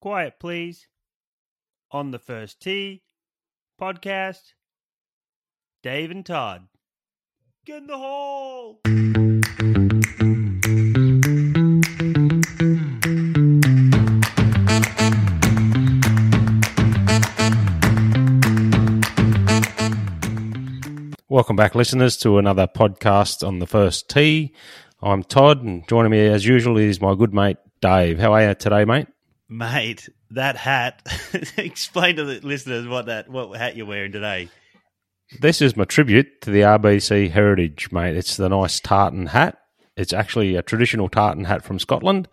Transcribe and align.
Quiet, 0.00 0.38
please. 0.40 0.86
On 1.90 2.10
the 2.10 2.18
first 2.18 2.58
tee 2.58 3.02
podcast, 3.78 4.54
Dave 5.82 6.10
and 6.10 6.24
Todd. 6.24 6.68
Get 7.66 7.82
in 7.82 7.86
the 7.86 7.98
hole. 7.98 8.80
Welcome 21.28 21.56
back, 21.56 21.74
listeners, 21.74 22.16
to 22.18 22.38
another 22.38 22.66
podcast 22.66 23.46
on 23.46 23.58
the 23.58 23.66
first 23.66 24.08
tee. 24.08 24.54
I'm 25.02 25.22
Todd, 25.24 25.62
and 25.62 25.86
joining 25.86 26.10
me 26.10 26.26
as 26.26 26.46
usual 26.46 26.78
is 26.78 27.02
my 27.02 27.14
good 27.14 27.34
mate 27.34 27.58
Dave. 27.82 28.18
How 28.18 28.32
are 28.32 28.48
you 28.48 28.54
today, 28.54 28.86
mate? 28.86 29.06
Mate, 29.50 30.08
that 30.30 30.56
hat. 30.56 31.02
Explain 31.56 32.16
to 32.16 32.24
the 32.24 32.46
listeners 32.46 32.86
what 32.86 33.06
that 33.06 33.28
what 33.28 33.50
hat 33.58 33.76
you're 33.76 33.84
wearing 33.84 34.12
today. 34.12 34.48
This 35.40 35.60
is 35.60 35.76
my 35.76 35.84
tribute 35.84 36.40
to 36.42 36.50
the 36.50 36.60
RBC 36.60 37.30
heritage, 37.30 37.90
mate. 37.90 38.16
It's 38.16 38.36
the 38.36 38.48
nice 38.48 38.78
tartan 38.78 39.26
hat. 39.26 39.58
It's 39.96 40.12
actually 40.12 40.54
a 40.54 40.62
traditional 40.62 41.08
tartan 41.08 41.44
hat 41.44 41.64
from 41.64 41.80
Scotland, 41.80 42.28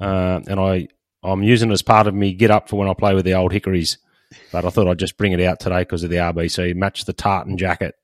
uh, 0.00 0.40
and 0.46 0.58
I 0.58 0.88
I'm 1.22 1.42
using 1.42 1.68
it 1.68 1.74
as 1.74 1.82
part 1.82 2.06
of 2.06 2.14
me 2.14 2.32
get 2.32 2.50
up 2.50 2.70
for 2.70 2.76
when 2.76 2.88
I 2.88 2.94
play 2.94 3.14
with 3.14 3.26
the 3.26 3.34
old 3.34 3.52
hickories. 3.52 3.98
But 4.50 4.64
I 4.64 4.70
thought 4.70 4.88
I'd 4.88 4.98
just 4.98 5.18
bring 5.18 5.32
it 5.32 5.42
out 5.42 5.60
today 5.60 5.80
because 5.80 6.02
of 6.04 6.10
the 6.10 6.16
RBC. 6.16 6.74
Match 6.74 7.04
the 7.04 7.12
tartan 7.12 7.58
jacket. 7.58 7.96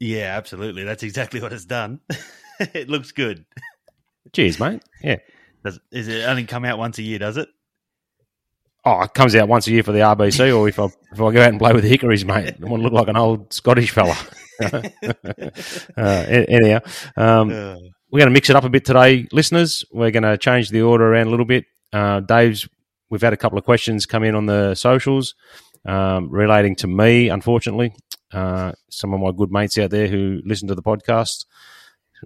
Yeah, 0.00 0.36
absolutely. 0.36 0.82
That's 0.82 1.04
exactly 1.04 1.40
what 1.40 1.52
it's 1.52 1.64
done. 1.64 2.00
it 2.58 2.88
looks 2.88 3.12
good. 3.12 3.46
Cheers, 4.32 4.58
mate. 4.58 4.82
Yeah. 5.00 5.18
Does, 5.64 5.78
is 5.92 6.08
it 6.08 6.24
only 6.24 6.44
come 6.44 6.64
out 6.64 6.78
once 6.78 6.98
a 6.98 7.02
year? 7.02 7.20
Does 7.20 7.36
it? 7.36 7.48
Oh, 8.88 9.02
it 9.02 9.14
comes 9.14 9.34
out 9.34 9.48
once 9.48 9.66
a 9.66 9.72
year 9.72 9.82
for 9.82 9.90
the 9.90 9.98
RBC, 9.98 10.56
or 10.56 10.68
if 10.68 10.78
I 10.78 10.84
if 10.84 11.20
I 11.20 11.32
go 11.32 11.42
out 11.42 11.48
and 11.48 11.58
play 11.58 11.72
with 11.72 11.82
the 11.82 11.88
hickories, 11.88 12.24
mate, 12.24 12.54
I 12.62 12.66
want 12.66 12.82
to 12.82 12.84
look 12.84 12.92
like 12.92 13.08
an 13.08 13.16
old 13.16 13.52
Scottish 13.52 13.90
fella. 13.90 14.16
uh, 14.62 14.80
anyhow, 15.98 16.78
um, 17.16 17.48
we're 17.48 18.20
going 18.20 18.28
to 18.28 18.30
mix 18.30 18.48
it 18.48 18.54
up 18.54 18.62
a 18.62 18.68
bit 18.68 18.84
today, 18.84 19.26
listeners. 19.32 19.84
We're 19.90 20.12
going 20.12 20.22
to 20.22 20.38
change 20.38 20.70
the 20.70 20.82
order 20.82 21.04
around 21.04 21.26
a 21.26 21.30
little 21.30 21.44
bit. 21.44 21.64
Uh, 21.92 22.20
Dave's, 22.20 22.68
we've 23.10 23.20
had 23.20 23.32
a 23.32 23.36
couple 23.36 23.58
of 23.58 23.64
questions 23.64 24.06
come 24.06 24.22
in 24.22 24.36
on 24.36 24.46
the 24.46 24.76
socials 24.76 25.34
um, 25.84 26.30
relating 26.30 26.76
to 26.76 26.86
me, 26.86 27.28
unfortunately. 27.28 27.92
Uh, 28.32 28.70
some 28.88 29.12
of 29.12 29.18
my 29.18 29.32
good 29.32 29.50
mates 29.50 29.76
out 29.78 29.90
there 29.90 30.06
who 30.06 30.40
listen 30.44 30.68
to 30.68 30.76
the 30.76 30.82
podcast 30.82 31.44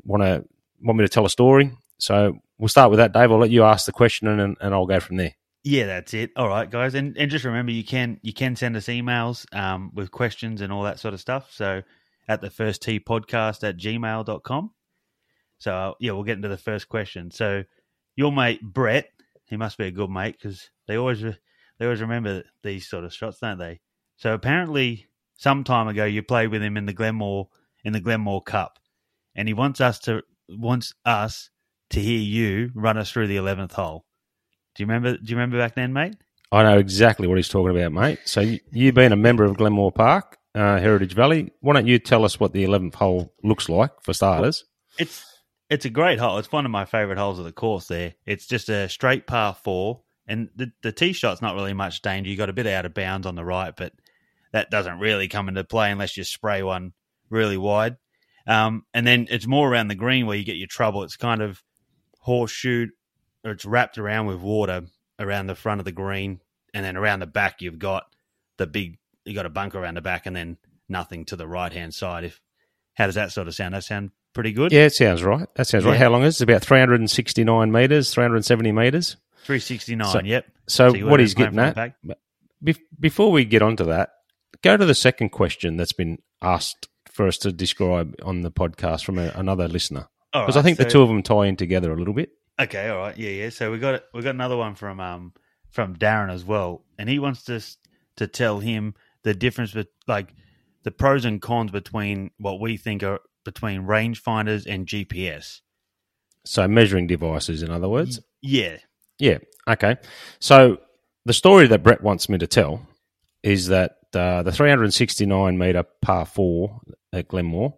want 0.04 0.22
to 0.22 0.44
want 0.82 0.98
me 0.98 1.06
to 1.06 1.08
tell 1.08 1.24
a 1.24 1.30
story. 1.30 1.72
So 1.96 2.36
we'll 2.58 2.68
start 2.68 2.90
with 2.90 2.98
that, 2.98 3.14
Dave. 3.14 3.32
I'll 3.32 3.38
let 3.38 3.50
you 3.50 3.64
ask 3.64 3.86
the 3.86 3.92
question 3.92 4.28
and, 4.28 4.58
and 4.60 4.74
I'll 4.74 4.84
go 4.84 5.00
from 5.00 5.16
there. 5.16 5.34
Yeah, 5.62 5.86
that's 5.86 6.14
it. 6.14 6.30
All 6.36 6.48
right, 6.48 6.70
guys, 6.70 6.94
and 6.94 7.16
and 7.16 7.30
just 7.30 7.44
remember, 7.44 7.72
you 7.72 7.84
can 7.84 8.18
you 8.22 8.32
can 8.32 8.56
send 8.56 8.76
us 8.76 8.86
emails 8.86 9.46
um, 9.54 9.90
with 9.94 10.10
questions 10.10 10.60
and 10.60 10.72
all 10.72 10.84
that 10.84 10.98
sort 10.98 11.14
of 11.14 11.20
stuff. 11.20 11.50
So 11.52 11.82
at 12.28 12.40
the 12.40 12.50
first 12.50 12.82
T 12.82 13.00
podcast 13.00 13.68
at 13.68 13.76
gmail.com. 13.76 14.70
So 15.58 15.94
yeah, 16.00 16.12
we'll 16.12 16.22
get 16.22 16.36
into 16.36 16.48
the 16.48 16.56
first 16.56 16.88
question. 16.88 17.30
So 17.30 17.64
your 18.16 18.32
mate 18.32 18.62
Brett, 18.62 19.10
he 19.44 19.56
must 19.56 19.76
be 19.76 19.86
a 19.86 19.90
good 19.90 20.10
mate 20.10 20.36
because 20.40 20.70
they 20.86 20.96
always 20.96 21.22
they 21.22 21.84
always 21.84 22.00
remember 22.00 22.44
these 22.62 22.88
sort 22.88 23.04
of 23.04 23.12
shots, 23.12 23.40
don't 23.40 23.58
they? 23.58 23.80
So 24.16 24.32
apparently, 24.32 25.08
some 25.34 25.64
time 25.64 25.88
ago, 25.88 26.04
you 26.04 26.22
played 26.22 26.50
with 26.50 26.62
him 26.62 26.76
in 26.76 26.86
the 26.86 26.92
Glenmore 26.92 27.48
in 27.84 27.92
the 27.92 28.00
Glenmore 28.00 28.42
Cup, 28.42 28.78
and 29.34 29.48
he 29.48 29.54
wants 29.54 29.80
us 29.80 29.98
to 30.00 30.22
wants 30.48 30.94
us 31.04 31.50
to 31.90 32.00
hear 32.00 32.20
you 32.20 32.70
run 32.74 32.96
us 32.96 33.10
through 33.10 33.26
the 33.26 33.36
eleventh 33.36 33.72
hole. 33.72 34.06
Do 34.80 34.84
you 34.84 34.86
remember? 34.86 35.18
Do 35.18 35.30
you 35.30 35.36
remember 35.36 35.58
back 35.58 35.74
then, 35.74 35.92
mate? 35.92 36.14
I 36.50 36.62
know 36.62 36.78
exactly 36.78 37.28
what 37.28 37.36
he's 37.36 37.50
talking 37.50 37.76
about, 37.76 37.92
mate. 37.92 38.18
So 38.24 38.40
you, 38.40 38.60
you 38.72 38.92
being 38.94 39.12
a 39.12 39.16
member 39.16 39.44
of 39.44 39.58
Glenmore 39.58 39.92
Park, 39.92 40.38
uh, 40.54 40.78
Heritage 40.78 41.12
Valley, 41.12 41.52
why 41.60 41.74
don't 41.74 41.86
you 41.86 41.98
tell 41.98 42.24
us 42.24 42.40
what 42.40 42.54
the 42.54 42.64
11th 42.64 42.94
hole 42.94 43.34
looks 43.42 43.68
like 43.68 43.90
for 44.00 44.14
starters? 44.14 44.64
It's 44.98 45.22
it's 45.68 45.84
a 45.84 45.90
great 45.90 46.18
hole. 46.18 46.38
It's 46.38 46.50
one 46.50 46.64
of 46.64 46.70
my 46.70 46.86
favourite 46.86 47.18
holes 47.18 47.38
of 47.38 47.44
the 47.44 47.52
course. 47.52 47.88
There, 47.88 48.14
it's 48.24 48.46
just 48.46 48.70
a 48.70 48.88
straight 48.88 49.26
par 49.26 49.54
four, 49.54 50.00
and 50.26 50.48
the 50.56 50.72
the 50.82 50.92
tee 50.92 51.12
shot's 51.12 51.42
not 51.42 51.56
really 51.56 51.74
much 51.74 52.00
danger. 52.00 52.30
You 52.30 52.38
got 52.38 52.48
a 52.48 52.54
bit 52.54 52.66
out 52.66 52.86
of 52.86 52.94
bounds 52.94 53.26
on 53.26 53.34
the 53.34 53.44
right, 53.44 53.74
but 53.76 53.92
that 54.52 54.70
doesn't 54.70 54.98
really 54.98 55.28
come 55.28 55.50
into 55.50 55.62
play 55.62 55.90
unless 55.90 56.16
you 56.16 56.24
spray 56.24 56.62
one 56.62 56.94
really 57.28 57.58
wide. 57.58 57.98
Um, 58.46 58.86
and 58.94 59.06
then 59.06 59.26
it's 59.28 59.46
more 59.46 59.70
around 59.70 59.88
the 59.88 59.94
green 59.94 60.24
where 60.24 60.38
you 60.38 60.44
get 60.44 60.56
your 60.56 60.68
trouble. 60.68 61.02
It's 61.02 61.16
kind 61.16 61.42
of 61.42 61.62
horseshoe, 62.20 62.86
or 62.86 62.88
it's 63.44 63.64
wrapped 63.64 63.98
around 63.98 64.26
with 64.26 64.38
water 64.40 64.84
around 65.18 65.46
the 65.46 65.54
front 65.54 65.80
of 65.80 65.84
the 65.84 65.92
green, 65.92 66.40
and 66.74 66.84
then 66.84 66.96
around 66.96 67.20
the 67.20 67.26
back 67.26 67.60
you've 67.62 67.78
got 67.78 68.04
the 68.58 68.66
big. 68.66 68.98
You 69.24 69.34
got 69.34 69.46
a 69.46 69.50
bunker 69.50 69.78
around 69.78 69.94
the 69.96 70.00
back, 70.00 70.26
and 70.26 70.34
then 70.34 70.56
nothing 70.88 71.24
to 71.26 71.36
the 71.36 71.46
right 71.46 71.72
hand 71.72 71.94
side. 71.94 72.24
If 72.24 72.40
how 72.94 73.06
does 73.06 73.14
that 73.16 73.32
sort 73.32 73.48
of 73.48 73.54
sound? 73.54 73.74
That 73.74 73.84
sound 73.84 74.10
pretty 74.34 74.52
good. 74.52 74.72
Yeah, 74.72 74.84
it 74.86 74.94
sounds 74.94 75.22
right. 75.22 75.46
That 75.56 75.66
sounds 75.66 75.84
right. 75.84 75.98
How 75.98 76.08
long 76.10 76.22
is 76.24 76.40
it? 76.40 76.44
About 76.44 76.62
369 76.62 77.70
metres, 77.72 78.12
370 78.12 78.72
metres. 78.72 79.16
Three 79.44 79.58
sixty 79.58 79.96
nine. 79.96 80.10
So- 80.12 80.20
yep. 80.22 80.46
So, 80.68 80.94
you 80.94 81.06
what 81.06 81.18
he's 81.18 81.34
getting 81.34 81.58
at, 81.58 81.94
bef- 82.64 82.78
before 82.98 83.32
we 83.32 83.44
get 83.44 83.60
onto 83.60 83.86
that, 83.86 84.10
go 84.62 84.76
to 84.76 84.86
the 84.86 84.94
second 84.94 85.30
question 85.30 85.76
that's 85.76 85.92
been 85.92 86.18
asked 86.40 86.88
for 87.10 87.26
us 87.26 87.38
to 87.38 87.50
describe 87.52 88.14
on 88.22 88.42
the 88.42 88.52
podcast 88.52 89.04
from 89.04 89.18
a, 89.18 89.32
another 89.34 89.66
listener. 89.66 90.06
Because 90.32 90.54
right, 90.54 90.60
I 90.60 90.62
think 90.62 90.78
the 90.78 90.84
two 90.84 91.02
of 91.02 91.08
them 91.08 91.24
tie 91.24 91.46
in 91.46 91.56
together 91.56 91.92
a 91.92 91.96
little 91.96 92.14
bit. 92.14 92.30
Okay, 92.60 92.88
all 92.88 92.98
right, 92.98 93.16
yeah, 93.16 93.30
yeah. 93.30 93.48
So 93.50 93.70
we 93.70 93.78
got 93.78 94.02
we 94.12 94.22
got 94.22 94.34
another 94.34 94.56
one 94.56 94.74
from 94.74 95.00
um 95.00 95.32
from 95.70 95.96
Darren 95.96 96.30
as 96.32 96.44
well, 96.44 96.84
and 96.98 97.08
he 97.08 97.18
wants 97.18 97.48
us 97.48 97.76
to 98.16 98.26
tell 98.26 98.58
him 98.58 98.94
the 99.22 99.34
difference, 99.34 99.74
with 99.74 99.88
like 100.06 100.34
the 100.82 100.90
pros 100.90 101.24
and 101.24 101.40
cons 101.40 101.70
between 101.70 102.30
what 102.38 102.60
we 102.60 102.76
think 102.76 103.02
are 103.02 103.20
between 103.44 103.82
rangefinders 103.82 104.66
and 104.66 104.86
GPS. 104.86 105.60
So, 106.44 106.66
measuring 106.68 107.06
devices, 107.06 107.62
in 107.62 107.70
other 107.70 107.88
words. 107.88 108.20
Yeah, 108.42 108.78
Yeah. 109.18 109.38
Okay. 109.68 109.96
So 110.38 110.78
the 111.24 111.32
story 111.32 111.66
that 111.68 111.82
Brett 111.82 112.02
wants 112.02 112.28
me 112.28 112.38
to 112.38 112.46
tell 112.46 112.86
is 113.42 113.68
that 113.68 113.98
uh, 114.14 114.42
the 114.42 114.52
369 114.52 115.56
meter 115.56 115.84
par 116.02 116.26
four 116.26 116.80
at 117.12 117.28
Glenmore, 117.28 117.74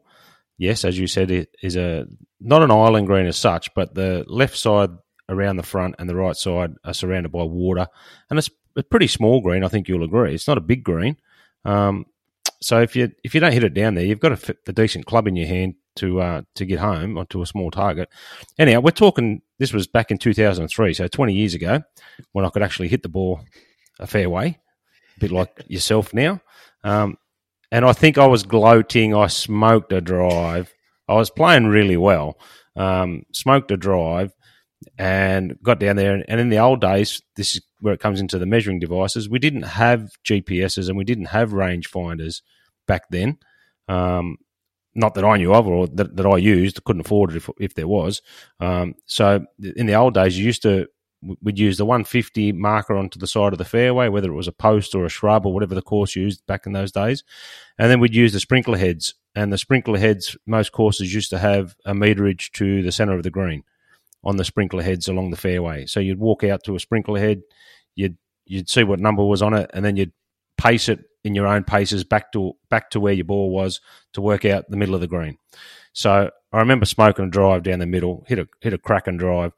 yes, 0.63 0.85
as 0.85 0.99
you 0.99 1.09
said, 1.09 1.31
it 1.31 1.55
is 1.61 1.77
a 1.77 2.07
not 2.41 2.63
an 2.63 2.71
island 2.71 3.07
green 3.09 3.27
as 3.27 3.37
such, 3.37 3.75
but 3.75 3.95
the 3.95 4.25
left 4.29 4.57
side 4.57 4.91
around 5.29 5.57
the 5.57 5.63
front 5.63 5.97
and 5.99 6.09
the 6.09 6.15
right 6.15 6.37
side 6.37 6.75
are 6.85 6.95
surrounded 6.95 7.33
by 7.33 7.43
water, 7.43 7.89
and 8.31 8.39
it's 8.39 8.51
a 8.77 8.83
pretty 8.83 9.09
small 9.09 9.41
green. 9.41 9.65
I 9.65 9.69
think 9.69 9.89
you'll 9.89 10.05
agree. 10.05 10.35
It's 10.35 10.49
not 10.49 10.59
a 10.59 10.63
big 10.63 10.85
green. 10.85 11.17
Um, 11.65 12.07
so 12.61 12.81
if 12.81 12.95
you 12.95 13.11
if 13.25 13.35
you 13.35 13.41
don't 13.41 13.53
hit 13.53 13.65
it 13.65 13.75
down 13.75 13.95
there, 13.95 14.05
you've 14.05 14.21
got 14.21 14.49
a, 14.49 14.57
a 14.69 14.73
decent 14.73 15.05
club 15.05 15.27
in 15.27 15.37
your 15.37 15.49
hand 15.49 15.75
to 15.97 16.21
uh, 16.21 16.43
to 16.55 16.65
get 16.65 16.79
home 16.79 17.19
onto 17.19 17.43
a 17.43 17.47
small 17.47 17.73
target. 17.73 18.09
Anyhow, 18.57 18.81
we're 18.81 18.93
talking. 18.93 19.43
This 19.59 19.73
was 19.73 19.87
back 19.89 20.11
in 20.11 20.19
2003, 20.19 20.95
so 20.95 21.09
20 21.09 21.35
years 21.35 21.55
ago, 21.55 21.83
when 22.33 22.45
I 22.45 22.51
could 22.51 22.63
actually 22.63 22.89
hit 22.89 23.03
the 23.03 23.09
ball 23.09 23.41
a 23.99 24.07
fair 24.07 24.31
way, 24.31 24.59
a 25.17 25.21
bit 25.21 25.33
like 25.33 25.65
yourself 25.67 26.15
now. 26.15 26.41
Um, 26.85 27.17
and 27.73 27.87
I 27.87 27.95
think 27.95 28.19
I 28.19 28.27
was 28.27 28.43
gloating. 28.43 29.17
I 29.17 29.29
smoked 29.29 29.95
a 29.95 30.03
drive. 30.03 30.73
I 31.09 31.15
was 31.15 31.31
playing 31.31 31.67
really 31.67 31.97
well. 31.97 32.39
Um, 32.77 33.23
smoked 33.33 33.71
a 33.71 33.79
drive 33.79 34.33
and 34.99 35.57
got 35.63 35.81
down 35.81 35.97
there. 35.97 36.23
And, 36.29 36.39
in 36.39 36.51
the 36.51 36.59
old 36.59 36.83
days, 36.83 37.23
this 37.35 37.57
is 37.57 37.63
where 37.81 37.95
it 37.95 38.01
comes 38.01 38.21
into 38.21 38.39
the 38.39 38.45
measuring 38.45 38.79
devices. 38.79 39.29
We 39.29 39.39
didn't 39.39 39.63
have 39.63 40.11
GPSs 40.23 40.89
and 40.89 40.99
we 40.99 41.05
didn't 41.05 41.27
have 41.27 41.53
rangefinders 41.53 42.43
back 42.87 43.05
then. 43.09 43.39
Um, 43.89 44.37
not 44.95 45.15
that 45.15 45.25
I 45.25 45.39
knew 45.39 45.55
of 45.55 45.67
or 45.67 45.87
that, 45.87 46.15
that 46.17 46.27
I 46.27 46.37
used, 46.37 46.85
couldn't 46.85 47.07
afford 47.07 47.31
it 47.31 47.37
if, 47.37 47.49
if 47.59 47.75
there 47.75 47.89
was. 47.89 48.21
Um, 48.61 48.97
so 49.07 49.47
in 49.77 49.87
the 49.87 49.95
old 49.95 50.13
days, 50.13 50.39
you 50.39 50.45
used 50.45 50.63
to, 50.63 50.89
we'd 51.23 51.59
use 51.59 51.79
the 51.79 51.85
150 51.85 52.53
marker 52.53 52.97
onto 52.97 53.19
the 53.19 53.27
side 53.27 53.53
of 53.53 53.59
the 53.59 53.65
fairway, 53.65 54.09
whether 54.09 54.31
it 54.31 54.37
was 54.37 54.49
a 54.49 54.53
post 54.53 54.95
or 54.95 55.05
a 55.05 55.09
shrub 55.09 55.47
or 55.47 55.55
whatever 55.55 55.75
the 55.75 55.83
course 55.83 56.17
used 56.17 56.45
back 56.47 56.67
in 56.67 56.73
those 56.73 56.93
days. 56.93 57.23
And 57.79 57.91
then 57.91 58.01
we'd 58.01 58.15
use 58.15 58.33
the 58.33 58.41
sprinkler 58.41 58.79
heads. 58.79 59.15
And 59.35 59.53
the 59.53 59.59
sprinkler 59.59 59.99
heads, 59.99 60.37
most 60.47 60.73
courses 60.73 61.15
used 61.15 61.31
to 61.31 61.39
have 61.39 61.75
a 61.87 61.95
meterage 61.95 62.51
to 62.53 62.83
the 62.83 62.93
center 62.93 63.15
of 63.15 63.23
the 63.23 63.31
green 63.31 63.65
on 64.25 64.37
the 64.37 64.45
sprinkler 64.45 64.83
heads 64.83 65.09
along 65.09 65.31
the 65.31 65.37
fairway. 65.37 65.87
So 65.87 66.01
you'd 66.01 66.19
walk 66.19 66.45
out 66.45 66.65
to 66.65 66.77
a 66.77 66.81
sprinkler 66.81 67.19
head, 67.19 67.43
you'd 67.95 68.17
you'd 68.45 68.69
see 68.69 68.85
what 68.85 69.01
number 69.01 69.25
was 69.25 69.43
on 69.43 69.55
it, 69.55 69.71
and 69.73 69.85
then 69.85 69.97
you'd 69.97 70.13
pace 70.59 70.89
it 70.89 71.05
in 71.25 71.35
your 71.35 71.47
own 71.47 71.65
paces 71.65 72.05
back 72.05 72.33
to 72.33 72.53
back 72.69 72.91
to 72.91 73.01
where 73.01 73.13
your 73.13 73.25
ball 73.25 73.51
was 73.51 73.81
to 74.13 74.21
work 74.21 74.45
out 74.45 74.69
the 74.69 74.77
middle 74.77 74.95
of 74.95 75.01
the 75.01 75.07
green. 75.07 75.39
So 75.93 76.31
I 76.53 76.59
remember 76.59 76.87
smoking 76.87 77.27
a 77.27 77.31
drive 77.31 77.63
down 77.63 77.79
the 77.79 77.87
middle, 77.87 78.25
hit 78.27 78.39
a 78.39 78.49
hit 78.61 78.73
a 78.73 78.79
cracking 78.79 79.17
drive, 79.17 79.53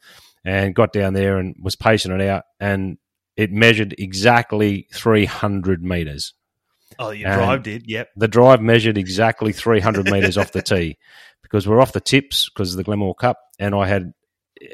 and 0.44 0.74
got 0.74 0.92
down 0.92 1.14
there 1.14 1.38
and 1.38 1.54
was 1.60 1.76
pacing 1.76 2.12
it 2.12 2.20
out, 2.20 2.44
and 2.60 2.98
it 3.36 3.50
measured 3.50 3.94
exactly 3.98 4.86
300 4.92 5.82
meters. 5.82 6.34
Oh, 6.98 7.10
your 7.10 7.30
And- 7.30 7.40
drive 7.40 7.62
did. 7.64 7.88
Yep. 7.88 8.10
The 8.16 8.28
drive 8.28 8.60
measured 8.60 8.98
exactly 8.98 9.52
300 9.52 10.10
meters 10.10 10.38
off 10.38 10.52
the 10.52 10.62
tee 10.62 10.98
because 11.42 11.66
we're 11.66 11.80
off 11.80 11.92
the 11.92 12.00
tips 12.00 12.48
because 12.48 12.72
of 12.72 12.76
the 12.76 12.84
Glenmore 12.84 13.14
Cup, 13.14 13.38
and 13.58 13.74
I 13.74 13.86
had 13.88 14.12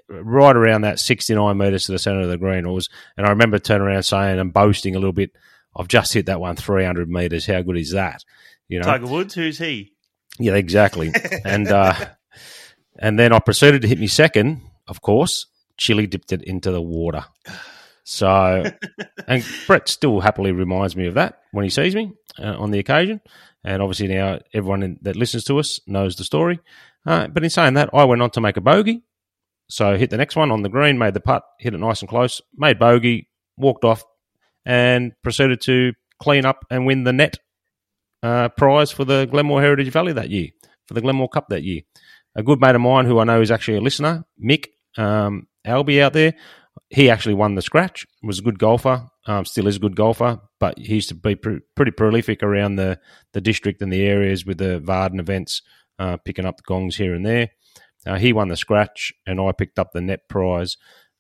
right 0.09 0.55
around 0.57 0.83
that 0.83 0.99
69 1.01 1.57
metres 1.57 1.87
to 1.87 1.93
the 1.93 1.99
centre 1.99 2.21
of 2.21 2.29
the 2.29 2.37
green. 2.37 2.67
It 2.67 2.71
was, 2.71 2.89
and 3.17 3.27
I 3.27 3.31
remember 3.31 3.59
turning 3.59 3.87
around 3.87 4.03
saying 4.03 4.39
and 4.39 4.53
boasting 4.53 4.95
a 4.95 4.99
little 4.99 5.13
bit, 5.15 5.31
I've 5.75 5.89
just 5.89 6.13
hit 6.13 6.27
that 6.27 6.41
one 6.41 6.57
300 6.57 7.09
metres. 7.09 7.47
How 7.47 7.63
good 7.63 7.79
is 7.79 7.93
that? 7.93 8.25
You 8.69 8.79
know, 8.81 8.85
Tiger 8.85 9.07
Woods, 9.07 9.35
who's 9.35 9.59
he? 9.59 9.95
Yeah, 10.39 10.55
exactly. 10.55 11.13
and 11.45 11.69
uh, 11.69 11.95
and 12.99 13.19
then 13.19 13.33
I 13.33 13.39
proceeded 13.39 13.83
to 13.83 13.89
hit 13.89 13.99
me 13.99 14.07
second, 14.07 14.61
of 14.87 15.01
course. 15.01 15.47
Chili 15.81 16.07
dipped 16.07 16.33
it 16.33 16.43
into 16.43 16.71
the 16.71 16.83
water. 16.83 17.25
So, 18.03 18.65
and 19.29 19.45
Brett 19.69 19.89
still 19.89 20.19
happily 20.19 20.51
reminds 20.51 20.97
me 20.97 21.07
of 21.07 21.15
that 21.15 21.43
when 21.53 21.63
he 21.63 21.71
sees 21.71 21.95
me 21.95 22.11
uh, 22.41 22.59
on 22.59 22.73
the 22.73 22.81
occasion. 22.81 23.21
And 23.63 23.81
obviously 23.81 24.09
now 24.09 24.41
everyone 24.53 24.83
in, 24.83 24.99
that 25.03 25.15
listens 25.15 25.45
to 25.45 25.61
us 25.61 25.81
knows 25.87 26.17
the 26.17 26.25
story. 26.25 26.59
Uh, 27.07 27.29
but 27.29 27.45
in 27.45 27.51
saying 27.51 27.75
that, 27.75 27.91
I 27.93 28.05
went 28.05 28.21
on 28.21 28.31
to 28.31 28.41
make 28.41 28.57
a 28.57 28.61
bogey. 28.61 29.05
So 29.69 29.97
hit 29.97 30.11
the 30.11 30.17
next 30.17 30.35
one 30.35 30.51
on 30.51 30.63
the 30.63 30.69
green, 30.69 30.99
made 30.99 31.15
the 31.15 31.21
putt, 31.21 31.45
hit 31.61 31.73
it 31.73 31.79
nice 31.79 32.01
and 32.01 32.09
close, 32.09 32.41
made 32.57 32.81
bogey, 32.81 33.29
walked 33.57 33.85
off, 33.85 34.03
and 34.65 35.13
proceeded 35.23 35.61
to 35.63 35.93
clean 36.21 36.45
up 36.45 36.65
and 36.69 36.87
win 36.87 37.05
the 37.05 37.13
net 37.13 37.39
uh, 38.25 38.49
prize 38.49 38.91
for 38.91 39.05
the 39.05 39.27
Glenmore 39.27 39.61
Heritage 39.61 39.93
Valley 39.93 40.15
that 40.15 40.31
year, 40.31 40.49
for 40.89 40.95
the 40.95 41.01
Glenmore 41.01 41.29
Cup 41.29 41.49
that 41.51 41.63
year. 41.63 41.83
A 42.35 42.43
good 42.43 42.61
mate 42.61 42.75
of 42.75 42.81
mine 42.81 43.05
who 43.05 43.21
I 43.21 43.25
know 43.25 43.41
is 43.41 43.53
actually 43.53 43.77
a 43.77 43.83
listener, 43.83 44.25
Mick 44.43 44.67
um, 44.97 45.47
Albie 45.67 46.01
out 46.01 46.13
there, 46.13 46.35
he 46.89 47.11
actually 47.11 47.35
won 47.35 47.55
the 47.55 47.63
scratch, 47.63 48.07
was 48.23 48.39
a 48.39 48.43
good 48.43 48.59
golfer, 48.59 49.09
um, 49.27 49.45
still 49.45 49.67
is 49.67 49.77
a 49.77 49.81
good 49.81 49.97
golfer, 49.97 50.41
but 50.59 50.79
he 50.79 50.95
used 50.95 51.09
to 51.09 51.15
be 51.15 51.35
pr- 51.35 51.59
pretty 51.77 51.93
prolific 51.93 52.43
around 52.43 52.77
the, 52.77 52.99
the 53.33 53.41
district 53.41 53.83
and 53.83 53.93
the 53.93 54.03
areas 54.03 54.45
with 54.45 54.59
the 54.59 54.81
Varden 54.81 55.21
events, 55.21 55.63
uh, 55.99 56.17
picking 56.19 56.47
up 56.47 56.57
the 56.57 56.63
gongs 56.67 56.97
here 56.97 57.15
and 57.15 57.25
there. 57.25 57.51
Uh, 58.07 58.17
he 58.17 58.33
won 58.33 58.49
the 58.49 58.57
scratch, 58.57 59.13
and 59.27 59.41
I 59.41 59.53
picked 59.53 59.79
up 59.79 59.93
the 59.93 60.01
net 60.01 60.29
prize. 60.29 60.77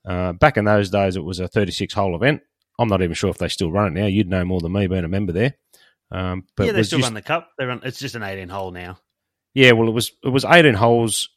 Uh, 0.07 0.33
back 0.33 0.57
in 0.57 0.65
those 0.65 0.91
days, 0.91 1.17
it 1.17 1.25
was 1.25 1.41
a 1.41 1.49
36 1.49 1.93
hole 1.93 2.15
event. 2.15 2.41
I'm 2.79 2.89
not 2.89 3.03
even 3.03 3.15
sure 3.15 3.31
if 3.31 3.39
they 3.39 3.49
still 3.49 3.71
run 3.71 3.89
it 3.89 4.01
now. 4.01 4.07
You'd 4.07 4.29
know 4.29 4.45
more 4.45 4.61
than 4.61 4.73
me 4.73 4.87
being 4.87 5.05
a 5.05 5.09
member 5.09 5.33
there. 5.33 5.55
Um, 6.11 6.45
but 6.57 6.67
yeah, 6.67 6.73
they 6.73 6.83
still 6.83 6.99
just, 6.99 7.07
run 7.07 7.15
the 7.15 7.23
cup. 7.23 7.51
They 7.59 7.67
run. 7.67 7.83
It's 7.85 7.99
just 7.99 8.15
an 8.15 8.23
18 8.23 8.49
hole 8.49 8.71
now. 8.71 8.99
Yeah, 9.55 9.73
well, 9.73 9.89
it 9.89 9.93
was 9.93 10.13
it 10.25 10.31
was 10.31 10.45
18 10.45 10.75
holes. 10.75 11.29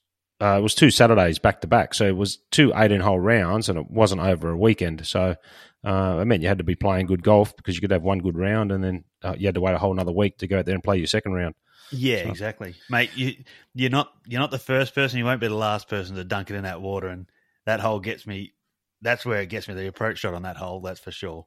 Uh, 0.43 0.57
it 0.57 0.61
was 0.61 0.75
two 0.75 0.91
Saturdays 0.91 1.39
back 1.39 1.61
to 1.61 1.67
back, 1.67 1.93
so 1.93 2.05
it 2.05 2.17
was 2.17 2.39
two 2.51 2.73
18 2.75 2.99
hole 2.99 3.17
rounds, 3.19 3.69
and 3.69 3.79
it 3.79 3.89
wasn't 3.89 4.19
over 4.19 4.49
a 4.49 4.57
weekend. 4.57 5.07
So 5.07 5.37
uh, 5.85 6.17
it 6.21 6.25
meant 6.25 6.41
you 6.41 6.49
had 6.49 6.57
to 6.57 6.65
be 6.65 6.75
playing 6.75 7.05
good 7.05 7.23
golf 7.23 7.55
because 7.55 7.75
you 7.75 7.81
could 7.81 7.91
have 7.91 8.03
one 8.03 8.19
good 8.19 8.37
round, 8.37 8.73
and 8.73 8.83
then 8.83 9.05
uh, 9.23 9.35
you 9.37 9.47
had 9.47 9.55
to 9.55 9.61
wait 9.61 9.73
a 9.73 9.77
whole 9.77 9.93
another 9.93 10.11
week 10.11 10.39
to 10.39 10.47
go 10.47 10.59
out 10.59 10.65
there 10.65 10.75
and 10.75 10.83
play 10.83 10.97
your 10.97 11.07
second 11.07 11.31
round. 11.31 11.55
Yeah, 11.93 12.23
so. 12.23 12.29
exactly, 12.29 12.75
mate. 12.89 13.11
You 13.15 13.35
you're 13.73 13.89
not 13.89 14.11
you're 14.27 14.41
not 14.41 14.51
the 14.51 14.59
first 14.59 14.93
person. 14.93 15.17
You 15.17 15.23
won't 15.23 15.39
be 15.39 15.47
the 15.47 15.55
last 15.55 15.87
person 15.87 16.17
to 16.17 16.25
dunk 16.25 16.49
it 16.49 16.55
in 16.55 16.63
that 16.63 16.81
water, 16.81 17.07
and 17.07 17.29
that 17.65 17.79
hole 17.79 18.01
gets 18.01 18.27
me. 18.27 18.53
That's 19.01 19.25
where 19.25 19.41
it 19.41 19.47
gets 19.47 19.69
me. 19.69 19.75
The 19.75 19.87
approach 19.87 20.19
shot 20.19 20.33
on 20.33 20.41
that 20.41 20.57
hole, 20.57 20.81
that's 20.81 20.99
for 20.99 21.11
sure. 21.11 21.45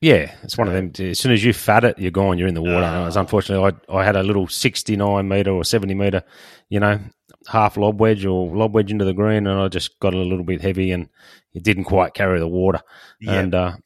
Yeah, 0.00 0.34
it's 0.42 0.58
one 0.58 0.66
of 0.66 0.74
them. 0.74 0.90
As 0.98 1.20
soon 1.20 1.30
as 1.30 1.44
you 1.44 1.52
fat 1.52 1.84
it, 1.84 1.96
you're 1.96 2.10
gone. 2.10 2.36
You're 2.36 2.48
in 2.48 2.54
the 2.54 2.60
water. 2.60 2.82
Uh, 2.82 3.08
unfortunately, 3.14 3.78
I 3.88 4.00
I 4.00 4.04
had 4.04 4.16
a 4.16 4.22
little 4.24 4.48
69 4.48 5.28
meter 5.28 5.52
or 5.52 5.64
70 5.64 5.94
meter, 5.94 6.24
you 6.68 6.80
know, 6.80 6.98
half 7.46 7.76
lob 7.76 8.00
wedge 8.00 8.24
or 8.24 8.54
lob 8.54 8.74
wedge 8.74 8.90
into 8.90 9.04
the 9.04 9.14
green, 9.14 9.46
and 9.46 9.60
I 9.60 9.68
just 9.68 9.98
got 10.00 10.14
a 10.14 10.18
little 10.18 10.44
bit 10.44 10.60
heavy, 10.60 10.92
and 10.92 11.08
it 11.52 11.62
didn't 11.62 11.84
quite 11.84 12.14
carry 12.14 12.38
the 12.38 12.48
water. 12.48 12.80
Yeah. 13.20 13.34
And 13.34 13.54
uh, 13.54 13.76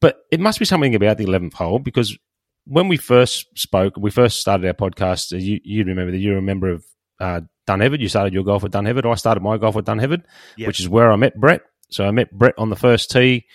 but 0.00 0.24
it 0.30 0.40
must 0.40 0.58
be 0.58 0.64
something 0.64 0.94
about 0.94 1.18
the 1.18 1.26
11th 1.26 1.54
hole 1.54 1.78
because 1.78 2.16
when 2.64 2.88
we 2.88 2.96
first 2.96 3.46
spoke, 3.58 3.96
we 3.96 4.10
first 4.10 4.40
started 4.40 4.66
our 4.66 4.74
podcast. 4.74 5.38
You 5.40 5.60
you 5.64 5.84
remember 5.84 6.12
that 6.12 6.18
you're 6.18 6.38
a 6.38 6.42
member 6.42 6.70
of 6.70 6.84
uh, 7.20 7.40
Dunheved. 7.66 8.00
You 8.00 8.08
started 8.08 8.34
your 8.34 8.44
golf 8.44 8.64
at 8.64 8.70
Dunheved. 8.70 9.10
I 9.10 9.14
started 9.14 9.42
my 9.42 9.58
golf 9.58 9.76
at 9.76 9.84
Dunheved, 9.84 10.24
yep. 10.56 10.66
which 10.66 10.80
is 10.80 10.88
where 10.88 11.10
I 11.10 11.16
met 11.16 11.38
Brett. 11.38 11.62
So 11.90 12.06
I 12.06 12.10
met 12.10 12.30
Brett 12.30 12.54
on 12.58 12.70
the 12.70 12.76
first 12.76 13.10
tee 13.10 13.46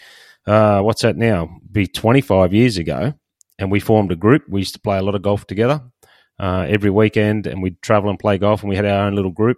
uh, 0.46 0.82
what's 0.82 1.02
that 1.02 1.18
now? 1.18 1.58
Be 1.72 1.88
25 1.88 2.54
years 2.54 2.78
ago. 2.78 3.14
And 3.60 3.72
we 3.72 3.80
formed 3.80 4.12
a 4.12 4.16
group. 4.16 4.44
We 4.50 4.62
used 4.62 4.74
to 4.74 4.80
play 4.80 4.98
a 4.98 5.02
lot 5.02 5.16
of 5.16 5.22
golf 5.22 5.46
together 5.46 5.82
uh, 6.39 6.65
every 6.68 6.89
weekend, 6.89 7.47
and 7.47 7.62
we'd 7.62 7.81
travel 7.81 8.09
and 8.09 8.19
play 8.19 8.38
golf. 8.38 8.62
And 8.62 8.69
we 8.69 8.75
had 8.75 8.85
our 8.85 9.06
own 9.06 9.15
little 9.15 9.31
group 9.31 9.57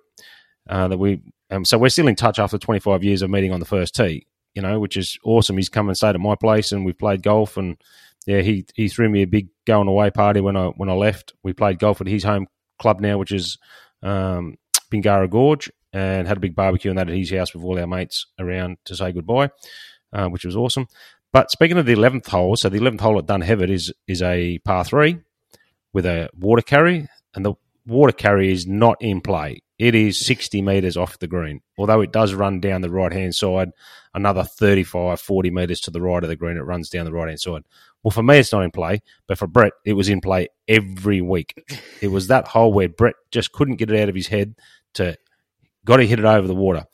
uh, 0.69 0.87
that 0.87 0.97
we. 0.97 1.21
Um, 1.51 1.63
so 1.63 1.77
we're 1.77 1.89
still 1.89 2.07
in 2.07 2.15
touch 2.15 2.39
after 2.39 2.57
25 2.57 3.03
years 3.03 3.21
of 3.21 3.29
meeting 3.29 3.51
on 3.51 3.59
the 3.59 3.65
first 3.65 3.95
tee. 3.95 4.27
You 4.55 4.61
know, 4.61 4.79
which 4.79 4.95
is 4.95 5.17
awesome. 5.23 5.57
He's 5.57 5.69
come 5.69 5.89
and 5.89 5.97
stayed 5.97 6.15
at 6.15 6.19
my 6.19 6.35
place, 6.35 6.71
and 6.71 6.85
we've 6.85 6.97
played 6.97 7.23
golf. 7.23 7.57
And 7.57 7.77
yeah, 8.25 8.41
he 8.41 8.65
he 8.73 8.87
threw 8.87 9.09
me 9.09 9.21
a 9.21 9.27
big 9.27 9.49
going 9.65 9.87
away 9.87 10.11
party 10.11 10.41
when 10.41 10.55
I 10.55 10.67
when 10.67 10.89
I 10.89 10.93
left. 10.93 11.33
We 11.43 11.53
played 11.53 11.79
golf 11.79 12.01
at 12.01 12.07
his 12.07 12.23
home 12.23 12.47
club 12.79 12.99
now, 12.99 13.17
which 13.17 13.31
is 13.31 13.57
um, 14.01 14.55
Bingara 14.91 15.29
Gorge, 15.29 15.69
and 15.91 16.27
had 16.27 16.37
a 16.37 16.41
big 16.41 16.55
barbecue 16.55 16.89
and 16.89 16.97
that 16.97 17.09
at 17.09 17.15
his 17.15 17.31
house 17.31 17.53
with 17.53 17.63
all 17.63 17.79
our 17.79 17.87
mates 17.87 18.27
around 18.39 18.77
to 18.85 18.95
say 18.95 19.11
goodbye 19.11 19.49
uh, 20.15 20.27
which 20.27 20.45
was 20.45 20.55
awesome. 20.55 20.87
But 21.31 21.51
speaking 21.51 21.77
of 21.77 21.85
the 21.85 21.93
eleventh 21.93 22.27
hole, 22.27 22.55
so 22.55 22.69
the 22.69 22.77
eleventh 22.77 23.01
hole 23.01 23.19
at 23.19 23.25
Dunheved 23.25 23.69
is 23.69 23.93
is 24.07 24.21
a 24.21 24.57
par 24.59 24.85
three 24.85 25.19
with 25.95 26.05
a 26.05 26.29
water 26.37 26.61
carry, 26.61 27.07
and 27.33 27.45
the 27.45 27.53
water 27.87 28.11
carry 28.11 28.51
is 28.51 28.67
not 28.67 28.97
in 28.99 29.21
play. 29.21 29.61
It 29.79 29.95
is 29.95 30.25
60 30.25 30.61
metres 30.61 30.97
off 30.97 31.19
the 31.19 31.27
green, 31.27 31.61
although 31.77 32.01
it 32.01 32.11
does 32.11 32.33
run 32.33 32.59
down 32.59 32.81
the 32.81 32.89
right 32.89 33.13
hand 33.13 33.33
side 33.33 33.71
another 34.13 34.43
35, 34.43 35.21
40 35.21 35.51
metres 35.51 35.79
to 35.81 35.91
the 35.91 36.01
right 36.01 36.21
of 36.21 36.27
the 36.27 36.35
green. 36.35 36.57
It 36.57 36.65
runs 36.65 36.89
down 36.89 37.05
the 37.05 37.13
right 37.13 37.29
hand 37.29 37.39
side. 37.39 37.63
Well, 38.03 38.11
for 38.11 38.23
me, 38.23 38.37
it's 38.37 38.51
not 38.51 38.63
in 38.63 38.71
play, 38.71 39.01
but 39.25 39.37
for 39.37 39.47
Brett, 39.47 39.71
it 39.85 39.93
was 39.93 40.09
in 40.09 40.19
play 40.19 40.49
every 40.67 41.21
week. 41.21 41.53
It 42.01 42.09
was 42.09 42.27
that 42.27 42.49
hole 42.49 42.73
where 42.73 42.89
Brett 42.89 43.15
just 43.31 43.53
couldn't 43.53 43.77
get 43.77 43.89
it 43.89 44.01
out 44.01 44.09
of 44.09 44.15
his 44.15 44.27
head 44.27 44.55
to 44.95 45.17
got 45.85 45.97
to 45.97 46.05
hit 46.05 46.19
it 46.19 46.25
over 46.25 46.45
the 46.45 46.53
water. 46.53 46.85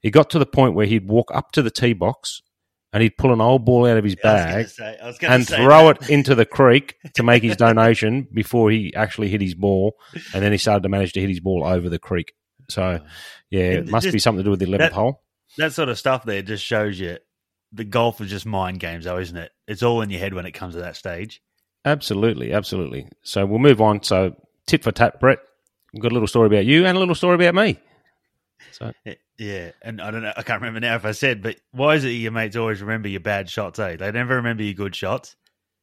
He 0.00 0.10
got 0.10 0.28
to 0.30 0.38
the 0.38 0.46
point 0.46 0.74
where 0.74 0.86
he'd 0.86 1.08
walk 1.08 1.30
up 1.34 1.52
to 1.52 1.62
the 1.62 1.70
tee 1.70 1.94
box 1.94 2.42
and 2.92 3.02
he'd 3.02 3.16
pull 3.16 3.32
an 3.32 3.40
old 3.40 3.64
ball 3.64 3.86
out 3.86 3.96
of 3.96 4.04
his 4.04 4.16
bag 4.16 4.68
say, 4.68 4.96
and 5.22 5.46
throw 5.46 5.88
that. 5.88 6.02
it 6.02 6.10
into 6.10 6.34
the 6.34 6.44
creek 6.44 6.96
to 7.14 7.22
make 7.22 7.42
his 7.42 7.56
donation 7.56 8.26
before 8.32 8.70
he 8.70 8.94
actually 8.94 9.28
hit 9.28 9.40
his 9.40 9.54
ball. 9.54 9.96
And 10.34 10.42
then 10.42 10.52
he 10.52 10.58
started 10.58 10.82
to 10.82 10.88
manage 10.88 11.12
to 11.12 11.20
hit 11.20 11.28
his 11.28 11.40
ball 11.40 11.64
over 11.64 11.88
the 11.88 11.98
creek. 11.98 12.34
So, 12.68 12.82
uh, 12.82 12.98
yeah, 13.50 13.62
it 13.62 13.88
must 13.88 14.04
just, 14.04 14.12
be 14.12 14.18
something 14.18 14.40
to 14.40 14.44
do 14.44 14.50
with 14.50 14.60
the 14.60 14.66
11th 14.66 14.78
that, 14.78 14.92
hole. 14.92 15.22
That 15.58 15.72
sort 15.72 15.88
of 15.88 15.98
stuff 15.98 16.24
there 16.24 16.42
just 16.42 16.64
shows 16.64 16.98
you 16.98 17.18
the 17.72 17.84
golf 17.84 18.20
is 18.20 18.30
just 18.30 18.46
mind 18.46 18.80
games, 18.80 19.04
though, 19.04 19.18
isn't 19.18 19.36
it? 19.36 19.52
It's 19.68 19.82
all 19.82 20.02
in 20.02 20.10
your 20.10 20.20
head 20.20 20.34
when 20.34 20.46
it 20.46 20.52
comes 20.52 20.74
to 20.74 20.80
that 20.80 20.96
stage. 20.96 21.42
Absolutely, 21.84 22.52
absolutely. 22.52 23.08
So 23.22 23.46
we'll 23.46 23.58
move 23.58 23.80
on. 23.80 24.02
So, 24.02 24.34
tit 24.66 24.82
for 24.82 24.92
tat, 24.92 25.20
Brett. 25.20 25.38
We've 25.92 26.02
got 26.02 26.12
a 26.12 26.14
little 26.14 26.28
story 26.28 26.46
about 26.46 26.66
you 26.66 26.86
and 26.86 26.96
a 26.96 27.00
little 27.00 27.14
story 27.14 27.34
about 27.34 27.54
me. 27.54 27.78
So 28.72 28.92
yeah, 29.38 29.70
and 29.82 30.00
I 30.00 30.10
don't 30.10 30.22
know, 30.22 30.32
I 30.36 30.42
can't 30.42 30.60
remember 30.60 30.80
now 30.80 30.96
if 30.96 31.04
I 31.04 31.12
said, 31.12 31.42
but 31.42 31.56
why 31.72 31.94
is 31.94 32.04
it 32.04 32.10
your 32.10 32.32
mates 32.32 32.56
always 32.56 32.80
remember 32.80 33.08
your 33.08 33.20
bad 33.20 33.48
shots? 33.48 33.78
Eh, 33.78 33.96
they 33.96 34.12
never 34.12 34.36
remember 34.36 34.62
your 34.62 34.74
good 34.74 34.94
shots. 34.94 35.36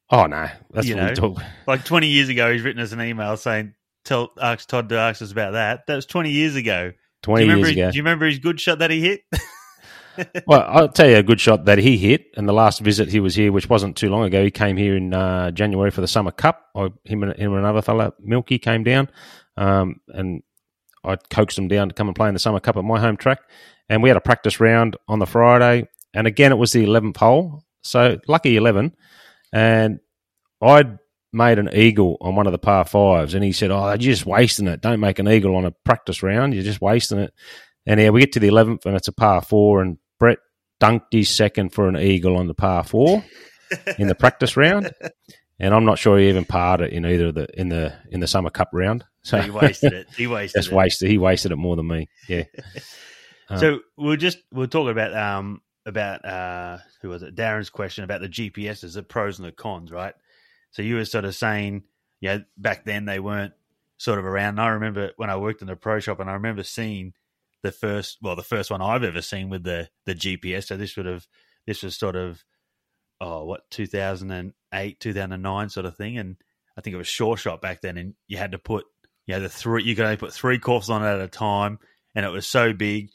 Oh 0.10 0.26
no, 0.26 0.48
that's 0.72 0.88
you 0.88 0.96
what 0.96 1.02
know, 1.02 1.10
we 1.10 1.16
talk. 1.16 1.44
Like 1.68 1.86
twenty 1.86 2.08
years 2.08 2.30
ago, 2.30 2.52
he's 2.52 2.62
written 2.62 2.82
us 2.82 2.92
an 2.92 3.02
email 3.02 3.36
saying, 3.36 3.74
"Tell 4.06 4.32
ask 4.42 4.68
Todd 4.68 4.90
to 4.90 4.98
ask 4.98 5.22
us 5.22 5.32
about 5.32 5.52
that." 5.54 5.88
That 5.88 5.96
was 5.96 6.06
twenty 6.06 6.32
years 6.32 6.56
ago. 6.56 6.94
Twenty 7.24 7.46
years 7.46 7.70
ago. 7.70 7.92
Do 7.92 7.98
you 7.98 8.04
remember 8.04 8.26
his 8.26 8.40
good 8.40 8.60
shot 8.60 8.80
that 8.80 8.92
he 8.92 9.02
hit? 9.02 9.22
well, 10.48 10.66
I'll 10.68 10.90
tell 10.90 11.10
you 11.10 11.18
a 11.18 11.24
good 11.24 11.40
shot 11.40 11.66
that 11.66 11.78
he 11.78 11.98
hit. 11.98 12.28
And 12.36 12.48
the 12.48 12.54
last 12.54 12.80
visit 12.80 13.10
he 13.10 13.20
was 13.20 13.36
here, 13.36 13.52
which 13.52 13.70
wasn't 13.70 13.96
too 13.96 14.10
long 14.10 14.24
ago, 14.24 14.44
he 14.44 14.52
came 14.52 14.78
here 14.78 14.96
in 14.96 15.14
uh, 15.14 15.52
January 15.52 15.92
for 15.92 16.02
the 16.02 16.08
Summer 16.08 16.32
Cup. 16.32 16.68
I, 16.76 16.90
him, 17.04 17.24
and, 17.24 17.38
him 17.38 17.52
and 17.54 17.60
another 17.60 17.82
fella, 17.82 18.14
Milky, 18.20 18.60
came 18.60 18.84
down, 18.84 19.10
um, 19.58 20.02
and 20.10 20.44
I 21.08 21.16
coaxed 21.16 21.58
him 21.58 21.68
down 21.68 21.90
to 21.90 21.96
come 21.96 22.08
and 22.08 22.16
play 22.16 22.28
in 22.28 22.34
the 22.34 22.40
Summer 22.40 22.60
Cup 22.60 22.78
at 22.78 22.84
my 22.84 23.00
home 23.00 23.18
track. 23.18 23.40
And 23.90 24.04
we 24.04 24.10
had 24.10 24.18
a 24.18 24.22
practice 24.22 24.60
round 24.60 24.98
on 25.08 25.20
the 25.20 25.26
Friday. 25.26 25.88
And 26.14 26.28
again, 26.28 26.52
it 26.52 26.58
was 26.58 26.74
the 26.74 26.86
11th 26.86 27.18
hole. 27.18 27.64
So 27.82 28.18
lucky 28.28 28.58
11. 28.58 28.94
And 29.54 30.00
I'd 30.62 30.98
made 31.32 31.60
an 31.60 31.70
eagle 31.74 32.18
on 32.22 32.36
one 32.36 32.48
of 32.48 32.52
the 32.52 32.60
par 32.60 32.86
fives. 32.86 33.34
And 33.34 33.44
he 33.44 33.52
said, 33.52 33.72
Oh, 33.72 33.88
you're 33.88 33.98
just 33.98 34.26
wasting 34.26 34.68
it. 34.68 34.82
Don't 34.82 35.00
make 35.00 35.20
an 35.20 35.30
eagle 35.30 35.56
on 35.56 35.66
a 35.66 35.72
practice 35.86 36.22
round. 36.22 36.54
You're 36.54 36.64
just 36.64 36.82
wasting 36.82 37.20
it. 37.20 37.34
And 37.86 38.00
yeah, 38.00 38.10
we 38.10 38.20
get 38.20 38.34
to 38.34 38.40
the 38.40 38.50
11th 38.50 38.86
and 38.86 38.96
it's 38.96 39.08
a 39.08 39.14
par 39.14 39.42
four. 39.42 39.82
And 39.82 39.98
Brett 40.20 40.40
dunked 40.82 41.12
his 41.12 41.34
second 41.34 41.74
for 41.74 41.88
an 41.88 41.98
eagle 41.98 42.38
on 42.38 42.48
the 42.48 42.54
par 42.54 42.84
four 42.84 43.24
in 43.98 44.08
the 44.08 44.16
practice 44.16 44.58
round. 44.58 44.92
And 45.60 45.74
I'm 45.74 45.86
not 45.86 45.98
sure 45.98 46.20
he 46.20 46.30
even 46.30 46.46
parred 46.46 46.82
it 46.82 46.94
in 46.94 47.06
either 47.06 47.28
of 47.28 47.36
the 47.36 47.48
in 47.60 47.70
the 47.70 47.94
in 48.12 48.20
the 48.20 48.28
summer 48.28 48.50
cup 48.50 48.70
round. 48.74 49.06
So 49.24 49.40
he 49.42 49.50
wasted 49.52 49.94
it. 49.94 50.08
He 50.16 50.28
wasted 50.28 50.60
just 50.60 50.72
it. 50.72 50.76
wasted. 50.76 51.10
He 51.10 51.18
wasted 51.18 51.52
it 51.52 51.58
more 51.58 51.76
than 51.76 51.88
me. 51.88 52.08
Yeah. 52.28 52.44
Um, 53.50 53.58
so 53.60 53.80
we'll 53.98 54.18
just 54.18 54.38
we'll 54.52 54.68
talk 54.68 54.90
about 54.90 55.16
um 55.16 55.62
about 55.86 56.24
uh 56.26 56.78
who 57.02 57.10
was 57.10 57.24
it 57.24 57.36
Darren's 57.36 57.70
question 57.70 58.04
about 58.04 58.22
the 58.22 58.30
GPSs, 58.30 58.94
the 58.94 59.04
pros 59.04 59.40
and 59.40 59.48
the 59.48 59.52
cons, 59.52 59.92
right? 59.92 60.14
So 60.72 60.82
you 60.82 60.96
were 60.96 61.06
sort 61.06 61.26
of 61.26 61.34
saying, 61.34 61.84
yeah, 62.20 62.40
back 62.58 62.86
then 62.86 63.06
they 63.06 63.20
weren't 63.20 63.54
sort 63.98 64.20
of 64.20 64.26
around. 64.26 64.50
And 64.56 64.62
I 64.62 64.68
remember 64.70 65.12
when 65.18 65.30
I 65.30 65.38
worked 65.38 65.62
in 65.62 65.68
the 65.68 65.76
pro 65.76 66.00
shop, 66.00 66.20
and 66.20 66.30
I 66.30 66.34
remember 66.34 66.64
seeing 66.64 67.14
the 67.64 67.72
first, 67.72 68.20
well, 68.22 68.36
the 68.36 68.44
first 68.44 68.70
one 68.70 68.82
I've 68.82 69.04
ever 69.04 69.22
seen 69.22 69.50
with 69.50 69.64
the 69.64 69.90
the 70.06 70.16
GPS. 70.16 70.66
So 70.66 70.78
this 70.78 70.96
would 70.98 71.06
have 71.06 71.28
this 71.66 71.84
was 71.84 71.98
sort 71.98 72.16
of 72.16 72.44
oh 73.20 73.46
what 73.46 73.70
2008 74.72 75.00
2009 75.00 75.70
sort 75.70 75.86
of 75.86 75.96
thing 75.96 76.18
and 76.18 76.36
i 76.78 76.82
think 76.82 76.94
it 76.94 76.98
was 76.98 77.08
Sure 77.08 77.38
Shot 77.38 77.62
back 77.62 77.82
then 77.82 77.98
and 77.98 78.14
you 78.28 78.38
had 78.38 78.52
to 78.52 78.58
put 78.60 78.86
you 79.26 79.36
know 79.36 79.42
the 79.42 79.50
three 79.50 79.84
you 79.84 79.96
could 79.96 80.06
only 80.06 80.18
put 80.18 80.34
three 80.34 80.60
courses 80.60 80.90
on 80.90 81.04
it 81.04 81.08
at 81.08 81.22
a 81.22 81.28
time 81.28 81.80
and 82.16 82.26
it 82.26 82.30
was 82.30 82.48
so 82.48 82.74
big 82.74 83.10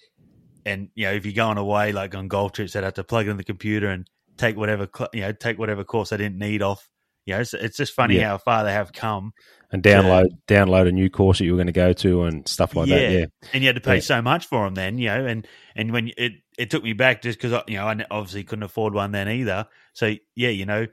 and 0.64 0.88
you 0.94 1.06
know 1.06 1.12
if 1.12 1.24
you're 1.26 1.34
going 1.34 1.58
away 1.58 1.92
like 1.92 2.14
on 2.14 2.28
golf 2.28 2.52
trips, 2.52 2.72
they'd 2.72 2.84
have 2.84 2.94
to 2.94 3.04
plug 3.04 3.26
in 3.26 3.36
the 3.36 3.44
computer 3.44 3.88
and 3.88 4.06
take 4.36 4.56
whatever 4.56 4.88
you 5.12 5.20
know 5.22 5.32
take 5.32 5.58
whatever 5.58 5.82
course 5.84 6.10
they 6.10 6.16
didn't 6.16 6.38
need 6.38 6.62
off. 6.62 6.88
You 7.26 7.34
know, 7.34 7.40
it's, 7.40 7.54
it's 7.54 7.76
just 7.76 7.92
funny 7.94 8.16
Yeah. 8.16 8.28
how 8.28 8.38
far 8.38 8.64
they 8.64 8.72
have 8.72 8.92
come, 8.92 9.32
and 9.70 9.82
download 9.82 10.28
download 10.48 10.88
a 10.88 10.92
new 10.92 11.08
course 11.10 11.38
that 11.38 11.44
you 11.44 11.52
were 11.52 11.56
going 11.56 11.66
to 11.68 11.72
go 11.72 11.92
to 11.92 12.24
and 12.24 12.46
stuff 12.48 12.74
like 12.76 12.88
that. 12.88 13.00
Yeah. 13.00 13.18
Yeah, 13.18 13.24
and 13.52 13.62
you 13.62 13.68
had 13.68 13.76
to 13.76 13.80
pay 13.80 13.96
Yeah. 13.96 14.00
so 14.02 14.22
much 14.22 14.46
for 14.46 14.64
them 14.64 14.74
then. 14.74 14.98
You 14.98 15.08
know, 15.08 15.26
and 15.26 15.48
and 15.74 15.92
when 15.92 16.10
it 16.16 16.32
it 16.58 16.70
took 16.70 16.84
me 16.84 16.92
back 16.92 17.22
just 17.22 17.40
because 17.40 17.62
you 17.66 17.76
know 17.76 17.86
I 17.86 18.04
obviously 18.10 18.44
couldn't 18.44 18.62
afford 18.64 18.94
one 18.94 19.10
then 19.12 19.28
either. 19.28 19.66
So 19.94 20.14
yeah, 20.36 20.50
you 20.50 20.66
know, 20.66 20.86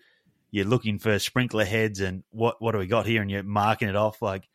you're 0.52 0.66
looking 0.66 1.00
for 1.00 1.18
sprinkler 1.20 1.66
heads 1.66 2.00
and 2.00 2.24
what 2.32 2.62
what 2.62 2.72
do 2.74 2.78
we 2.80 2.88
got 2.88 3.06
here, 3.06 3.22
and 3.22 3.30
you're 3.32 3.44
marking 3.44 3.90
it 3.90 3.96
off 3.96 4.22
like. 4.22 4.48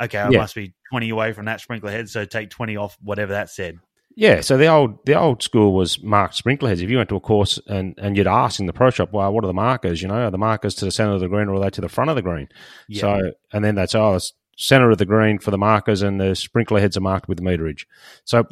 Okay, 0.00 0.18
I 0.18 0.28
Yeah. 0.30 0.38
must 0.38 0.56
be 0.56 0.74
twenty 0.90 1.10
away 1.10 1.32
from 1.32 1.44
that 1.44 1.60
sprinkler 1.60 1.90
head, 1.92 2.08
so 2.08 2.24
take 2.24 2.50
twenty 2.50 2.76
off 2.76 2.96
whatever 3.00 3.32
that 3.34 3.48
said. 3.48 3.78
yeah. 4.16 4.40
So 4.40 4.56
the 4.56 4.66
old 4.66 4.98
the 5.06 5.14
old 5.14 5.40
school 5.42 5.72
was 5.72 6.02
marked 6.02 6.34
sprinkler 6.34 6.68
heads. 6.70 6.82
If 6.82 6.90
you 6.90 6.96
went 6.96 7.08
to 7.10 7.16
a 7.16 7.20
course 7.20 7.60
and, 7.68 7.94
and 7.98 8.16
you'd 8.16 8.26
ask 8.26 8.58
in 8.58 8.66
the 8.66 8.72
pro 8.72 8.90
shop, 8.90 9.12
well, 9.12 9.32
what 9.32 9.44
are 9.44 9.46
the 9.46 9.52
markers? 9.52 10.02
You 10.02 10.08
know, 10.08 10.14
are 10.26 10.30
the 10.32 10.38
markers 10.38 10.74
to 10.76 10.84
the 10.84 10.90
center 10.90 11.12
of 11.12 11.20
the 11.20 11.28
green 11.28 11.46
or 11.48 11.54
are 11.54 11.60
they 11.60 11.70
to 11.70 11.80
the 11.80 11.88
front 11.88 12.10
of 12.10 12.16
the 12.16 12.22
green? 12.22 12.48
Yeah. 12.88 13.00
So, 13.02 13.32
and 13.52 13.64
then 13.64 13.76
that's 13.76 13.94
oh, 13.94 14.14
it's 14.16 14.32
center 14.56 14.90
of 14.90 14.98
the 14.98 15.06
green 15.06 15.38
for 15.38 15.52
the 15.52 15.58
markers, 15.58 16.02
and 16.02 16.20
the 16.20 16.34
sprinkler 16.34 16.80
heads 16.80 16.96
are 16.96 17.00
marked 17.00 17.28
with 17.28 17.38
the 17.38 17.44
meterage. 17.44 17.84
So, 18.24 18.44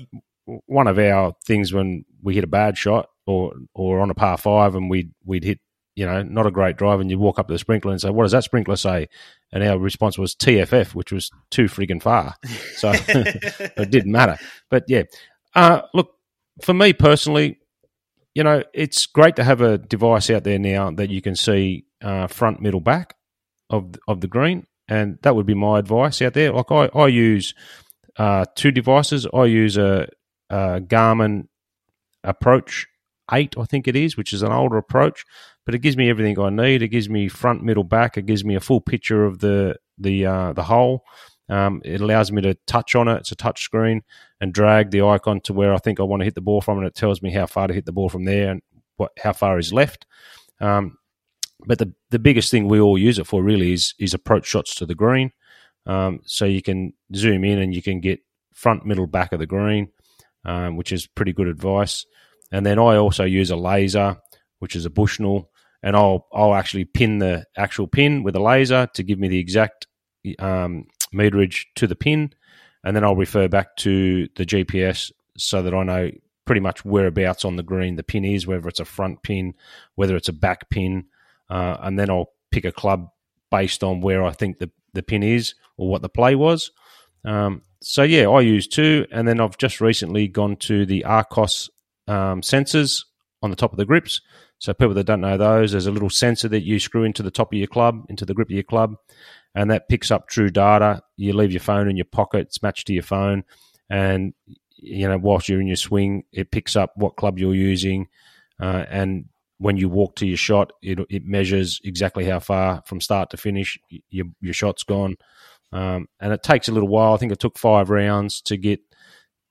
one 0.66 0.86
of 0.86 0.98
our 0.98 1.34
things 1.44 1.72
when 1.72 2.04
we 2.22 2.34
hit 2.36 2.44
a 2.44 2.48
bad 2.48 2.78
shot 2.78 3.08
or 3.26 3.52
or 3.74 3.98
on 3.98 4.10
a 4.10 4.14
par 4.14 4.36
five, 4.38 4.76
and 4.76 4.88
we'd 4.88 5.10
we'd 5.24 5.42
hit 5.42 5.58
you 5.94 6.06
know 6.06 6.22
not 6.22 6.46
a 6.46 6.50
great 6.50 6.76
drive, 6.76 7.00
and 7.00 7.10
you 7.10 7.18
walk 7.18 7.38
up 7.38 7.48
to 7.48 7.54
the 7.54 7.58
sprinkler 7.58 7.92
and 7.92 8.00
say, 8.00 8.10
"What 8.10 8.24
does 8.24 8.32
that 8.32 8.44
sprinkler 8.44 8.76
say?" 8.76 9.08
And 9.52 9.62
our 9.62 9.78
response 9.78 10.16
was 10.18 10.34
TFF, 10.34 10.94
which 10.94 11.12
was 11.12 11.30
too 11.50 11.64
friggin' 11.64 12.02
far. 12.02 12.34
So 12.76 12.92
it 13.08 13.90
didn't 13.90 14.12
matter. 14.12 14.38
But 14.70 14.84
yeah, 14.88 15.02
uh, 15.54 15.82
look 15.92 16.14
for 16.62 16.74
me 16.74 16.92
personally, 16.92 17.58
you 18.34 18.42
know, 18.42 18.62
it's 18.72 19.06
great 19.06 19.36
to 19.36 19.44
have 19.44 19.60
a 19.60 19.78
device 19.78 20.30
out 20.30 20.44
there 20.44 20.58
now 20.58 20.90
that 20.90 21.10
you 21.10 21.20
can 21.20 21.36
see 21.36 21.84
uh, 22.02 22.26
front, 22.26 22.60
middle, 22.60 22.80
back 22.80 23.16
of 23.70 23.94
of 24.08 24.20
the 24.20 24.28
green, 24.28 24.66
and 24.88 25.18
that 25.22 25.36
would 25.36 25.46
be 25.46 25.54
my 25.54 25.78
advice 25.78 26.22
out 26.22 26.34
there. 26.34 26.52
Like 26.52 26.72
I, 26.72 26.86
I 26.94 27.08
use 27.08 27.54
uh, 28.16 28.44
two 28.54 28.70
devices. 28.70 29.26
I 29.32 29.44
use 29.44 29.76
a, 29.76 30.08
a 30.50 30.80
Garmin 30.80 31.48
Approach 32.24 32.86
Eight, 33.30 33.54
I 33.58 33.64
think 33.64 33.86
it 33.86 33.96
is, 33.96 34.16
which 34.16 34.32
is 34.32 34.42
an 34.42 34.52
older 34.52 34.76
approach, 34.76 35.24
but 35.64 35.74
it 35.74 35.78
gives 35.78 35.96
me 35.96 36.10
everything 36.10 36.38
I 36.38 36.50
need. 36.50 36.82
It 36.82 36.88
gives 36.88 37.08
me 37.08 37.28
front, 37.28 37.62
middle, 37.62 37.84
back. 37.84 38.16
It 38.16 38.26
gives 38.26 38.44
me 38.44 38.56
a 38.56 38.60
full 38.60 38.80
picture 38.80 39.24
of 39.24 39.38
the 39.38 39.76
the 39.98 40.26
uh, 40.26 40.52
the 40.52 40.64
hole. 40.64 41.04
Um, 41.48 41.82
it 41.84 42.00
allows 42.00 42.32
me 42.32 42.42
to 42.42 42.54
touch 42.66 42.94
on 42.94 43.08
it. 43.08 43.18
It's 43.18 43.32
a 43.32 43.36
touch 43.36 43.62
screen 43.62 44.02
and 44.40 44.52
drag 44.52 44.90
the 44.90 45.02
icon 45.02 45.40
to 45.42 45.52
where 45.52 45.74
I 45.74 45.78
think 45.78 46.00
I 46.00 46.04
want 46.04 46.20
to 46.20 46.24
hit 46.24 46.34
the 46.34 46.40
ball 46.40 46.60
from, 46.60 46.78
and 46.78 46.86
it 46.86 46.94
tells 46.94 47.22
me 47.22 47.30
how 47.32 47.46
far 47.46 47.68
to 47.68 47.74
hit 47.74 47.84
the 47.86 47.92
ball 47.92 48.08
from 48.08 48.24
there 48.24 48.50
and 48.50 48.62
what 48.96 49.12
how 49.18 49.32
far 49.32 49.58
is 49.58 49.72
left. 49.72 50.06
Um, 50.60 50.98
but 51.66 51.78
the 51.78 51.92
the 52.10 52.18
biggest 52.18 52.50
thing 52.50 52.68
we 52.68 52.80
all 52.80 52.98
use 52.98 53.18
it 53.18 53.26
for 53.26 53.42
really 53.42 53.72
is 53.72 53.94
is 53.98 54.14
approach 54.14 54.46
shots 54.46 54.74
to 54.76 54.86
the 54.86 54.94
green. 54.94 55.32
Um, 55.86 56.20
so 56.24 56.44
you 56.44 56.62
can 56.62 56.92
zoom 57.14 57.44
in 57.44 57.58
and 57.58 57.74
you 57.74 57.82
can 57.82 58.00
get 58.00 58.20
front, 58.54 58.86
middle, 58.86 59.06
back 59.06 59.32
of 59.32 59.40
the 59.40 59.46
green, 59.46 59.88
um, 60.44 60.76
which 60.76 60.92
is 60.92 61.06
pretty 61.06 61.32
good 61.32 61.48
advice. 61.48 62.06
And 62.52 62.64
then 62.64 62.78
I 62.78 62.96
also 62.96 63.24
use 63.24 63.50
a 63.50 63.56
laser, 63.56 64.18
which 64.58 64.76
is 64.76 64.84
a 64.84 64.90
Bushnell, 64.90 65.50
and 65.82 65.96
I'll 65.96 66.28
I'll 66.32 66.54
actually 66.54 66.84
pin 66.84 67.18
the 67.18 67.46
actual 67.56 67.88
pin 67.88 68.22
with 68.22 68.36
a 68.36 68.42
laser 68.42 68.88
to 68.94 69.02
give 69.02 69.18
me 69.18 69.28
the 69.28 69.38
exact 69.38 69.86
um, 70.38 70.84
meterage 71.12 71.64
to 71.76 71.86
the 71.86 71.96
pin, 71.96 72.32
and 72.84 72.94
then 72.94 73.04
I'll 73.04 73.16
refer 73.16 73.48
back 73.48 73.76
to 73.78 74.28
the 74.36 74.46
GPS 74.46 75.10
so 75.36 75.62
that 75.62 75.74
I 75.74 75.82
know 75.82 76.10
pretty 76.44 76.60
much 76.60 76.84
whereabouts 76.84 77.44
on 77.44 77.56
the 77.56 77.62
green 77.62 77.96
the 77.96 78.02
pin 78.02 78.24
is, 78.24 78.46
whether 78.46 78.68
it's 78.68 78.80
a 78.80 78.84
front 78.84 79.22
pin, 79.22 79.54
whether 79.94 80.16
it's 80.16 80.28
a 80.28 80.32
back 80.32 80.68
pin, 80.70 81.06
uh, 81.48 81.78
and 81.80 81.98
then 81.98 82.10
I'll 82.10 82.32
pick 82.50 82.64
a 82.64 82.72
club 82.72 83.08
based 83.50 83.82
on 83.84 84.00
where 84.00 84.24
I 84.24 84.32
think 84.32 84.58
the, 84.58 84.70
the 84.92 85.02
pin 85.02 85.22
is 85.22 85.54
or 85.76 85.88
what 85.88 86.02
the 86.02 86.08
play 86.08 86.34
was. 86.34 86.70
Um, 87.24 87.62
so 87.80 88.02
yeah, 88.02 88.28
I 88.28 88.40
use 88.40 88.66
two, 88.66 89.06
and 89.10 89.26
then 89.26 89.40
I've 89.40 89.58
just 89.58 89.80
recently 89.80 90.28
gone 90.28 90.56
to 90.56 90.84
the 90.84 91.04
Arcos 91.04 91.70
um, 92.08 92.40
sensors 92.42 93.04
on 93.42 93.50
the 93.50 93.56
top 93.56 93.72
of 93.72 93.78
the 93.78 93.84
grips. 93.84 94.20
So 94.58 94.72
people 94.72 94.94
that 94.94 95.04
don't 95.04 95.20
know 95.20 95.36
those, 95.36 95.72
there's 95.72 95.86
a 95.86 95.90
little 95.90 96.10
sensor 96.10 96.48
that 96.48 96.62
you 96.62 96.78
screw 96.78 97.02
into 97.02 97.22
the 97.22 97.32
top 97.32 97.52
of 97.52 97.58
your 97.58 97.66
club, 97.66 98.04
into 98.08 98.24
the 98.24 98.34
grip 98.34 98.48
of 98.48 98.54
your 98.54 98.62
club, 98.62 98.94
and 99.54 99.70
that 99.70 99.88
picks 99.88 100.10
up 100.10 100.28
true 100.28 100.50
data. 100.50 101.02
You 101.16 101.32
leave 101.32 101.52
your 101.52 101.60
phone 101.60 101.90
in 101.90 101.96
your 101.96 102.06
pocket; 102.06 102.46
it's 102.46 102.62
matched 102.62 102.86
to 102.86 102.92
your 102.92 103.02
phone, 103.02 103.42
and 103.90 104.34
you 104.76 105.08
know 105.08 105.18
whilst 105.18 105.48
you're 105.48 105.60
in 105.60 105.66
your 105.66 105.76
swing, 105.76 106.24
it 106.32 106.52
picks 106.52 106.76
up 106.76 106.92
what 106.94 107.16
club 107.16 107.38
you're 107.40 107.54
using, 107.54 108.06
uh, 108.60 108.84
and 108.88 109.24
when 109.58 109.76
you 109.76 109.88
walk 109.88 110.16
to 110.16 110.26
your 110.26 110.36
shot, 110.36 110.72
it 110.80 111.00
it 111.10 111.24
measures 111.24 111.80
exactly 111.84 112.24
how 112.24 112.38
far 112.38 112.82
from 112.86 113.00
start 113.00 113.30
to 113.30 113.36
finish 113.36 113.78
your 114.10 114.26
your 114.40 114.54
shot's 114.54 114.84
gone, 114.84 115.16
um, 115.72 116.06
and 116.20 116.32
it 116.32 116.44
takes 116.44 116.68
a 116.68 116.72
little 116.72 116.88
while. 116.88 117.14
I 117.14 117.16
think 117.16 117.32
it 117.32 117.40
took 117.40 117.58
five 117.58 117.90
rounds 117.90 118.40
to 118.42 118.56
get 118.56 118.80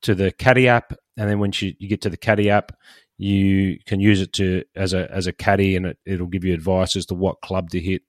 to 0.02 0.14
the 0.14 0.32
caddy 0.32 0.68
app, 0.68 0.94
and 1.16 1.28
then 1.28 1.38
once 1.38 1.60
you, 1.62 1.74
you 1.78 1.88
get 1.88 2.00
to 2.02 2.10
the 2.10 2.16
caddy 2.16 2.50
app, 2.50 2.72
you 3.18 3.78
can 3.86 4.00
use 4.00 4.20
it 4.20 4.32
to 4.34 4.64
as 4.74 4.92
a 4.92 5.10
as 5.10 5.26
a 5.26 5.32
caddy, 5.32 5.76
and 5.76 5.86
it, 5.86 5.98
it'll 6.04 6.26
give 6.26 6.44
you 6.44 6.54
advice 6.54 6.96
as 6.96 7.06
to 7.06 7.14
what 7.14 7.40
club 7.40 7.70
to 7.70 7.80
hit 7.80 8.02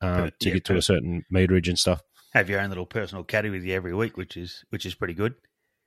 uh, 0.00 0.30
to 0.40 0.48
Yeah, 0.48 0.54
get 0.54 0.64
to 0.66 0.76
a 0.76 0.82
certain 0.82 1.24
meterage 1.32 1.68
and 1.68 1.78
stuff. 1.78 2.02
Have 2.34 2.50
your 2.50 2.60
own 2.60 2.68
little 2.68 2.86
personal 2.86 3.24
caddy 3.24 3.50
with 3.50 3.64
you 3.64 3.74
every 3.74 3.94
week, 3.94 4.16
which 4.16 4.36
is 4.36 4.64
which 4.70 4.84
is 4.84 4.94
pretty 4.94 5.14
good. 5.14 5.34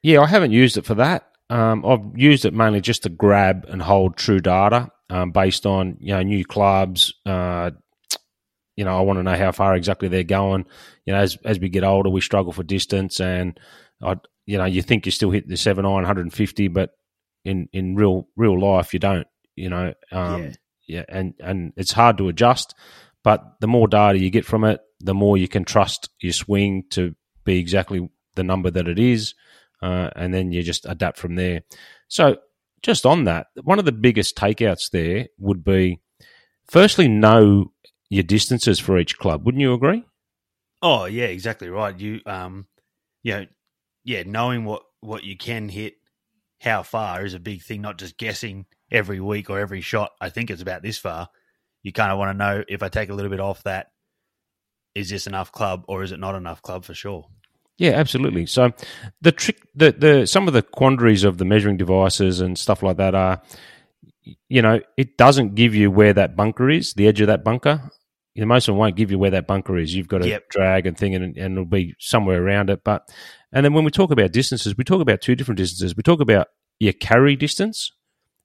Yeah, 0.03 0.21
I 0.21 0.27
haven't 0.27 0.51
used 0.51 0.77
it 0.77 0.85
for 0.85 0.95
that. 0.95 1.27
Um, 1.49 1.85
I've 1.85 2.17
used 2.17 2.45
it 2.45 2.53
mainly 2.53 2.81
just 2.81 3.03
to 3.03 3.09
grab 3.09 3.65
and 3.69 3.81
hold 3.81 4.15
true 4.15 4.39
data 4.39 4.89
um, 5.09 5.31
based 5.31 5.65
on 5.65 5.97
you 5.99 6.13
know 6.13 6.23
new 6.23 6.45
clubs. 6.45 7.13
Uh, 7.25 7.71
you 8.77 8.85
know, 8.85 8.97
I 8.97 9.01
want 9.01 9.19
to 9.19 9.23
know 9.23 9.35
how 9.35 9.51
far 9.51 9.75
exactly 9.75 10.07
they're 10.07 10.23
going. 10.23 10.65
You 11.05 11.13
know, 11.13 11.19
as 11.19 11.37
as 11.43 11.59
we 11.59 11.69
get 11.69 11.83
older, 11.83 12.09
we 12.09 12.21
struggle 12.21 12.53
for 12.53 12.63
distance, 12.63 13.19
and 13.19 13.59
I, 14.01 14.15
you 14.45 14.57
know, 14.57 14.65
you 14.65 14.81
think 14.81 15.05
you 15.05 15.11
still 15.11 15.31
hit 15.31 15.47
the 15.47 15.57
seven 15.57 15.85
iron 15.85 15.95
150, 15.95 16.67
but 16.69 16.91
in 17.45 17.69
in 17.73 17.95
real 17.95 18.27
real 18.35 18.59
life, 18.59 18.93
you 18.93 18.99
don't. 18.99 19.27
You 19.55 19.69
know, 19.69 19.93
um, 20.11 20.43
Yeah. 20.43 20.51
yeah, 20.87 21.05
and 21.09 21.33
and 21.39 21.73
it's 21.77 21.91
hard 21.91 22.17
to 22.17 22.27
adjust. 22.29 22.73
But 23.23 23.43
the 23.59 23.67
more 23.67 23.87
data 23.87 24.17
you 24.17 24.29
get 24.31 24.45
from 24.45 24.63
it, 24.63 24.81
the 24.99 25.13
more 25.13 25.37
you 25.37 25.47
can 25.47 25.63
trust 25.63 26.09
your 26.19 26.33
swing 26.33 26.83
to 26.91 27.15
be 27.43 27.59
exactly 27.59 28.09
the 28.35 28.43
number 28.43 28.71
that 28.71 28.87
it 28.87 28.97
is, 28.97 29.35
uh, 29.81 30.09
and 30.15 30.33
then 30.33 30.51
you 30.51 30.63
just 30.63 30.85
adapt 30.87 31.17
from 31.17 31.35
there. 31.35 31.61
So, 32.07 32.37
just 32.81 33.05
on 33.05 33.25
that, 33.25 33.47
one 33.63 33.77
of 33.77 33.85
the 33.85 33.91
biggest 33.91 34.35
takeouts 34.35 34.89
there 34.91 35.27
would 35.37 35.63
be, 35.63 35.99
firstly, 36.69 37.07
know 37.07 37.71
your 38.09 38.23
distances 38.23 38.79
for 38.79 38.97
each 38.97 39.17
club. 39.19 39.45
Wouldn't 39.45 39.61
you 39.61 39.73
agree? 39.73 40.03
Oh 40.81 41.05
yeah, 41.05 41.25
exactly 41.25 41.69
right. 41.69 41.97
You 41.99 42.21
um, 42.25 42.65
you 43.23 43.33
know, 43.33 43.45
yeah, 44.03 44.23
knowing 44.25 44.65
what 44.65 44.83
what 45.01 45.23
you 45.23 45.37
can 45.37 45.69
hit, 45.69 45.95
how 46.59 46.83
far 46.83 47.25
is 47.25 47.33
a 47.33 47.39
big 47.39 47.61
thing. 47.61 47.81
Not 47.81 47.97
just 47.97 48.17
guessing 48.17 48.65
every 48.91 49.19
week 49.19 49.49
or 49.49 49.59
every 49.59 49.81
shot. 49.81 50.11
I 50.19 50.29
think 50.29 50.49
it's 50.49 50.61
about 50.61 50.81
this 50.81 50.97
far. 50.97 51.29
You 51.83 51.91
kind 51.91 52.11
of 52.11 52.17
want 52.17 52.37
to 52.37 52.37
know 52.37 52.63
if 52.67 52.83
I 52.83 52.89
take 52.89 53.09
a 53.09 53.13
little 53.13 53.31
bit 53.31 53.39
off 53.39 53.63
that, 53.63 53.91
is 54.93 55.09
this 55.09 55.27
enough 55.27 55.51
club 55.51 55.85
or 55.87 56.03
is 56.03 56.11
it 56.11 56.19
not 56.19 56.35
enough 56.35 56.61
club 56.61 56.85
for 56.85 56.93
sure? 56.93 57.27
Yeah, 57.77 57.91
absolutely. 57.91 58.45
So 58.45 58.71
the 59.21 59.31
trick, 59.31 59.59
the 59.73 59.91
the 59.91 60.27
some 60.27 60.47
of 60.47 60.53
the 60.53 60.61
quandaries 60.61 61.23
of 61.23 61.37
the 61.39 61.45
measuring 61.45 61.77
devices 61.77 62.39
and 62.39 62.57
stuff 62.57 62.83
like 62.83 62.97
that 62.97 63.15
are, 63.15 63.41
you 64.47 64.61
know, 64.61 64.81
it 64.97 65.17
doesn't 65.17 65.55
give 65.55 65.73
you 65.73 65.89
where 65.89 66.13
that 66.13 66.35
bunker 66.35 66.69
is, 66.69 66.93
the 66.93 67.07
edge 67.07 67.21
of 67.21 67.27
that 67.27 67.43
bunker. 67.43 67.89
You 68.33 68.41
know, 68.41 68.47
most 68.47 68.67
of 68.67 68.73
them 68.73 68.79
won't 68.79 68.95
give 68.95 69.11
you 69.11 69.19
where 69.19 69.31
that 69.31 69.47
bunker 69.47 69.77
is. 69.77 69.93
You've 69.93 70.07
got 70.07 70.19
to 70.21 70.27
Yep. 70.29 70.49
drag 70.49 70.85
and 70.85 70.97
thing, 70.97 71.15
and, 71.15 71.37
and 71.37 71.53
it'll 71.53 71.65
be 71.65 71.95
somewhere 71.99 72.41
around 72.41 72.69
it. 72.69 72.83
But 72.83 73.09
and 73.51 73.65
then 73.65 73.73
when 73.73 73.83
we 73.83 73.91
talk 73.91 74.11
about 74.11 74.31
distances, 74.31 74.77
we 74.77 74.83
talk 74.83 75.01
about 75.01 75.21
two 75.21 75.35
different 75.35 75.57
distances. 75.57 75.95
We 75.95 76.03
talk 76.03 76.21
about 76.21 76.47
your 76.79 76.93
carry 76.93 77.35
distance, 77.35 77.91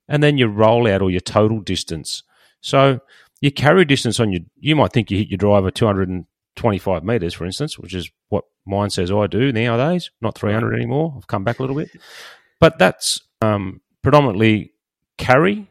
and 0.09 0.23
then 0.23 0.38
your 0.38 0.49
rollout 0.49 1.00
or 1.02 1.11
your 1.11 1.21
total 1.21 1.61
distance. 1.61 2.23
So 2.61 3.00
your 3.40 3.52
carry 3.52 3.85
distance 3.85 4.19
on 4.19 4.33
your, 4.33 4.40
you 4.59 4.75
might 4.75 4.93
think 4.93 5.11
you 5.11 5.19
hit 5.19 5.28
your 5.28 5.38
driver 5.38 5.71
225 5.71 7.05
meters, 7.05 7.35
for 7.35 7.45
instance, 7.45 7.78
which 7.78 7.95
is 7.95 8.11
what 8.28 8.45
mine 8.66 8.90
says 8.90 9.11
I 9.11 9.26
do 9.26 9.52
nowadays, 9.52 10.11
not 10.21 10.37
300 10.37 10.75
anymore. 10.75 11.14
I've 11.16 11.26
come 11.26 11.45
back 11.45 11.59
a 11.59 11.62
little 11.62 11.76
bit. 11.76 11.90
But 12.59 12.78
that's 12.78 13.21
um, 13.43 13.81
predominantly 14.02 14.73
carry. 15.19 15.71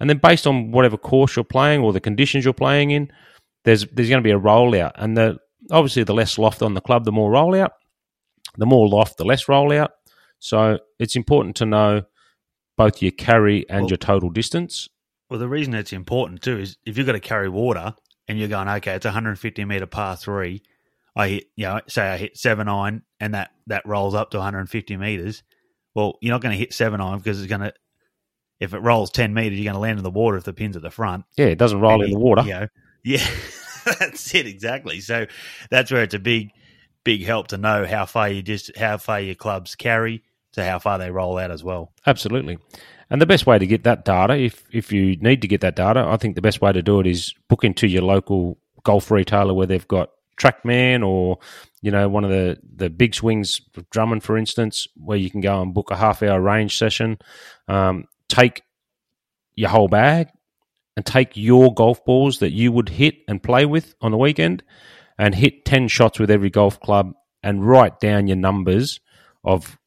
And 0.00 0.08
then 0.10 0.18
based 0.18 0.46
on 0.46 0.70
whatever 0.70 0.96
course 0.96 1.36
you're 1.36 1.44
playing 1.44 1.80
or 1.80 1.92
the 1.92 2.00
conditions 2.00 2.44
you're 2.44 2.54
playing 2.54 2.90
in, 2.90 3.10
there's 3.64 3.86
there's 3.86 4.08
going 4.08 4.22
to 4.22 4.26
be 4.26 4.30
a 4.32 4.38
rollout. 4.38 4.92
And 4.96 5.16
the 5.16 5.38
obviously 5.70 6.04
the 6.04 6.14
less 6.14 6.38
loft 6.38 6.62
on 6.62 6.74
the 6.74 6.80
club, 6.80 7.04
the 7.04 7.12
more 7.12 7.30
rollout. 7.30 7.70
The 8.56 8.66
more 8.66 8.88
loft, 8.88 9.18
the 9.18 9.24
less 9.24 9.44
rollout. 9.46 9.88
So 10.38 10.78
it's 10.98 11.16
important 11.16 11.56
to 11.56 11.66
know 11.66 12.02
both 12.76 13.02
your 13.02 13.12
carry 13.12 13.68
and 13.68 13.82
Well- 13.82 13.90
your 13.90 13.96
total 13.98 14.30
distance. 14.30 14.88
Well, 15.30 15.38
the 15.38 15.48
reason 15.48 15.74
it's 15.74 15.92
important 15.92 16.40
too 16.42 16.58
is 16.58 16.78
if 16.86 16.96
you've 16.96 17.06
got 17.06 17.12
to 17.12 17.20
carry 17.20 17.48
water 17.50 17.94
and 18.28 18.38
you're 18.38 18.48
going, 18.48 18.66
okay, 18.68 18.94
it's 18.94 19.04
150 19.04 19.64
meter 19.66 19.84
par 19.86 20.16
three. 20.16 20.62
I 21.14 21.28
hit, 21.28 21.44
you 21.56 21.66
know, 21.66 21.80
say 21.86 22.02
I 22.08 22.16
hit 22.16 22.36
seven 22.38 22.66
iron 22.68 23.02
and 23.20 23.34
that 23.34 23.50
that 23.66 23.84
rolls 23.84 24.14
up 24.14 24.30
to 24.30 24.38
150 24.38 24.96
meters. 24.96 25.42
well, 25.94 26.16
you're 26.22 26.32
not 26.32 26.40
going 26.40 26.52
to 26.52 26.58
hit 26.58 26.72
seven 26.72 27.00
iron 27.00 27.18
because 27.18 27.40
it's 27.40 27.48
going 27.48 27.60
to. 27.62 27.72
If 28.60 28.72
it 28.74 28.78
rolls 28.80 29.10
ten 29.10 29.34
meters, 29.34 29.58
you're 29.58 29.64
going 29.72 29.74
to 29.74 29.80
land 29.80 29.98
in 29.98 30.02
the 30.04 30.10
water 30.10 30.36
if 30.36 30.44
the 30.44 30.52
pin's 30.52 30.76
at 30.76 30.82
the 30.82 30.90
front. 30.90 31.24
Yeah, 31.36 31.46
it 31.46 31.58
doesn't 31.58 31.80
roll 31.80 32.00
in 32.02 32.06
And 32.06 32.14
the 32.14 32.18
water. 32.18 32.42
you 32.42 32.50
know, 32.54 32.66
yeah, 33.08 33.26
that's 33.98 34.34
it 34.34 34.46
exactly. 34.46 35.00
So 35.00 35.26
that's 35.70 35.90
where 35.90 36.02
it's 36.02 36.14
a 36.14 36.18
big, 36.18 36.50
big 37.04 37.24
help 37.24 37.48
to 37.48 37.56
know 37.56 37.86
how 37.86 38.04
far 38.04 38.28
you 38.28 38.42
just 38.42 38.76
how 38.76 38.98
far 38.98 39.20
your 39.20 39.34
clubs 39.34 39.74
carry 39.74 40.22
to 40.52 40.64
how 40.64 40.78
far 40.78 40.98
they 40.98 41.10
roll 41.10 41.38
out 41.38 41.50
as 41.50 41.64
well. 41.64 41.92
Absolutely. 42.06 42.58
And 43.08 43.22
the 43.22 43.26
best 43.26 43.46
way 43.46 43.58
to 43.58 43.66
get 43.66 43.84
that 43.84 44.04
data, 44.04 44.36
if 44.36 44.62
if 44.70 44.92
you 44.92 45.16
need 45.16 45.40
to 45.40 45.48
get 45.48 45.62
that 45.62 45.76
data, 45.76 46.04
I 46.06 46.18
think 46.18 46.34
the 46.34 46.42
best 46.42 46.60
way 46.60 46.70
to 46.72 46.82
do 46.82 47.00
it 47.00 47.06
is 47.06 47.34
book 47.48 47.64
into 47.64 47.86
your 47.86 48.02
local 48.02 48.58
golf 48.84 49.10
retailer 49.10 49.54
where 49.54 49.66
they've 49.66 49.88
got 49.88 50.10
TrackMan 50.38 51.04
or 51.04 51.38
you 51.80 51.90
know 51.90 52.08
one 52.10 52.24
of 52.24 52.30
the 52.30 52.58
the 52.76 52.90
big 52.90 53.14
swings, 53.14 53.62
Drummond 53.90 54.22
for 54.22 54.36
instance, 54.36 54.86
where 54.96 55.16
you 55.16 55.30
can 55.30 55.40
go 55.40 55.62
and 55.62 55.72
book 55.72 55.90
a 55.90 55.96
half 55.96 56.22
hour 56.22 56.42
range 56.42 56.76
session. 56.76 57.18
Um, 57.68 58.04
take 58.28 58.60
your 59.54 59.70
whole 59.70 59.88
bag 59.88 60.28
and 60.98 61.06
take 61.06 61.36
your 61.36 61.72
golf 61.72 62.04
balls 62.04 62.40
that 62.40 62.50
you 62.50 62.72
would 62.72 62.88
hit 62.88 63.18
and 63.28 63.40
play 63.40 63.64
with 63.64 63.94
on 64.00 64.10
the 64.10 64.18
weekend, 64.18 64.64
and 65.16 65.32
hit 65.32 65.64
ten 65.64 65.86
shots 65.86 66.18
with 66.18 66.28
every 66.28 66.50
golf 66.50 66.80
club, 66.80 67.12
and 67.40 67.64
write 67.64 68.00
down 68.00 68.26
your 68.26 68.36
numbers 68.36 68.98
of 69.44 69.78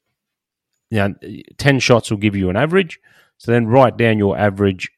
you 0.89 0.99
know, 0.99 1.13
10 1.57 1.79
shots 1.79 2.09
will 2.09 2.17
give 2.17 2.35
you 2.35 2.49
an 2.49 2.55
average. 2.55 2.99
So 3.37 3.51
then 3.51 3.67
write 3.67 3.97
down 3.97 4.19
your 4.19 4.37
average 4.37 4.89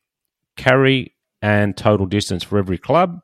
carry 0.55 1.15
and 1.41 1.75
total 1.75 2.05
distance 2.05 2.43
for 2.43 2.57
every 2.57 2.77
club. 2.77 3.19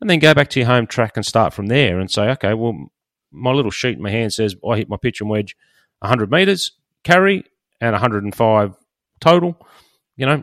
And 0.00 0.08
then 0.08 0.18
go 0.18 0.32
back 0.32 0.48
to 0.50 0.60
your 0.60 0.68
home 0.68 0.86
track 0.86 1.16
and 1.16 1.26
start 1.26 1.52
from 1.52 1.66
there 1.66 1.98
and 1.98 2.10
say, 2.10 2.30
okay, 2.30 2.54
well, 2.54 2.90
my 3.30 3.50
little 3.50 3.70
sheet 3.70 3.96
in 3.96 4.02
my 4.02 4.10
hand 4.10 4.32
says 4.32 4.56
I 4.68 4.76
hit 4.76 4.88
my 4.88 4.96
pitch 4.96 5.20
and 5.20 5.28
wedge 5.28 5.56
100 5.98 6.30
meters 6.30 6.72
carry 7.04 7.44
and 7.80 7.92
105 7.92 8.76
total. 9.20 9.56
You 10.16 10.26
know, 10.26 10.42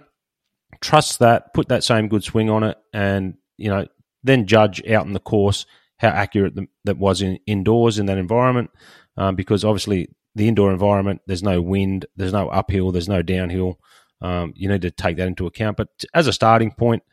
trust 0.82 1.20
that, 1.20 1.54
put 1.54 1.70
that 1.70 1.84
same 1.84 2.08
good 2.08 2.24
swing 2.24 2.50
on 2.50 2.64
it, 2.64 2.78
and, 2.94 3.36
you 3.58 3.70
know, 3.70 3.88
then 4.24 4.46
judge 4.46 4.86
out 4.88 5.06
in 5.06 5.14
the 5.14 5.20
course 5.20 5.66
how 5.98 6.10
accurate 6.10 6.56
the, 6.56 6.68
that 6.84 6.98
was 6.98 7.22
in 7.22 7.40
indoors 7.46 8.00
in 8.00 8.06
that 8.08 8.18
environment. 8.18 8.70
Um, 9.16 9.36
because 9.36 9.66
obviously 9.66 10.10
the 10.36 10.48
indoor 10.48 10.72
environment, 10.72 11.22
there's 11.26 11.44
no 11.44 11.62
wind, 11.62 12.06
there's 12.16 12.34
no 12.34 12.50
uphill, 12.50 12.92
there's 12.92 13.10
no 13.10 13.22
downhill. 13.22 13.80
Um, 14.22 14.54
you 14.56 14.70
need 14.70 14.84
to 14.84 14.92
take 14.92 15.18
that 15.18 15.28
into 15.28 15.48
account. 15.48 15.78
But 15.78 15.90
as 16.14 16.28
a 16.28 16.34
starting 16.34 16.72
point, 16.72 17.04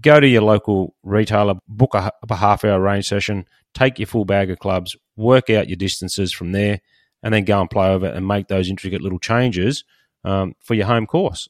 go 0.00 0.18
to 0.18 0.26
your 0.26 0.42
local 0.42 0.94
retailer, 1.02 1.54
book 1.68 1.94
a, 1.94 2.10
a 2.28 2.36
half 2.36 2.64
hour 2.64 2.80
range 2.80 3.06
session, 3.06 3.46
take 3.74 3.98
your 3.98 4.06
full 4.06 4.24
bag 4.24 4.50
of 4.50 4.58
clubs, 4.58 4.96
work 5.16 5.50
out 5.50 5.68
your 5.68 5.76
distances 5.76 6.32
from 6.32 6.52
there, 6.52 6.80
and 7.22 7.34
then 7.34 7.44
go 7.44 7.60
and 7.60 7.70
play 7.70 7.88
over 7.88 8.06
and 8.06 8.26
make 8.26 8.48
those 8.48 8.70
intricate 8.70 9.02
little 9.02 9.18
changes 9.18 9.84
um, 10.24 10.54
for 10.60 10.74
your 10.74 10.86
home 10.86 11.06
course. 11.06 11.48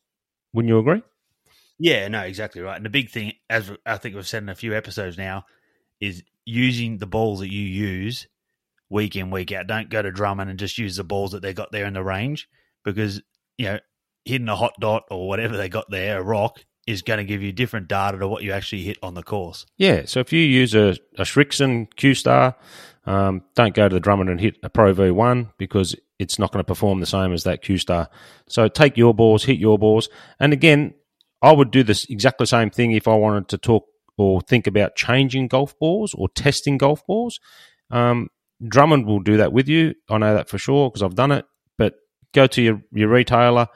Wouldn't 0.53 0.69
you 0.69 0.79
agree? 0.79 1.03
Yeah, 1.79 2.09
no, 2.09 2.21
exactly 2.21 2.63
right. 2.63 2.77
And 2.77 2.85
the 2.85 2.91
big 2.91 3.11
thing, 3.11 3.33
as 3.51 3.71
I 3.85 3.99
think 3.99 4.15
we've 4.15 4.27
said 4.27 4.43
in 4.43 4.49
a 4.49 4.55
few 4.55 4.75
episodes 4.75 5.19
now, 5.19 5.45
is 6.01 6.23
using 6.45 6.99
the 6.99 7.07
balls 7.07 7.41
that 7.41 7.53
you 7.53 7.63
use 7.63 8.27
week 8.89 9.17
in, 9.17 9.31
week 9.31 9.53
out. 9.53 9.67
Don't 9.67 9.91
go 9.91 10.01
to 10.01 10.11
Drummond 10.11 10.51
and 10.51 10.59
just 10.59 10.79
use 10.79 10.97
the 10.97 11.05
balls 11.05 11.33
that 11.33 11.43
they 11.43 11.53
got 11.53 11.73
there 11.73 11.87
in 11.87 11.95
the 11.95 12.05
range 12.05 12.49
because, 12.85 13.21
you 13.59 13.67
know, 13.67 13.79
hitting 14.25 14.49
a 14.49 14.57
hot 14.57 14.75
dot 14.81 15.05
or 15.11 15.29
whatever 15.29 15.57
they 15.57 15.69
got 15.69 15.91
there, 15.91 16.19
a 16.19 16.23
rock, 16.23 16.65
is 16.87 17.03
going 17.03 17.19
to 17.19 17.25
give 17.25 17.43
you 17.43 17.53
different 17.53 17.89
data 17.89 18.19
to 18.19 18.29
what 18.29 18.43
you 18.43 18.53
actually 18.53 18.83
hit 18.83 18.99
on 19.03 19.15
the 19.15 19.23
course. 19.23 19.67
Yeah, 19.77 20.03
so 20.07 20.21
if 20.21 20.33
you 20.33 20.41
use 20.41 20.75
a, 20.75 20.97
a 21.19 21.23
Srixon 21.23 21.89
Q 21.97 22.15
Star, 22.15 22.55
um, 23.07 23.43
don't 23.55 23.75
go 23.75 23.89
to 23.89 23.95
the 23.95 24.01
Drummond 24.01 24.31
and 24.31 24.41
hit 24.41 24.57
a 24.63 24.71
Pro 24.71 24.95
V1 24.95 25.53
because 25.59 25.97
it's 26.19 26.39
not 26.39 26.53
going 26.53 26.61
to 26.61 26.67
perform 26.67 27.01
the 27.01 27.07
same 27.07 27.33
as 27.33 27.45
that 27.45 27.63
Q 27.63 27.79
Star. 27.79 28.09
So 28.49 28.69
take 28.69 28.97
your 28.97 29.15
balls, 29.15 29.45
hit 29.45 29.59
your 29.59 29.79
balls. 29.79 30.09
And 30.39 30.53
again, 30.53 30.95
I 31.47 31.53
would 31.53 31.71
do 31.71 31.85
this 31.85 32.07
exactly 32.11 32.45
same 32.45 32.71
thing 32.71 32.91
if 32.91 33.07
I 33.07 33.15
wanted 33.15 33.47
to 33.51 33.59
talk 33.59 33.85
or 34.19 34.41
think 34.41 34.67
about 34.67 34.97
changing 34.97 35.47
golf 35.47 35.79
balls 35.79 36.13
or 36.13 36.29
testing 36.29 36.77
golf 36.77 37.07
balls. 37.07 37.39
Um, 37.89 38.31
Drummond 38.67 39.07
will 39.07 39.21
do 39.21 39.37
that 39.37 39.53
with 39.53 39.69
you. 39.69 39.95
I 40.11 40.19
know 40.19 40.35
that 40.35 40.49
for 40.49 40.59
sure 40.59 40.91
because 40.91 41.05
I've 41.05 41.15
done 41.15 41.31
it. 41.31 41.45
But 41.79 41.95
go 42.35 42.49
to 42.49 42.61
your, 42.61 42.83
your 42.91 43.11
retailer, 43.11 43.69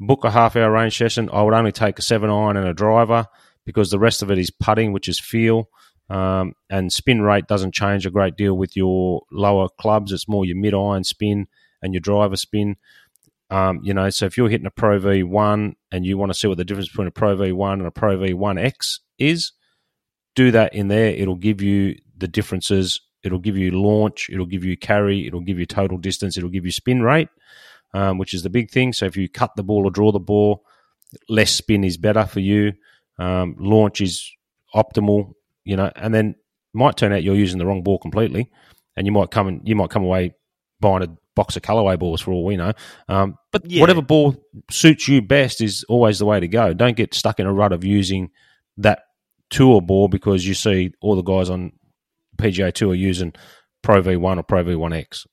book 0.00 0.24
a 0.24 0.32
half 0.32 0.56
hour 0.56 0.72
range 0.72 0.98
session. 0.98 1.30
I 1.32 1.42
would 1.42 1.54
only 1.54 1.70
take 1.70 2.00
a 2.00 2.02
seven 2.02 2.28
iron 2.28 2.56
and 2.56 2.66
a 2.66 2.74
driver 2.74 3.26
because 3.64 3.92
the 3.92 4.00
rest 4.00 4.24
of 4.24 4.32
it 4.32 4.38
is 4.38 4.50
putting, 4.50 4.92
which 4.92 5.08
is 5.08 5.20
feel. 5.20 5.68
Um, 6.10 6.54
and 6.68 6.92
spin 6.92 7.22
rate 7.22 7.46
doesn't 7.46 7.72
change 7.72 8.04
a 8.04 8.10
great 8.10 8.34
deal 8.34 8.54
with 8.54 8.76
your 8.76 9.22
lower 9.30 9.68
clubs. 9.80 10.10
It's 10.10 10.28
more 10.28 10.44
your 10.44 10.56
mid 10.56 10.74
iron 10.74 11.04
spin 11.04 11.46
and 11.82 11.94
your 11.94 12.00
driver 12.00 12.34
spin. 12.34 12.78
Um, 13.52 13.80
you 13.82 13.92
know, 13.92 14.08
so 14.08 14.24
if 14.24 14.38
you're 14.38 14.48
hitting 14.48 14.66
a 14.66 14.70
Pro 14.70 14.98
V1 14.98 15.74
and 15.90 16.06
you 16.06 16.16
want 16.16 16.32
to 16.32 16.38
see 16.38 16.48
what 16.48 16.56
the 16.56 16.64
difference 16.64 16.88
between 16.88 17.08
a 17.08 17.10
Pro 17.10 17.36
V1 17.36 17.74
and 17.74 17.86
a 17.86 17.90
Pro 17.90 18.16
V1X 18.16 19.00
is, 19.18 19.52
do 20.34 20.50
that 20.52 20.74
in 20.74 20.88
there. 20.88 21.10
It'll 21.10 21.36
give 21.36 21.60
you 21.60 21.96
the 22.16 22.26
differences. 22.26 23.02
It'll 23.22 23.38
give 23.38 23.58
you 23.58 23.70
launch. 23.72 24.30
It'll 24.32 24.46
give 24.46 24.64
you 24.64 24.78
carry. 24.78 25.26
It'll 25.26 25.42
give 25.42 25.58
you 25.58 25.66
total 25.66 25.98
distance. 25.98 26.38
It'll 26.38 26.48
give 26.48 26.64
you 26.64 26.72
spin 26.72 27.02
rate, 27.02 27.28
um, 27.92 28.16
which 28.16 28.32
is 28.32 28.42
the 28.42 28.48
big 28.48 28.70
thing. 28.70 28.94
So 28.94 29.04
if 29.04 29.18
you 29.18 29.28
cut 29.28 29.54
the 29.54 29.62
ball 29.62 29.84
or 29.86 29.90
draw 29.90 30.12
the 30.12 30.18
ball, 30.18 30.64
less 31.28 31.50
spin 31.50 31.84
is 31.84 31.98
better 31.98 32.24
for 32.24 32.40
you. 32.40 32.72
Um, 33.18 33.54
launch 33.58 34.00
is 34.00 34.32
optimal, 34.74 35.34
you 35.64 35.76
know, 35.76 35.92
and 35.94 36.14
then 36.14 36.36
might 36.72 36.96
turn 36.96 37.12
out 37.12 37.22
you're 37.22 37.34
using 37.34 37.58
the 37.58 37.66
wrong 37.66 37.82
ball 37.82 37.98
completely, 37.98 38.50
and 38.96 39.06
you 39.06 39.12
might 39.12 39.30
come 39.30 39.46
and 39.46 39.60
you 39.68 39.76
might 39.76 39.90
come 39.90 40.04
away 40.04 40.32
buying 40.80 41.02
a 41.02 41.16
box 41.34 41.56
of 41.56 41.62
Callaway 41.62 41.96
balls 41.96 42.20
for 42.20 42.32
all 42.32 42.44
we 42.44 42.56
know. 42.56 42.72
Um, 43.08 43.36
but 43.52 43.68
Yeah. 43.70 43.80
whatever 43.80 44.02
ball 44.02 44.36
suits 44.70 45.08
you 45.08 45.22
best 45.22 45.60
is 45.60 45.84
always 45.88 46.18
the 46.18 46.26
way 46.26 46.40
to 46.40 46.48
go. 46.48 46.74
Don't 46.74 46.96
get 46.96 47.14
stuck 47.14 47.40
in 47.40 47.46
a 47.46 47.52
rut 47.52 47.72
of 47.72 47.84
using 47.84 48.30
that 48.76 49.04
tour 49.50 49.80
ball 49.80 50.08
because 50.08 50.46
you 50.46 50.54
see 50.54 50.92
all 51.00 51.16
the 51.16 51.22
guys 51.22 51.50
on 51.50 51.72
PGA 52.38 52.72
Tour 52.72 52.90
are 52.90 52.94
using 52.94 53.32
Pro 53.82 54.02
V1 54.02 54.38
or 54.38 54.42
Pro 54.42 54.64
V1X. 54.64 55.26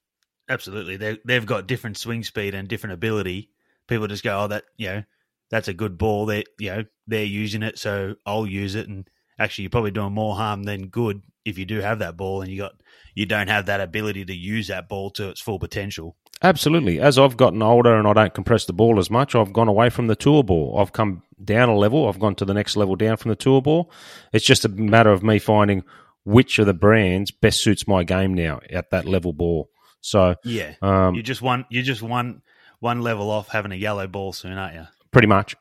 Absolutely. 0.50 0.98
They 0.98 1.18
they've 1.26 1.46
got 1.46 1.68
different 1.68 1.98
swing 1.98 2.24
speed 2.24 2.54
and 2.56 2.68
different 2.68 2.94
ability. 2.94 3.50
People 3.88 4.08
just 4.08 4.24
go, 4.24 4.44
Oh, 4.44 4.48
that 4.48 4.64
you 4.78 4.88
know, 4.88 5.04
that's 5.52 5.68
a 5.68 5.74
good 5.74 5.98
ball. 5.98 6.26
They 6.26 6.44
you 6.60 6.70
know, 6.72 6.84
they're 7.08 7.24
using 7.24 7.64
it, 7.64 7.78
so 7.78 8.16
I'll 8.26 8.48
use 8.48 8.76
it 8.76 8.88
and 8.88 9.08
actually 9.38 9.64
you're 9.64 9.70
probably 9.70 9.92
doing 9.92 10.14
more 10.14 10.36
harm 10.36 10.64
than 10.64 10.88
good 10.88 11.22
if 11.46 11.58
you 11.58 11.66
do 11.66 11.80
have 11.80 12.00
that 12.00 12.18
ball 12.18 12.42
and 12.42 12.52
you 12.52 12.58
got 12.58 12.74
you 13.16 13.26
don't 13.26 13.48
have 13.48 13.66
that 13.68 13.82
ability 13.82 14.26
to 14.26 14.34
use 14.36 14.68
that 14.68 14.88
ball 14.90 15.10
to 15.12 15.30
its 15.30 15.42
full 15.42 15.60
potential. 15.60 16.16
Absolutely. 16.42 17.00
As 17.02 17.18
I've 17.20 17.36
gotten 17.36 17.62
older 17.62 17.96
and 17.98 18.08
I 18.08 18.14
don't 18.14 18.34
compress 18.34 18.66
the 18.66 18.74
ball 18.74 18.98
as 19.00 19.10
much, 19.12 19.36
I've 19.36 19.52
gone 19.52 19.68
away 19.68 19.90
from 19.90 20.08
the 20.08 20.16
tour 20.16 20.44
ball. 20.44 20.78
I've 20.80 20.94
come 20.94 21.24
down 21.44 21.68
a 21.70 21.76
level. 21.76 22.08
I've 22.08 22.20
gone 22.20 22.36
to 22.36 22.46
the 22.46 22.54
next 22.54 22.78
level 22.78 22.96
down 22.96 23.18
from 23.18 23.30
the 23.30 23.36
tour 23.36 23.62
ball. 23.62 23.92
It's 24.32 24.46
just 24.46 24.64
a 24.64 24.70
matter 24.70 25.12
of 25.12 25.22
me 25.22 25.40
finding 25.40 25.84
which 26.24 26.58
of 26.60 26.66
the 26.66 26.74
brands 26.74 27.32
best 27.32 27.62
suits 27.62 27.88
my 27.88 28.04
game 28.04 28.34
now 28.34 28.62
at 28.70 28.90
that 28.92 29.06
level 29.06 29.34
ball. 29.34 29.70
So, 30.02 30.36
Yeah. 30.46 30.76
um, 30.82 31.16
you 31.16 31.24
just 31.24 31.42
one 31.42 31.66
you 31.70 31.82
just 31.84 32.02
one 32.02 32.42
one 32.80 33.02
level 33.02 33.30
off 33.30 33.50
having 33.50 33.74
a 33.74 33.76
yellow 33.76 34.08
ball 34.08 34.32
soon, 34.32 34.54
aren't 34.58 34.76
you? 34.76 34.88
pretty 35.12 35.28
much, 35.28 35.56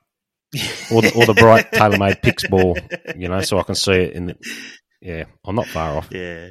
or 0.92 1.02
the, 1.02 1.12
or 1.16 1.26
the 1.26 1.34
bright 1.34 1.70
TaylorMade 1.72 2.22
Pix 2.22 2.46
ball, 2.46 2.76
you 3.16 3.28
know, 3.28 3.40
so 3.40 3.58
I 3.58 3.62
can 3.64 3.74
see 3.74 3.92
it 3.92 4.12
in 4.12 4.26
the. 4.26 4.36
Yeah, 5.00 5.24
I'm 5.44 5.54
not 5.54 5.66
far 5.66 5.96
off. 5.96 6.08
Yeah. 6.10 6.50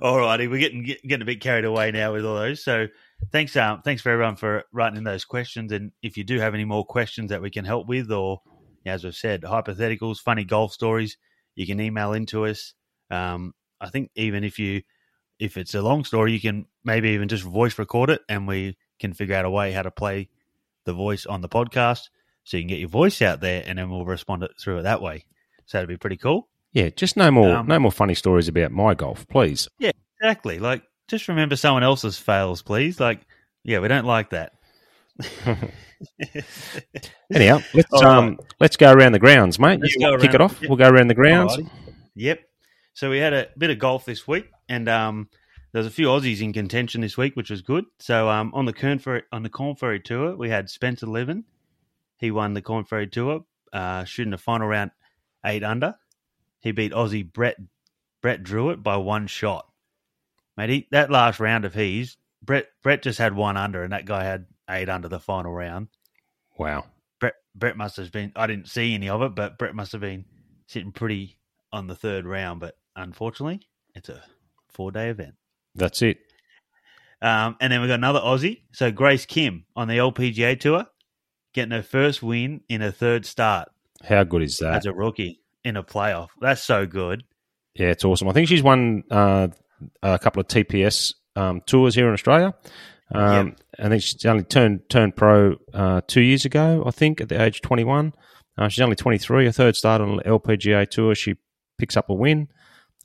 All 0.00 0.18
righty, 0.18 0.46
we're 0.46 0.60
getting 0.60 0.84
getting 0.84 1.22
a 1.22 1.24
bit 1.24 1.40
carried 1.40 1.64
away 1.64 1.90
now 1.90 2.12
with 2.12 2.24
all 2.24 2.36
those. 2.36 2.62
So 2.62 2.86
thanks, 3.32 3.56
um, 3.56 3.82
thanks 3.82 4.00
for 4.00 4.10
everyone 4.10 4.36
for 4.36 4.64
writing 4.72 4.98
in 4.98 5.04
those 5.04 5.24
questions. 5.24 5.72
And 5.72 5.90
if 6.02 6.16
you 6.16 6.24
do 6.24 6.38
have 6.38 6.54
any 6.54 6.64
more 6.64 6.84
questions 6.84 7.30
that 7.30 7.42
we 7.42 7.50
can 7.50 7.64
help 7.64 7.88
with, 7.88 8.12
or 8.12 8.42
as 8.86 9.02
we've 9.02 9.14
said, 9.14 9.42
hypotheticals, 9.42 10.18
funny 10.18 10.44
golf 10.44 10.72
stories, 10.72 11.16
you 11.56 11.66
can 11.66 11.80
email 11.80 12.12
into 12.12 12.46
us. 12.46 12.74
Um, 13.10 13.54
I 13.80 13.88
think 13.88 14.10
even 14.14 14.44
if 14.44 14.58
you 14.58 14.82
if 15.40 15.56
it's 15.56 15.74
a 15.74 15.82
long 15.82 16.04
story, 16.04 16.32
you 16.32 16.40
can 16.40 16.66
maybe 16.84 17.10
even 17.10 17.28
just 17.28 17.42
voice 17.42 17.76
record 17.78 18.10
it, 18.10 18.22
and 18.28 18.46
we 18.46 18.76
can 19.00 19.12
figure 19.12 19.34
out 19.34 19.44
a 19.44 19.50
way 19.50 19.72
how 19.72 19.82
to 19.82 19.90
play 19.90 20.28
the 20.84 20.92
voice 20.92 21.26
on 21.26 21.40
the 21.40 21.48
podcast, 21.48 22.08
so 22.44 22.56
you 22.56 22.62
can 22.62 22.68
get 22.68 22.78
your 22.78 22.88
voice 22.88 23.20
out 23.20 23.40
there, 23.40 23.64
and 23.66 23.78
then 23.78 23.90
we'll 23.90 24.04
respond 24.04 24.44
it 24.44 24.52
through 24.60 24.78
it 24.78 24.82
that 24.82 25.02
way. 25.02 25.24
So 25.66 25.78
that'd 25.78 25.88
be 25.88 25.96
pretty 25.96 26.18
cool. 26.18 26.48
Yeah, 26.74 26.90
just 26.90 27.16
no 27.16 27.30
more, 27.30 27.56
Um, 27.56 27.66
no 27.66 27.78
more 27.78 27.92
funny 27.92 28.14
stories 28.14 28.48
about 28.48 28.72
my 28.72 28.92
golf, 28.94 29.26
please. 29.28 29.68
Yeah, 29.78 29.92
exactly. 30.20 30.58
Like, 30.58 30.82
just 31.08 31.28
remember 31.28 31.56
someone 31.56 31.82
else's 31.84 32.18
fails, 32.18 32.60
please. 32.62 32.98
Like, 33.00 33.20
yeah, 33.62 33.78
we 33.78 33.88
don't 33.88 34.04
like 34.04 34.30
that. 34.30 34.52
Anyhow, 37.32 37.60
let's 37.72 37.92
right. 37.92 38.04
um, 38.04 38.38
let's 38.60 38.76
go 38.76 38.92
around 38.92 39.12
the 39.12 39.18
grounds, 39.18 39.58
mate. 39.58 39.80
Let's 39.80 39.94
You 39.94 40.18
kick 40.18 40.34
it 40.34 40.40
off. 40.40 40.60
yep. 40.60 40.68
We'll 40.68 40.76
go 40.76 40.88
around 40.88 41.08
the 41.08 41.14
grounds. 41.14 41.56
Alrighty. 41.56 41.70
Yep. 42.16 42.40
So 42.94 43.10
we 43.10 43.18
had 43.18 43.32
a 43.32 43.48
bit 43.56 43.70
of 43.70 43.78
golf 43.78 44.04
this 44.04 44.26
week, 44.26 44.50
and 44.68 44.88
um, 44.88 45.28
there's 45.72 45.86
a 45.86 45.90
few 45.90 46.06
Aussies 46.08 46.40
in 46.42 46.52
contention 46.52 47.00
this 47.00 47.16
week, 47.16 47.34
which 47.36 47.50
was 47.50 47.62
good. 47.62 47.84
So 47.98 48.28
um, 48.28 48.52
on 48.54 48.64
the 48.66 48.72
Korn 48.72 48.98
Ferry, 48.98 49.22
on 49.32 49.42
the 49.42 49.48
Korn 49.48 49.76
Ferry 49.76 50.00
Tour, 50.00 50.36
we 50.36 50.48
had 50.50 50.68
Spencer 50.68 51.06
Levin. 51.06 51.44
He 52.18 52.30
won 52.30 52.54
the 52.54 52.62
Korn 52.62 52.84
Ferry 52.84 53.06
Tour, 53.06 53.44
uh, 53.72 54.04
shooting 54.04 54.30
the 54.32 54.38
final 54.38 54.66
round 54.66 54.90
eight 55.44 55.62
under. 55.64 55.94
He 56.64 56.72
beat 56.72 56.92
Aussie 56.92 57.30
Brett 57.30 57.56
Brett 58.22 58.42
Drewitt 58.42 58.82
by 58.82 58.96
one 58.96 59.26
shot. 59.26 59.66
Mate, 60.56 60.70
he, 60.70 60.88
that 60.92 61.10
last 61.10 61.38
round 61.38 61.66
of 61.66 61.74
his, 61.74 62.16
Brett 62.42 62.68
Brett 62.82 63.02
just 63.02 63.18
had 63.18 63.36
one 63.36 63.58
under, 63.58 63.84
and 63.84 63.92
that 63.92 64.06
guy 64.06 64.24
had 64.24 64.46
eight 64.70 64.88
under 64.88 65.08
the 65.08 65.20
final 65.20 65.52
round. 65.52 65.88
Wow. 66.58 66.86
Brett 67.20 67.34
Brett 67.54 67.76
must 67.76 67.98
have 67.98 68.10
been. 68.10 68.32
I 68.34 68.46
didn't 68.46 68.68
see 68.70 68.94
any 68.94 69.10
of 69.10 69.20
it, 69.20 69.34
but 69.34 69.58
Brett 69.58 69.74
must 69.74 69.92
have 69.92 70.00
been 70.00 70.24
sitting 70.66 70.90
pretty 70.90 71.38
on 71.70 71.86
the 71.86 71.94
third 71.94 72.24
round. 72.24 72.60
But 72.60 72.78
unfortunately, 72.96 73.60
it's 73.94 74.08
a 74.08 74.22
four 74.72 74.90
day 74.90 75.10
event. 75.10 75.34
That's 75.74 76.00
it. 76.00 76.16
Um, 77.20 77.56
and 77.60 77.70
then 77.70 77.82
we 77.82 77.88
got 77.88 77.94
another 77.94 78.20
Aussie. 78.20 78.62
So 78.72 78.90
Grace 78.90 79.26
Kim 79.26 79.66
on 79.76 79.88
the 79.88 79.98
LPGA 79.98 80.58
tour, 80.58 80.86
getting 81.52 81.72
her 81.72 81.82
first 81.82 82.22
win 82.22 82.62
in 82.70 82.80
her 82.80 82.90
third 82.90 83.26
start 83.26 83.68
How 84.02 84.24
good 84.24 84.42
is 84.42 84.56
that? 84.58 84.76
as 84.76 84.86
a 84.86 84.94
rookie 84.94 85.40
in 85.64 85.76
a 85.76 85.82
playoff. 85.82 86.28
That's 86.40 86.62
so 86.62 86.86
good. 86.86 87.24
Yeah, 87.74 87.88
it's 87.88 88.04
awesome. 88.04 88.28
I 88.28 88.32
think 88.32 88.48
she's 88.48 88.62
won 88.62 89.02
uh, 89.10 89.48
a 90.02 90.18
couple 90.18 90.40
of 90.40 90.48
TPS 90.48 91.14
um, 91.36 91.60
tours 91.66 91.94
here 91.94 92.06
in 92.06 92.12
Australia. 92.12 92.54
Um, 93.12 93.56
I 93.78 93.88
think 93.88 94.02
she's 94.02 94.24
only 94.24 94.44
turned 94.44 94.88
turned 94.88 95.16
pro 95.16 95.56
uh, 95.72 96.00
two 96.06 96.22
years 96.22 96.44
ago. 96.44 96.82
I 96.86 96.90
think 96.90 97.20
at 97.20 97.28
the 97.28 97.40
age 97.40 97.56
of 97.56 97.62
twenty 97.62 97.84
one. 97.84 98.12
Uh, 98.56 98.68
she's 98.68 98.82
only 98.82 98.96
twenty 98.96 99.18
three. 99.18 99.46
Her 99.46 99.52
third 99.52 99.76
start 99.76 100.00
on 100.00 100.16
the 100.16 100.22
LPGA 100.22 100.88
tour. 100.88 101.14
She 101.14 101.36
picks 101.78 101.96
up 101.96 102.08
a 102.08 102.14
win. 102.14 102.48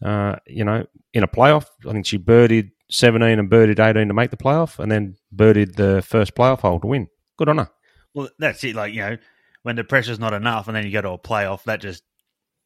Uh, 0.03 0.37
you 0.47 0.63
know, 0.63 0.85
in 1.13 1.23
a 1.23 1.27
playoff. 1.27 1.65
I 1.87 1.91
think 1.91 2.05
she 2.05 2.17
birdied 2.17 2.71
seventeen 2.89 3.39
and 3.39 3.49
birdied 3.49 3.79
eighteen 3.79 4.07
to 4.07 4.13
make 4.13 4.31
the 4.31 4.37
playoff, 4.37 4.79
and 4.79 4.91
then 4.91 5.15
birdied 5.35 5.75
the 5.75 6.01
first 6.01 6.35
playoff 6.35 6.61
hole 6.61 6.79
to 6.79 6.87
win. 6.87 7.07
Good 7.37 7.49
on 7.49 7.57
her. 7.57 7.69
Well, 8.13 8.29
that's 8.39 8.63
it. 8.63 8.75
Like 8.75 8.93
you 8.93 9.01
know, 9.01 9.17
when 9.63 9.75
the 9.75 9.83
pressure's 9.83 10.19
not 10.19 10.33
enough, 10.33 10.67
and 10.67 10.75
then 10.75 10.85
you 10.85 10.91
go 10.91 11.01
to 11.01 11.09
a 11.11 11.19
playoff, 11.19 11.63
that 11.63 11.81
just 11.81 12.03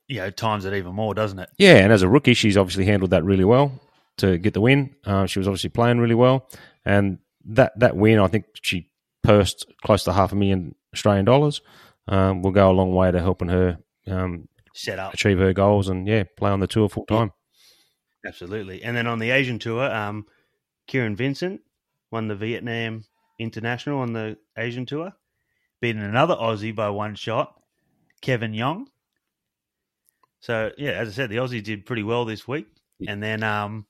you 0.07 0.17
know 0.19 0.29
times 0.29 0.65
it 0.65 0.73
even 0.73 0.93
more, 0.95 1.13
doesn't 1.13 1.39
it? 1.39 1.49
Yeah, 1.57 1.75
and 1.77 1.91
as 1.91 2.01
a 2.01 2.09
rookie, 2.09 2.33
she's 2.33 2.57
obviously 2.57 2.85
handled 2.85 3.11
that 3.11 3.23
really 3.23 3.45
well 3.45 3.71
to 4.17 4.37
get 4.37 4.53
the 4.53 4.61
win. 4.61 4.95
Uh, 5.05 5.25
she 5.25 5.39
was 5.39 5.47
obviously 5.47 5.69
playing 5.69 5.99
really 5.99 6.15
well, 6.15 6.47
and 6.85 7.19
that 7.45 7.77
that 7.79 7.95
win, 7.95 8.19
I 8.19 8.27
think 8.27 8.45
she 8.61 8.89
pursed 9.23 9.65
close 9.83 10.03
to 10.03 10.13
half 10.13 10.31
a 10.31 10.35
million 10.35 10.75
Australian 10.93 11.25
dollars. 11.25 11.61
Um, 12.07 12.41
will 12.41 12.51
go 12.51 12.69
a 12.69 12.73
long 12.73 12.93
way 12.93 13.11
to 13.11 13.21
helping 13.21 13.47
her 13.47 13.77
um, 14.07 14.49
Set 14.75 14.99
up 14.99 15.13
achieve 15.13 15.39
her 15.39 15.53
goals 15.53 15.87
and 15.87 16.05
yeah, 16.07 16.23
play 16.35 16.51
on 16.51 16.59
the 16.59 16.67
tour 16.67 16.89
full 16.89 17.05
time. 17.05 17.31
absolutely. 18.25 18.83
And 18.83 18.97
then 18.97 19.07
on 19.07 19.19
the 19.19 19.29
Asian 19.31 19.57
tour, 19.59 19.89
um, 19.89 20.25
Kieran 20.87 21.15
Vincent 21.15 21.61
won 22.11 22.27
the 22.27 22.35
Vietnam 22.35 23.05
International 23.39 23.99
on 23.99 24.13
the 24.13 24.37
Asian 24.57 24.85
tour, 24.85 25.13
beating 25.79 26.01
another 26.03 26.35
Aussie 26.35 26.75
by 26.75 26.89
one 26.89 27.15
shot, 27.15 27.53
Kevin 28.21 28.53
Yuan. 28.53 28.87
So 30.43 30.71
yeah, 30.77 30.91
as 30.91 31.07
I 31.07 31.11
said, 31.13 31.29
the 31.29 31.37
Aussies 31.37 31.63
did 31.63 31.85
pretty 31.85 32.03
well 32.03 32.25
this 32.25 32.45
week, 32.45 32.67
and 33.07 33.23
then 33.23 33.43
um, 33.43 33.85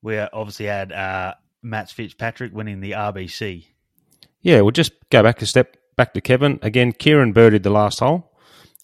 we 0.00 0.16
obviously 0.16 0.66
had 0.66 0.92
uh, 0.92 1.34
Matt 1.60 1.90
Fitzpatrick 1.90 2.54
winning 2.54 2.78
the 2.78 2.92
RBC. 2.92 3.66
Yeah, 4.42 4.60
we'll 4.60 4.70
just 4.70 4.92
go 5.10 5.24
back 5.24 5.42
a 5.42 5.46
step 5.46 5.76
back 5.96 6.14
to 6.14 6.20
Kevin 6.20 6.60
again. 6.62 6.92
Kieran 6.92 7.34
birdied 7.34 7.64
the 7.64 7.70
last 7.70 7.98
hole, 7.98 8.32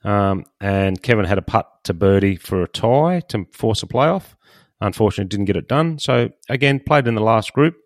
um, 0.03 0.45
and 0.61 1.01
Kevin 1.01 1.25
had 1.25 1.39
a 1.39 1.43
putt 1.43 1.69
to 1.85 1.95
birdie 1.95 2.35
for 2.35 2.65
a 2.65 2.69
tie 2.69 3.21
to 3.29 3.47
force 3.53 3.85
a 3.85 3.87
playoff. 3.87 4.35
Unfortunately, 4.81 5.29
didn't 5.29 5.47
get 5.47 5.57
it 5.57 5.69
done. 5.69 6.01
So 6.01 6.31
again, 6.49 6.81
played 6.85 7.07
in 7.07 7.15
the 7.15 7.21
last 7.21 7.53
group. 7.53 7.77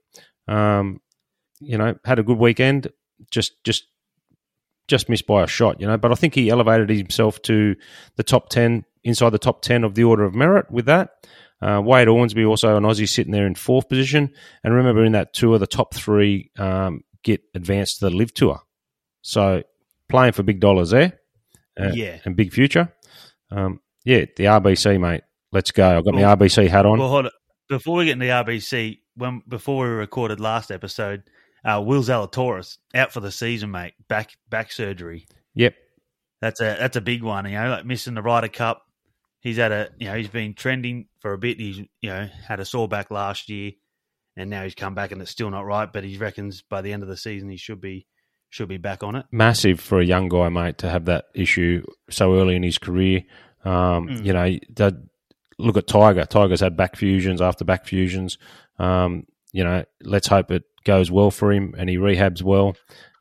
Um, 0.48 1.02
you 1.60 1.76
know, 1.76 1.96
had 2.06 2.18
a 2.18 2.22
good 2.22 2.38
weekend. 2.38 2.88
Just 3.30 3.62
just 3.62 3.84
just 4.88 5.10
missed 5.10 5.26
by 5.26 5.42
a 5.42 5.46
shot. 5.46 5.82
You 5.82 5.86
know, 5.86 5.98
but 5.98 6.12
I 6.12 6.14
think 6.14 6.34
he 6.34 6.48
elevated 6.48 6.88
himself 6.88 7.42
to 7.42 7.76
the 8.16 8.22
top 8.22 8.48
ten 8.48 8.86
inside 9.04 9.30
the 9.30 9.38
top 9.38 9.62
ten 9.62 9.84
of 9.84 9.94
the 9.94 10.04
order 10.04 10.24
of 10.24 10.34
merit 10.34 10.70
with 10.70 10.86
that. 10.86 11.10
Uh, 11.60 11.80
Wade 11.84 12.08
Ormsby, 12.08 12.44
also 12.44 12.76
an 12.76 12.82
Aussie, 12.82 13.08
sitting 13.08 13.32
there 13.32 13.46
in 13.46 13.54
fourth 13.54 13.88
position. 13.88 14.32
And 14.64 14.74
remember, 14.74 15.04
in 15.04 15.12
that 15.12 15.32
tour, 15.32 15.58
the 15.58 15.66
top 15.66 15.94
three 15.94 16.50
um, 16.58 17.04
get 17.22 17.40
advanced 17.54 18.00
to 18.00 18.06
the 18.06 18.16
LIV 18.16 18.34
Tour. 18.34 18.60
So 19.22 19.62
playing 20.08 20.32
for 20.32 20.42
big 20.42 20.58
dollars 20.60 20.90
there, 20.90 21.20
uh, 21.80 21.90
Yeah. 21.94 22.18
and 22.24 22.34
big 22.36 22.52
future. 22.52 22.92
Um, 23.50 23.80
yeah, 24.04 24.24
the 24.36 24.44
RBC, 24.48 24.98
mate. 25.00 25.22
Let's 25.52 25.70
go. 25.70 25.98
I've 25.98 26.04
got 26.04 26.14
Well- 26.14 26.22
my 26.24 26.28
RBC 26.46 26.66
hat 26.68 26.84
on. 26.86 26.98
Well, 26.98 27.08
hold 27.08 27.26
on. 27.26 27.30
Before 27.68 27.98
we 27.98 28.06
get 28.06 28.12
into 28.14 28.26
the 28.26 28.32
RBC, 28.32 28.98
when 29.14 29.42
before 29.48 29.84
we 29.86 29.90
recorded 29.94 30.40
last 30.40 30.70
episode, 30.72 31.22
uh, 31.64 31.80
Will 31.84 32.02
Zalatoris 32.02 32.78
out 32.94 33.12
for 33.12 33.20
the 33.20 33.30
season, 33.30 33.70
mate. 33.70 33.94
Back 34.08 34.32
back 34.50 34.72
surgery. 34.72 35.26
yep. 35.54 35.74
That's 36.40 36.60
a 36.60 36.76
that's 36.80 36.96
a 36.96 37.00
big 37.00 37.22
one. 37.22 37.44
You 37.46 37.52
know, 37.52 37.70
like 37.70 37.86
missing 37.86 38.14
the 38.14 38.22
Ryder 38.22 38.48
Cup. 38.48 38.82
He's 39.42 39.58
had 39.58 39.72
a 39.72 39.90
you 39.98 40.06
know 40.06 40.16
he's 40.16 40.28
been 40.28 40.54
trending 40.54 41.08
for 41.20 41.34
a 41.34 41.38
bit. 41.38 41.58
He's 41.60 41.78
you 41.78 42.10
know 42.10 42.28
had 42.48 42.60
a 42.60 42.64
sore 42.64 42.88
back 42.88 43.10
last 43.10 43.48
year, 43.50 43.72
and 44.36 44.48
now 44.48 44.62
he's 44.62 44.74
come 44.74 44.94
back 44.94 45.12
and 45.12 45.20
it's 45.20 45.30
still 45.30 45.50
not 45.50 45.66
right. 45.66 45.92
But 45.92 46.04
he 46.04 46.16
reckons 46.16 46.62
by 46.62 46.80
the 46.80 46.92
end 46.92 47.02
of 47.02 47.08
the 47.08 47.16
season 47.16 47.50
he 47.50 47.58
should 47.58 47.80
be 47.80 48.06
should 48.48 48.68
be 48.68 48.78
back 48.78 49.02
on 49.02 49.16
it. 49.16 49.26
massive 49.30 49.80
for 49.80 50.00
a 50.00 50.04
young 50.04 50.28
guy, 50.28 50.48
mate, 50.48 50.78
to 50.78 50.88
have 50.88 51.06
that 51.06 51.24
issue 51.34 51.82
so 52.08 52.34
early 52.36 52.54
in 52.54 52.62
his 52.62 52.78
career. 52.78 53.22
Um, 53.64 54.08
Mm. 54.08 54.24
You 54.24 54.32
know, 54.32 54.90
look 55.58 55.76
at 55.76 55.86
Tiger. 55.86 56.24
Tiger's 56.24 56.60
had 56.60 56.76
back 56.76 56.96
fusions 56.96 57.40
after 57.40 57.64
back 57.64 57.86
fusions. 57.86 58.38
Um, 58.78 59.26
you 59.52 59.64
know, 59.64 59.84
let's 60.02 60.26
hope 60.28 60.50
it 60.50 60.64
goes 60.84 61.10
well 61.10 61.30
for 61.30 61.52
him 61.52 61.74
and 61.78 61.88
he 61.88 61.96
rehabs 61.96 62.42
well 62.42 62.74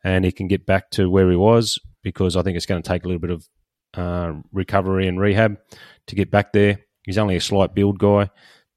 and 0.04 0.26
he 0.26 0.32
can 0.32 0.48
get 0.48 0.66
back 0.66 0.90
to 0.92 1.10
where 1.10 1.30
he 1.30 1.36
was 1.36 1.78
because 2.02 2.36
I 2.36 2.42
think 2.42 2.58
it's 2.58 2.66
going 2.66 2.82
to 2.82 2.88
take 2.88 3.04
a 3.04 3.08
little 3.08 3.20
bit 3.20 3.30
of 3.30 3.48
uh, 3.96 4.34
recovery 4.52 5.08
and 5.08 5.20
rehab 5.20 5.58
to 6.08 6.16
get 6.16 6.32
back 6.32 6.54
there. 6.54 6.80
He's 7.04 7.18
only 7.18 7.36
a 7.36 7.42
slight 7.42 7.74
build 7.76 8.00
guy, 8.00 8.30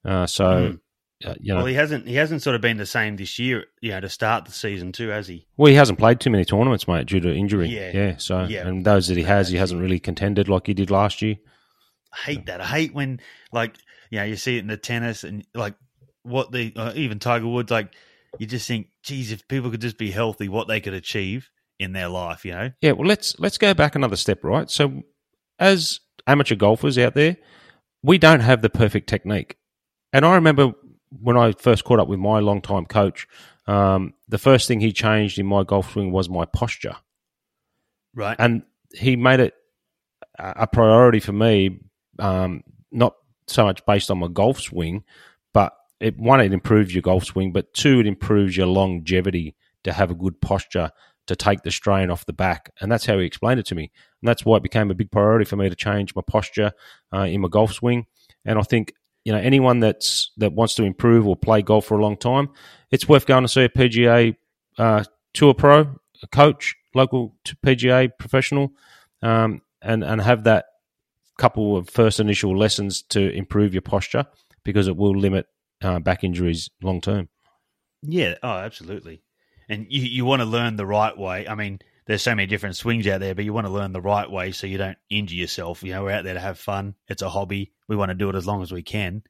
uh, 0.05 0.27
so 0.27 0.44
Mm. 1.24 1.37
you 1.40 1.53
know. 1.53 1.59
Well, 1.59 1.66
he 1.66 1.74
hasn't 1.74 2.07
he 2.09 2.14
hasn't 2.16 2.42
sort 2.42 2.57
of 2.57 2.62
been 2.62 2.77
the 2.79 2.87
same 2.87 3.16
this 3.16 3.38
year. 3.38 3.64
You 3.81 3.92
know, 3.92 4.00
to 4.00 4.09
start 4.09 4.44
the 4.46 4.53
season 4.53 4.92
too, 4.92 5.09
has 5.09 5.29
he? 5.29 5.46
Well, 5.57 5.68
he 5.70 5.77
hasn't 5.77 5.98
played 5.98 6.20
too 6.20 6.31
many 6.31 6.44
tournaments, 6.44 6.88
mate, 6.88 7.07
due 7.07 7.20
to 7.20 7.35
injury. 7.35 7.68
Yeah. 7.68 7.90
yeah. 7.94 8.16
So, 8.16 8.44
Yeah. 8.44 8.66
and 8.66 8.85
those 8.85 9.09
that 9.09 9.16
he 9.16 9.22
has, 9.24 9.48
he 9.50 9.57
hasn't 9.57 9.81
really 9.81 10.00
contended 10.00 10.48
like 10.48 10.66
he 10.66 10.74
did 10.74 10.90
last 10.90 11.22
year. 11.22 11.37
I 12.12 12.16
hate 12.31 12.46
that. 12.46 12.61
I 12.61 12.66
hate 12.66 12.94
when 12.94 13.20
like 13.53 13.77
you 14.11 14.18
know 14.18 14.24
you 14.24 14.37
see 14.37 14.57
it 14.57 14.61
in 14.61 14.68
the 14.68 14.77
tennis 14.77 15.24
and 15.24 15.46
like 15.55 15.74
what 16.22 16.50
the 16.53 16.72
uh, 16.77 16.92
even 16.94 17.18
Tiger 17.18 17.46
Woods 17.48 17.70
like 17.70 17.92
you 18.38 18.46
just 18.46 18.66
think, 18.66 18.88
geez, 19.03 19.31
if 19.33 19.46
people 19.48 19.70
could 19.70 19.81
just 19.81 19.98
be 19.98 20.11
healthy, 20.11 20.48
what 20.48 20.66
they 20.66 20.81
could 20.81 20.94
achieve 20.94 21.50
in 21.78 21.92
their 21.92 22.08
life, 22.08 22.44
you 22.44 22.52
know? 22.52 22.70
Yeah. 22.80 22.92
Well, 22.92 23.06
let's 23.06 23.38
let's 23.38 23.58
go 23.58 23.74
back 23.74 23.94
another 23.94 24.16
step, 24.16 24.44
right? 24.44 24.70
So, 24.70 25.02
as 25.58 26.00
amateur 26.26 26.54
golfers 26.54 26.98
out 26.98 27.14
there, 27.14 27.37
we 28.02 28.18
don't 28.18 28.40
have 28.40 28.62
the 28.62 28.70
perfect 28.70 29.08
technique. 29.08 29.56
And 30.12 30.24
I 30.24 30.34
remember 30.34 30.72
when 31.10 31.37
I 31.37 31.52
first 31.52 31.84
caught 31.84 32.00
up 32.00 32.08
with 32.08 32.18
my 32.18 32.40
longtime 32.40 32.87
coach, 32.87 33.26
um, 33.66 34.14
the 34.28 34.38
first 34.38 34.68
thing 34.68 34.80
he 34.80 34.92
changed 34.92 35.38
in 35.38 35.46
my 35.46 35.64
golf 35.64 35.92
swing 35.92 36.12
was 36.12 36.28
my 36.28 36.44
posture. 36.44 36.96
Right. 38.16 38.37
and 38.38 38.62
he 38.92 39.16
made 39.16 39.40
it 39.40 39.54
a 40.38 40.66
priority 40.66 41.20
for 41.20 41.32
me, 41.32 41.80
um, 42.20 42.62
not 42.92 43.16
so 43.48 43.64
much 43.64 43.84
based 43.87 44.10
on 44.10 44.18
my 44.18 44.28
golf 44.28 44.60
swing, 44.60 45.04
but 45.52 45.76
it, 46.00 46.18
one, 46.18 46.40
it 46.40 46.52
improves 46.52 46.94
your 46.94 47.02
golf 47.02 47.24
swing, 47.24 47.52
but 47.52 47.72
two, 47.74 48.00
it 48.00 48.06
improves 48.06 48.56
your 48.56 48.66
longevity 48.66 49.56
to 49.84 49.92
have 49.92 50.10
a 50.10 50.14
good 50.14 50.40
posture 50.40 50.90
to 51.26 51.37
take 51.37 51.62
the 51.62 51.70
strain 51.70 52.10
off 52.10 52.26
the 52.26 52.32
back, 52.32 52.70
and 52.80 52.90
that's 52.90 53.06
how 53.06 53.18
he 53.18 53.24
explained 53.24 53.60
it 53.60 53.66
to 53.66 53.74
me, 53.74 53.90
and 54.22 54.28
that's 54.28 54.44
why 54.44 54.56
it 54.56 54.62
became 54.62 54.90
a 54.90 54.94
big 54.94 55.10
priority 55.10 55.44
for 55.44 55.56
me 55.56 55.68
to 55.68 55.76
change 55.76 56.14
my 56.14 56.22
posture 56.26 56.72
uh, 57.14 57.20
in 57.20 57.40
my 57.40 57.48
golf 57.48 57.72
swing, 57.72 58.06
and 58.44 58.58
I 58.58 58.62
think. 58.62 58.94
You 59.26 59.32
know, 59.32 59.38
anyone 59.38 59.80
that's 59.80 60.32
that 60.37 60.52
wants 60.52 60.74
to 60.74 60.82
improve 60.82 61.26
or 61.26 61.34
play 61.34 61.62
golf 61.62 61.87
for 61.87 61.98
a 61.98 62.02
long 62.02 62.18
time, 62.18 62.50
it's 62.90 63.08
worth 63.08 63.24
going 63.24 63.42
to 63.42 63.48
see 63.48 63.62
a 63.62 63.70
PGA 63.70 64.37
uh, 64.76 65.04
tour 65.32 65.54
pro, 65.54 65.80
a 66.22 66.26
coach, 66.30 66.74
local 66.94 67.34
PGA 67.64 68.10
professional, 68.18 68.72
um, 69.22 69.62
and 69.80 70.04
and 70.04 70.20
have 70.20 70.44
that 70.44 70.66
couple 71.38 71.76
of 71.76 71.88
first 71.88 72.20
initial 72.20 72.56
lessons 72.56 73.02
to 73.02 73.32
improve 73.32 73.72
your 73.72 73.82
posture 73.82 74.26
because 74.64 74.88
it 74.88 74.96
will 74.96 75.16
limit 75.16 75.46
uh, 75.82 75.98
back 75.98 76.24
injuries 76.24 76.70
long 76.82 77.00
term. 77.00 77.28
Yeah. 78.02 78.34
Oh, 78.42 78.58
absolutely. 78.58 79.22
And 79.68 79.87
you 79.88 80.03
you 80.03 80.24
want 80.24 80.40
to 80.40 80.46
learn 80.46 80.77
the 80.77 80.87
right 80.87 81.16
way. 81.16 81.48
I 81.48 81.55
mean, 81.55 81.81
there's 82.07 82.22
so 82.22 82.35
many 82.35 82.46
different 82.46 82.77
swings 82.77 83.07
out 83.07 83.20
there, 83.20 83.35
but 83.35 83.44
you 83.44 83.53
want 83.53 83.66
to 83.66 83.72
learn 83.72 83.92
the 83.92 84.00
right 84.00 84.31
way 84.31 84.53
so 84.53 84.66
you 84.66 84.79
don't 84.79 84.98
injure 85.09 85.37
yourself. 85.37 85.83
You 85.83 85.92
know, 85.92 86.03
we're 86.03 86.12
out 86.12 86.24
there 86.24 86.35
to 86.35 86.40
have 86.40 86.59
fun. 86.59 86.94
It's 87.09 87.22
a 87.22 87.29
hobby. 87.29 87.72
We 87.88 87.96
want 87.96 88.11
to 88.11 88.14
do 88.14 88.29
it 88.29 88.37
as 88.37 88.46
long 88.46 88.62
as 88.62 88.72
we 88.72 88.83
can. 88.83 89.22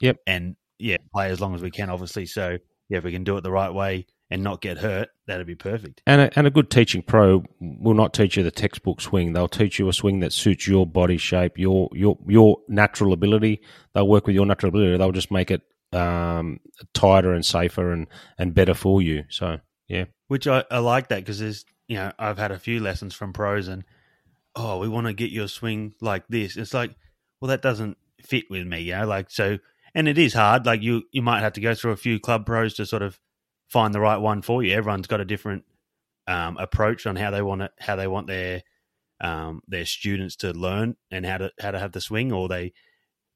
Yep. 0.00 0.18
And 0.26 0.56
yeah, 0.78 0.96
play 1.12 1.30
as 1.30 1.40
long 1.40 1.54
as 1.54 1.62
we 1.62 1.70
can, 1.70 1.90
obviously. 1.90 2.26
So 2.26 2.58
yeah, 2.88 2.98
if 2.98 3.04
we 3.04 3.12
can 3.12 3.24
do 3.24 3.36
it 3.36 3.42
the 3.42 3.50
right 3.50 3.72
way 3.72 4.06
and 4.30 4.42
not 4.42 4.60
get 4.60 4.78
hurt, 4.78 5.08
that'd 5.26 5.46
be 5.46 5.54
perfect. 5.54 6.02
And 6.06 6.22
a, 6.22 6.38
and 6.38 6.46
a 6.46 6.50
good 6.50 6.70
teaching 6.70 7.02
pro 7.02 7.44
will 7.60 7.94
not 7.94 8.14
teach 8.14 8.36
you 8.36 8.42
the 8.42 8.50
textbook 8.50 9.00
swing. 9.00 9.32
They'll 9.32 9.48
teach 9.48 9.78
you 9.78 9.88
a 9.88 9.92
swing 9.92 10.20
that 10.20 10.32
suits 10.32 10.66
your 10.66 10.86
body 10.86 11.18
shape, 11.18 11.58
your 11.58 11.88
your 11.92 12.18
your 12.26 12.58
natural 12.68 13.12
ability. 13.12 13.60
They'll 13.94 14.08
work 14.08 14.26
with 14.26 14.34
your 14.34 14.46
natural 14.46 14.70
ability. 14.70 14.96
They'll 14.96 15.12
just 15.12 15.30
make 15.30 15.50
it 15.50 15.62
um, 15.92 16.60
tighter 16.94 17.32
and 17.32 17.44
safer 17.44 17.92
and, 17.92 18.06
and 18.38 18.54
better 18.54 18.74
for 18.74 19.00
you. 19.00 19.24
So 19.30 19.58
yeah, 19.88 20.04
Which 20.28 20.46
I, 20.46 20.64
I 20.70 20.78
like 20.78 21.08
that 21.08 21.20
because 21.20 21.38
there's, 21.40 21.64
you 21.88 21.96
know, 21.96 22.12
I've 22.18 22.38
had 22.38 22.52
a 22.52 22.58
few 22.58 22.80
lessons 22.80 23.14
from 23.14 23.32
pros 23.32 23.68
and, 23.68 23.84
oh, 24.54 24.78
we 24.78 24.88
want 24.88 25.06
to 25.06 25.12
get 25.12 25.30
your 25.30 25.48
swing 25.48 25.94
like 26.00 26.26
this. 26.28 26.56
It's 26.56 26.74
like, 26.74 26.94
well, 27.40 27.48
that 27.48 27.62
doesn't 27.62 27.96
fit 28.22 28.44
with 28.50 28.66
me, 28.66 28.80
you 28.80 28.96
know, 28.96 29.06
like, 29.06 29.30
so, 29.30 29.58
and 29.94 30.08
it 30.08 30.18
is 30.18 30.34
hard. 30.34 30.66
Like, 30.66 30.82
you, 30.82 31.04
you 31.12 31.22
might 31.22 31.40
have 31.40 31.54
to 31.54 31.60
go 31.60 31.74
through 31.74 31.92
a 31.92 31.96
few 31.96 32.18
club 32.18 32.46
pros 32.46 32.74
to 32.74 32.86
sort 32.86 33.02
of 33.02 33.20
find 33.68 33.94
the 33.94 34.00
right 34.00 34.18
one 34.18 34.42
for 34.42 34.62
you. 34.62 34.74
Everyone's 34.74 35.06
got 35.06 35.20
a 35.20 35.24
different 35.24 35.64
um, 36.26 36.56
approach 36.56 37.06
on 37.06 37.16
how 37.16 37.30
they 37.30 37.42
want 37.42 37.62
it, 37.62 37.70
how 37.78 37.96
they 37.96 38.06
want 38.06 38.26
their 38.26 38.62
um, 39.20 39.62
their 39.66 39.86
students 39.86 40.36
to 40.36 40.52
learn 40.52 40.96
and 41.10 41.24
how 41.24 41.38
to 41.38 41.50
how 41.60 41.70
to 41.70 41.78
have 41.78 41.92
the 41.92 42.00
swing, 42.00 42.32
or 42.32 42.48
they 42.48 42.72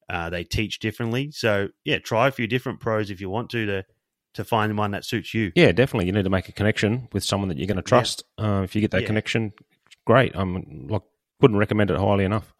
uh, 0.09 0.31
they 0.31 0.45
teach 0.45 0.79
differently. 0.79 1.31
So 1.31 1.69
yeah, 1.85 1.99
try 1.99 2.29
a 2.29 2.33
few 2.33 2.47
different 2.47 2.81
pros 2.81 3.11
if 3.11 3.21
you 3.21 3.31
want 3.31 3.51
to 3.51 3.67
to 3.67 3.85
to 4.35 4.45
find 4.45 4.77
one 4.79 4.93
that 4.93 5.05
suits 5.05 5.35
you. 5.35 5.53
Yeah, 5.55 5.73
definitely. 5.73 6.07
You 6.07 6.13
need 6.13 6.25
to 6.25 6.31
make 6.31 6.49
a 6.49 6.53
connection 6.53 7.09
with 7.13 7.25
someone 7.25 7.49
that 7.49 7.59
you're 7.59 7.67
going 7.67 7.77
to 7.77 7.83
trust. 7.83 8.23
Uh, 8.39 8.63
if 8.65 8.75
you 8.75 8.81
get 8.81 8.91
that 8.93 9.03
Yeah. 9.03 9.07
connection, 9.07 9.53
great. 10.07 10.33
I'm 10.35 10.87
like 10.89 11.03
couldn't 11.41 11.57
recommend 11.57 11.91
it 11.91 11.97
highly 11.99 12.25
enough. 12.25 12.53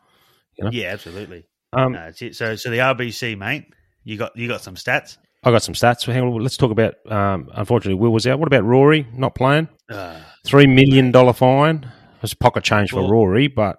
You 0.57 0.65
know? 0.65 0.71
Yeah, 0.73 0.89
absolutely. 0.89 1.45
Um, 1.73 1.93
No, 1.93 1.99
that's 2.01 2.23
it. 2.23 2.35
So 2.35 2.57
so 2.57 2.71
the 2.71 2.79
RBC 2.79 3.37
mate, 3.39 3.67
you 4.05 4.17
got 4.17 4.37
you 4.37 4.49
got 4.49 4.63
some 4.63 4.75
stats. 4.75 5.19
I 5.45 5.51
got 5.51 5.63
some 5.63 5.75
stats. 5.75 6.05
Hang 6.05 6.23
on, 6.23 6.43
let's 6.43 6.57
talk 6.57 6.71
about. 6.71 6.95
Um, 7.11 7.49
unfortunately, 7.55 7.95
Will 8.01 8.13
was 8.13 8.27
out. 8.27 8.39
What 8.39 8.47
about 8.49 8.65
Rory 8.65 9.07
not 9.15 9.35
playing? 9.35 9.69
Uh, 9.89 10.21
Three 10.47 10.67
million 10.67 11.13
dollar 11.13 11.33
fine. 11.33 11.77
It 12.17 12.23
was 12.23 12.35
pocket 12.35 12.65
change 12.65 12.91
for 12.91 12.97
Well- 13.03 13.11
Rory, 13.11 13.47
but 13.49 13.79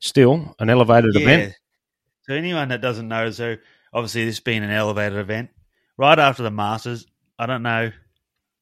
still 0.00 0.54
an 0.60 0.68
elevated 0.70 1.16
event. 1.16 1.54
So 2.22 2.34
anyone 2.34 2.68
that 2.68 2.80
doesn't 2.80 3.08
know, 3.08 3.30
so 3.30 3.56
obviously 3.92 4.24
this 4.24 4.38
being 4.40 4.62
an 4.62 4.70
elevated 4.70 5.18
event, 5.18 5.50
right 5.96 6.18
after 6.18 6.42
the 6.44 6.50
Masters, 6.52 7.06
I 7.42 7.46
don't 7.46 7.64
know, 7.64 7.90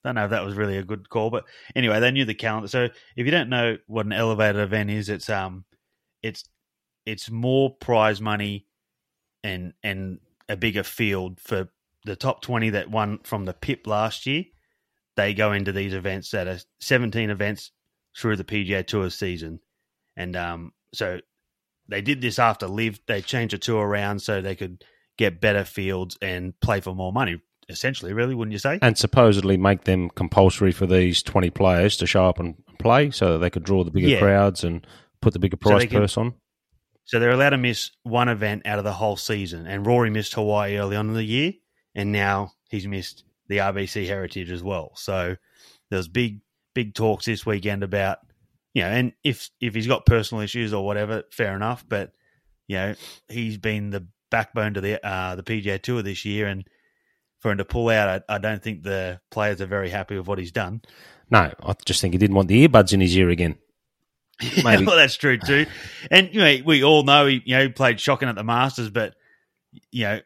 don't 0.04 0.14
know 0.14 0.24
if 0.24 0.30
that 0.30 0.42
was 0.42 0.54
really 0.54 0.78
a 0.78 0.82
good 0.82 1.10
call, 1.10 1.28
but 1.28 1.44
anyway, 1.76 2.00
they 2.00 2.10
knew 2.10 2.24
the 2.24 2.32
calendar. 2.32 2.66
So 2.66 2.84
if 3.14 3.26
you 3.26 3.30
don't 3.30 3.50
know 3.50 3.76
what 3.86 4.06
an 4.06 4.12
elevated 4.14 4.56
event 4.56 4.88
is, 4.90 5.10
it's 5.10 5.28
um, 5.28 5.66
it's 6.22 6.44
it's 7.04 7.30
more 7.30 7.74
prize 7.76 8.22
money 8.22 8.66
and 9.44 9.74
and 9.82 10.20
a 10.48 10.56
bigger 10.56 10.82
field 10.82 11.40
for 11.40 11.68
the 12.06 12.16
top 12.16 12.40
twenty 12.40 12.70
that 12.70 12.90
won 12.90 13.18
from 13.22 13.44
the 13.44 13.52
PIP 13.52 13.86
last 13.86 14.24
year. 14.24 14.44
They 15.14 15.34
go 15.34 15.52
into 15.52 15.72
these 15.72 15.92
events 15.92 16.30
that 16.30 16.48
are 16.48 16.60
seventeen 16.80 17.28
events 17.28 17.72
through 18.16 18.36
the 18.36 18.44
PGA 18.44 18.86
Tour 18.86 19.10
season, 19.10 19.60
and 20.16 20.36
um, 20.36 20.72
so 20.94 21.20
they 21.86 22.00
did 22.00 22.22
this 22.22 22.38
after 22.38 22.66
LIV. 22.66 23.00
They 23.06 23.20
changed 23.20 23.52
the 23.52 23.58
tour 23.58 23.86
around 23.86 24.20
so 24.22 24.40
they 24.40 24.56
could 24.56 24.82
get 25.18 25.42
better 25.42 25.66
fields 25.66 26.16
and 26.22 26.58
play 26.60 26.80
for 26.80 26.94
more 26.94 27.12
money. 27.12 27.42
Essentially, 27.70 28.12
really, 28.12 28.34
wouldn't 28.34 28.52
you 28.52 28.58
say? 28.58 28.78
and 28.82 28.98
supposedly 28.98 29.56
make 29.56 29.84
them 29.84 30.10
compulsory 30.10 30.72
for 30.72 30.86
these 30.86 31.22
20 31.22 31.50
players 31.50 31.96
to 31.98 32.06
show 32.06 32.26
up 32.26 32.38
and 32.38 32.54
play 32.78 33.10
so 33.10 33.32
that 33.32 33.38
they 33.38 33.50
could 33.50 33.64
draw 33.64 33.84
the 33.84 33.90
bigger 33.90 34.08
Yeah. 34.08 34.18
crowds 34.18 34.64
and 34.64 34.86
put 35.22 35.32
the 35.32 35.38
bigger 35.38 35.56
So 35.62 35.70
price 35.70 35.86
can- 35.88 36.00
purse 36.00 36.16
on. 36.16 36.34
So 37.04 37.18
they're 37.18 37.30
allowed 37.30 37.50
to 37.50 37.58
miss 37.58 37.90
one 38.04 38.28
event 38.28 38.66
out 38.66 38.78
of 38.78 38.84
the 38.84 38.92
whole 38.92 39.16
season. 39.16 39.66
And 39.66 39.84
Rory 39.86 40.10
missed 40.10 40.34
Hawaii 40.34 40.76
early 40.76 40.96
on 40.96 41.08
in 41.08 41.14
the 41.14 41.24
year, 41.24 41.52
and 41.94 42.12
now 42.12 42.52
he's 42.70 42.86
missed 42.86 43.24
the 43.48 43.58
RBC 43.60 44.06
Heritage 44.06 44.50
as 44.50 44.62
well. 44.62 44.92
So 44.94 45.36
there's 45.90 46.06
big, 46.06 46.40
big 46.74 46.94
talks 46.94 47.24
this 47.24 47.44
weekend 47.44 47.82
about, 47.82 48.18
you 48.74 48.82
know, 48.82 48.88
and 48.88 49.12
if 49.24 49.50
if 49.60 49.74
he's 49.74 49.88
got 49.88 50.06
personal 50.06 50.42
issues 50.42 50.72
or 50.72 50.86
whatever, 50.86 51.24
fair 51.32 51.56
enough. 51.56 51.84
But 51.88 52.12
you 52.68 52.76
know, 52.76 52.94
he's 53.28 53.58
been 53.58 53.90
the 53.90 54.06
backbone 54.30 54.74
to 54.74 54.80
the 54.80 55.04
uh, 55.04 55.34
the 55.34 55.42
PGA 55.42 55.82
Tour 55.82 56.02
this 56.02 56.24
year, 56.24 56.46
and 56.46 56.64
for 57.40 57.50
him 57.50 57.58
to 57.58 57.64
pull 57.64 57.88
out, 57.88 58.22
I, 58.28 58.36
I 58.36 58.38
don't 58.38 58.62
think 58.62 58.82
the 58.82 59.20
players 59.30 59.60
are 59.60 59.66
very 59.66 59.90
happy 59.90 60.16
with 60.16 60.26
what 60.26 60.38
he's 60.38 60.52
done. 60.52 60.82
No, 61.30 61.52
I 61.62 61.74
just 61.84 62.00
think 62.00 62.14
he 62.14 62.18
didn't 62.18 62.36
want 62.36 62.48
the 62.48 62.66
earbuds 62.66 62.92
in 62.92 63.00
his 63.00 63.16
ear 63.16 63.30
again. 63.30 63.56
Maybe. 64.64 64.84
well, 64.84 64.96
that's 64.96 65.16
true 65.16 65.38
too. 65.38 65.66
And 66.10 66.32
you 66.32 66.40
know, 66.40 66.56
we 66.64 66.82
all 66.82 67.02
know 67.02 67.26
he 67.26 67.42
you 67.44 67.56
know 67.56 67.68
played 67.68 68.00
shocking 68.00 68.28
at 68.28 68.34
the 68.34 68.44
Masters, 68.44 68.90
but 68.90 69.14
you 69.90 70.04
know, 70.04 70.20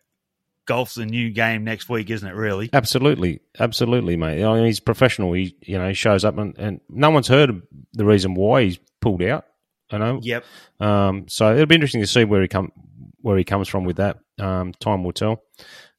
golf's 0.66 0.96
a 0.96 1.04
new 1.04 1.30
game 1.30 1.64
next 1.64 1.88
week, 1.88 2.10
isn't 2.10 2.28
it? 2.28 2.34
Really? 2.34 2.70
Absolutely, 2.72 3.40
absolutely, 3.58 4.16
mate. 4.16 4.44
I 4.44 4.54
mean, 4.54 4.66
he's 4.66 4.80
professional. 4.80 5.32
He, 5.32 5.56
you 5.62 5.78
know, 5.78 5.88
he 5.88 5.94
shows 5.94 6.24
up, 6.24 6.38
and, 6.38 6.56
and 6.58 6.80
no 6.88 7.10
one's 7.10 7.28
heard 7.28 7.62
the 7.92 8.04
reason 8.04 8.34
why 8.34 8.64
he's 8.64 8.78
pulled 9.00 9.22
out. 9.22 9.46
I 9.90 9.98
know. 9.98 10.20
Yep. 10.22 10.44
Um, 10.80 11.26
so 11.28 11.52
it'll 11.52 11.66
be 11.66 11.74
interesting 11.74 12.00
to 12.00 12.06
see 12.06 12.24
where 12.24 12.40
he 12.40 12.48
come 12.48 12.72
where 13.20 13.36
he 13.36 13.44
comes 13.44 13.68
from 13.68 13.84
with 13.84 13.96
that. 13.96 14.18
Um, 14.38 14.72
time 14.74 15.04
will 15.04 15.12
tell. 15.12 15.42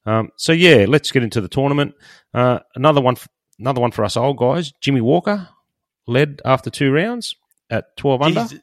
Um, 0.05 0.29
so 0.37 0.51
yeah, 0.53 0.85
let's 0.87 1.11
get 1.11 1.23
into 1.23 1.41
the 1.41 1.47
tournament. 1.47 1.95
Uh, 2.33 2.59
another 2.75 3.01
one, 3.01 3.15
f- 3.15 3.27
another 3.59 3.81
one 3.81 3.91
for 3.91 4.05
us 4.05 4.15
old 4.17 4.37
guys. 4.37 4.71
Jimmy 4.81 5.01
Walker 5.01 5.49
led 6.07 6.41
after 6.45 6.69
two 6.69 6.91
rounds 6.91 7.35
at 7.69 7.97
twelve 7.97 8.21
under. 8.21 8.41
Jeez, 8.41 8.61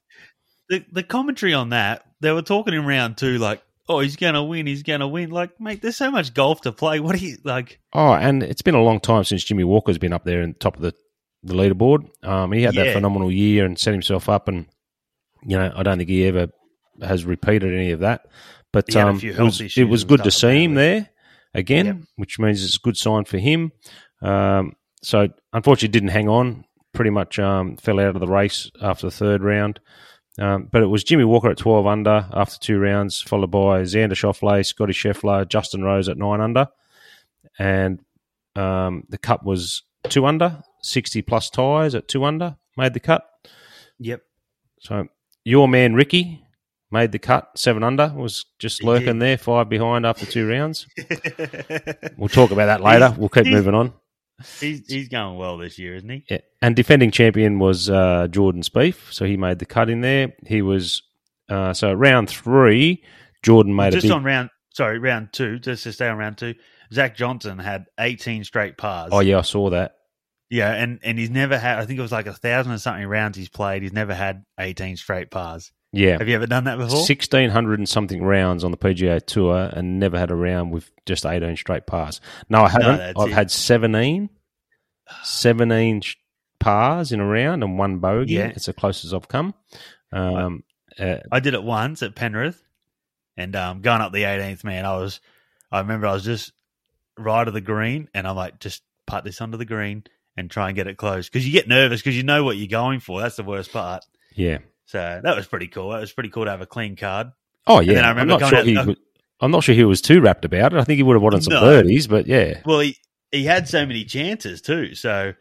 the 0.68 0.84
the 0.92 1.02
commentary 1.02 1.54
on 1.54 1.70
that, 1.70 2.04
they 2.20 2.32
were 2.32 2.42
talking 2.42 2.74
in 2.74 2.86
round 2.86 3.16
two, 3.16 3.38
like, 3.38 3.62
oh, 3.88 3.98
he's 4.00 4.16
gonna 4.16 4.44
win, 4.44 4.66
he's 4.66 4.82
gonna 4.84 5.08
win. 5.08 5.30
Like, 5.30 5.60
mate, 5.60 5.82
there's 5.82 5.96
so 5.96 6.10
much 6.10 6.32
golf 6.34 6.60
to 6.62 6.72
play. 6.72 7.00
What 7.00 7.18
do 7.18 7.26
you 7.26 7.38
like? 7.44 7.80
Oh, 7.92 8.12
and 8.12 8.42
it's 8.42 8.62
been 8.62 8.74
a 8.76 8.82
long 8.82 9.00
time 9.00 9.24
since 9.24 9.42
Jimmy 9.44 9.64
Walker's 9.64 9.98
been 9.98 10.12
up 10.12 10.24
there 10.24 10.42
in 10.42 10.50
the 10.52 10.58
top 10.58 10.76
of 10.76 10.82
the, 10.82 10.94
the 11.42 11.54
leaderboard. 11.54 12.08
Um, 12.24 12.52
he 12.52 12.62
had 12.62 12.74
that 12.74 12.92
phenomenal 12.92 13.30
year 13.32 13.64
and 13.64 13.78
set 13.78 13.92
himself 13.92 14.28
up, 14.28 14.46
and 14.46 14.66
you 15.44 15.58
know, 15.58 15.72
I 15.74 15.82
don't 15.82 15.98
think 15.98 16.08
he 16.08 16.24
ever 16.26 16.48
has 17.02 17.24
repeated 17.24 17.74
any 17.74 17.90
of 17.90 18.00
that. 18.00 18.26
But 18.72 18.86
He 18.88 18.96
had 18.96 19.08
a 19.08 19.10
um, 19.10 19.20
it 19.22 19.38
was, 19.38 19.60
it 19.76 19.84
was 19.84 20.04
good 20.04 20.22
to 20.22 20.30
see 20.30 20.64
him 20.64 20.74
there 20.74 21.08
again, 21.54 21.86
Yep. 21.86 21.96
which 22.16 22.38
means 22.38 22.64
it's 22.64 22.76
a 22.76 22.80
good 22.84 22.96
sign 22.96 23.24
for 23.24 23.38
him. 23.38 23.72
Um, 24.22 24.72
so 25.02 25.28
unfortunately, 25.52 25.88
didn't 25.88 26.10
hang 26.10 26.28
on. 26.28 26.64
Pretty 26.94 27.10
much 27.10 27.38
um, 27.38 27.76
fell 27.76 27.98
out 28.00 28.14
of 28.14 28.20
the 28.20 28.26
race 28.26 28.70
after 28.80 29.06
the 29.06 29.10
third 29.10 29.42
round. 29.42 29.80
Um, 30.38 30.68
but 30.70 30.82
it 30.82 30.86
was 30.86 31.04
Jimmy 31.04 31.24
Walker 31.24 31.50
at 31.50 31.58
12 31.58 31.86
under 31.86 32.26
after 32.32 32.58
two 32.58 32.78
rounds, 32.78 33.20
followed 33.20 33.50
by 33.50 33.82
Xander 33.82 34.12
Schauffele, 34.12 34.64
Scotty 34.64 34.92
Scheffler, 34.92 35.46
Justin 35.48 35.82
Rose 35.82 36.08
at 36.08 36.16
9 36.16 36.40
under. 36.40 36.68
And 37.58 38.00
um, 38.56 39.04
the 39.10 39.18
cut 39.18 39.44
was 39.44 39.82
2 40.08 40.24
under, 40.24 40.62
60 40.82 41.22
plus 41.22 41.50
ties 41.50 41.94
at 41.94 42.08
2 42.08 42.24
under, 42.24 42.56
made 42.76 42.94
the 42.94 43.00
cut. 43.00 43.26
Yep. 43.98 44.22
So 44.80 45.06
your 45.44 45.68
man 45.68 45.94
Ricky 45.94 46.42
made 46.92 47.12
the 47.12 47.18
cut, 47.18 47.50
7 47.56 47.82
under, 47.82 48.12
was 48.14 48.44
just 48.58 48.82
lurking 48.84 49.18
there, 49.18 49.36
5 49.38 49.68
behind 49.68 50.04
after 50.06 50.26
two 50.26 50.48
rounds. 50.48 50.86
We'll 52.16 52.28
talk 52.28 52.50
about 52.50 52.66
that 52.66 52.80
later. 52.82 53.06
He's- 53.08 53.18
We'll 53.18 53.28
keep 53.28 53.46
moving 53.46 53.74
on. 53.74 53.92
he's 54.60 54.86
he's 54.88 55.08
going 55.08 55.36
well 55.36 55.56
this 55.58 55.78
year, 55.78 55.94
isn't 55.96 56.08
he? 56.08 56.24
Yeah. 56.28 56.38
And 56.60 56.74
defending 56.76 57.10
champion 57.10 57.58
was 57.58 57.88
uh, 57.90 58.28
Jordan 58.30 58.62
Spieth, 58.62 59.12
so 59.12 59.24
he 59.24 59.36
made 59.36 59.58
the 59.58 59.66
cut 59.66 59.88
in 59.90 60.00
there. 60.00 60.32
He 60.46 60.62
was 60.62 61.02
uh, 61.48 61.72
so 61.74 61.92
round 61.92 62.28
three. 62.30 63.02
Jordan 63.42 63.74
made 63.74 63.92
Just 63.92 64.04
a 64.04 64.08
big. 64.08 64.16
on 64.16 64.24
round, 64.24 64.50
sorry, 64.72 64.98
round 64.98 65.32
two. 65.32 65.58
Just 65.58 65.82
to 65.84 65.92
stay 65.92 66.08
on 66.08 66.16
round 66.18 66.38
two, 66.38 66.54
Zach 66.92 67.16
Johnson 67.16 67.58
had 67.58 67.86
18 67.98 68.44
straight 68.44 68.76
pars. 68.78 69.10
oh 69.12 69.20
yeah, 69.20 69.38
I 69.38 69.42
saw 69.42 69.70
that. 69.70 69.94
Yeah, 70.50 70.70
and 70.72 71.00
and 71.02 71.18
he's 71.18 71.30
never 71.30 71.56
had. 71.58 71.78
I 71.78 71.86
think 71.86 71.98
it 71.98 72.02
was 72.02 72.12
like 72.12 72.26
a 72.26 72.32
thousand 72.34 72.72
and 72.72 72.80
something 72.80 73.06
rounds 73.06 73.36
he's 73.38 73.48
played. 73.48 73.82
He's 73.82 73.92
never 73.92 74.14
had 74.14 74.44
eighteen 74.60 74.96
straight 74.96 75.30
pars. 75.30 75.72
Yeah, 75.94 76.16
Have 76.18 76.26
you 76.28 76.34
ever 76.36 76.46
done 76.46 76.64
that 76.64 76.78
before? 76.78 77.04
sixteen 77.04 77.50
hundred 77.50 77.78
and 77.78 77.88
something 77.88 78.22
rounds 78.22 78.64
on 78.64 78.70
the 78.70 78.78
PGA 78.78 79.24
Tour, 79.24 79.70
and 79.72 79.98
never 80.00 80.18
had 80.18 80.30
a 80.30 80.34
round 80.34 80.72
with 80.72 80.90
just 81.04 81.26
eighteen 81.26 81.56
straight 81.56 81.86
pars. 81.86 82.20
No, 82.48 82.62
I 82.62 82.68
haven't. 82.70 82.96
that's 82.96 83.20
I've 83.20 83.28
it. 83.28 83.34
had 83.34 83.50
17, 83.50 84.30
17 85.22 86.02
pars 86.60 87.12
in 87.12 87.20
a 87.20 87.26
round 87.26 87.62
and 87.62 87.78
one 87.78 87.98
bogey. 87.98 88.34
Yeah. 88.34 88.46
It's 88.46 88.66
the 88.66 88.72
closest 88.72 89.12
I've 89.12 89.28
come. 89.28 89.54
Um, 90.12 90.64
uh, 90.98 91.16
I 91.30 91.40
did 91.40 91.54
it 91.54 91.62
once 91.62 92.02
at 92.02 92.14
Penrith, 92.14 92.62
and 93.36 93.54
um, 93.56 93.80
going 93.80 94.00
up 94.00 94.12
the 94.12 94.22
18th 94.24 94.64
man, 94.64 94.84
I 94.84 94.96
was. 94.96 95.20
I 95.70 95.80
remember 95.80 96.06
I 96.06 96.12
was 96.12 96.24
just 96.24 96.52
right 97.18 97.46
of 97.48 97.54
the 97.54 97.60
green, 97.62 98.08
and 98.14 98.26
I'm 98.26 98.36
like, 98.36 98.60
just 98.60 98.82
putt 99.06 99.24
this 99.24 99.40
onto 99.40 99.56
the 99.58 99.64
green 99.64 100.04
and 100.36 100.50
try 100.50 100.68
and 100.68 100.76
get 100.76 100.86
it 100.86 100.96
close 100.98 101.28
because 101.28 101.46
you 101.46 101.52
get 101.52 101.66
nervous 101.68 102.00
because 102.00 102.16
you 102.16 102.22
know 102.22 102.44
what 102.44 102.56
you're 102.56 102.68
going 102.68 103.00
for. 103.00 103.20
That's 103.20 103.36
the 103.36 103.42
worst 103.42 103.72
part. 103.72 104.04
yeah. 104.34 104.58
So 104.92 105.20
that 105.24 105.34
was 105.34 105.46
pretty 105.46 105.68
cool. 105.68 105.88
That 105.88 106.00
was 106.00 106.12
pretty 106.12 106.28
cool 106.28 106.44
to 106.44 106.50
have 106.50 106.60
a 106.60 106.66
clean 106.66 106.96
card. 106.96 107.28
Oh 107.66 107.80
yeah. 107.80 108.06
I 108.06 108.10
I'm 108.12 108.28
not 108.28 108.40
going 108.40 108.50
sure 108.50 108.62
he. 108.62 108.76
uh, 108.76 108.84
was- 108.84 108.96
I'm 109.40 109.50
not 109.50 109.64
sure 109.64 109.74
he 109.74 109.84
was 109.84 110.02
too 110.02 110.20
wrapped 110.20 110.44
about 110.44 110.74
it. 110.74 110.78
I 110.78 110.84
think 110.84 110.98
he 110.98 111.02
would 111.02 111.14
have 111.14 111.22
wanted 111.22 111.42
some 111.42 111.54
No. 111.54 111.60
birdies, 111.62 112.06
but 112.06 112.26
yeah. 112.26 112.60
Well, 112.66 112.80
he 112.80 112.98
he 113.30 113.44
had 113.44 113.66
so 113.68 113.86
many 113.86 114.04
chances 114.04 114.60
too. 114.60 114.94
So 114.94 115.32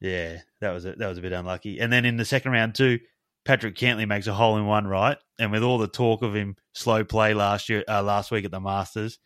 yeah, 0.00 0.40
that 0.60 0.72
was 0.72 0.84
a, 0.84 0.92
that 0.92 1.08
was 1.08 1.16
a 1.16 1.22
bit 1.22 1.32
unlucky. 1.32 1.80
And 1.80 1.90
then 1.90 2.04
in 2.04 2.18
the 2.18 2.24
second 2.26 2.52
round 2.52 2.74
too, 2.74 2.98
Patrick 3.46 3.76
Cantlay 3.76 4.06
makes 4.06 4.26
a 4.26 4.34
hole 4.34 4.58
in 4.58 4.66
one 4.66 4.86
right, 4.86 5.16
and 5.38 5.50
with 5.50 5.62
all 5.62 5.78
the 5.78 5.88
talk 5.88 6.20
of 6.22 6.34
him 6.36 6.56
slow 6.74 7.02
play 7.02 7.32
last 7.32 7.70
year, 7.70 7.82
uh, 7.88 8.02
last 8.02 8.30
week 8.30 8.44
at 8.44 8.50
the 8.50 8.60
Masters, 8.60 9.18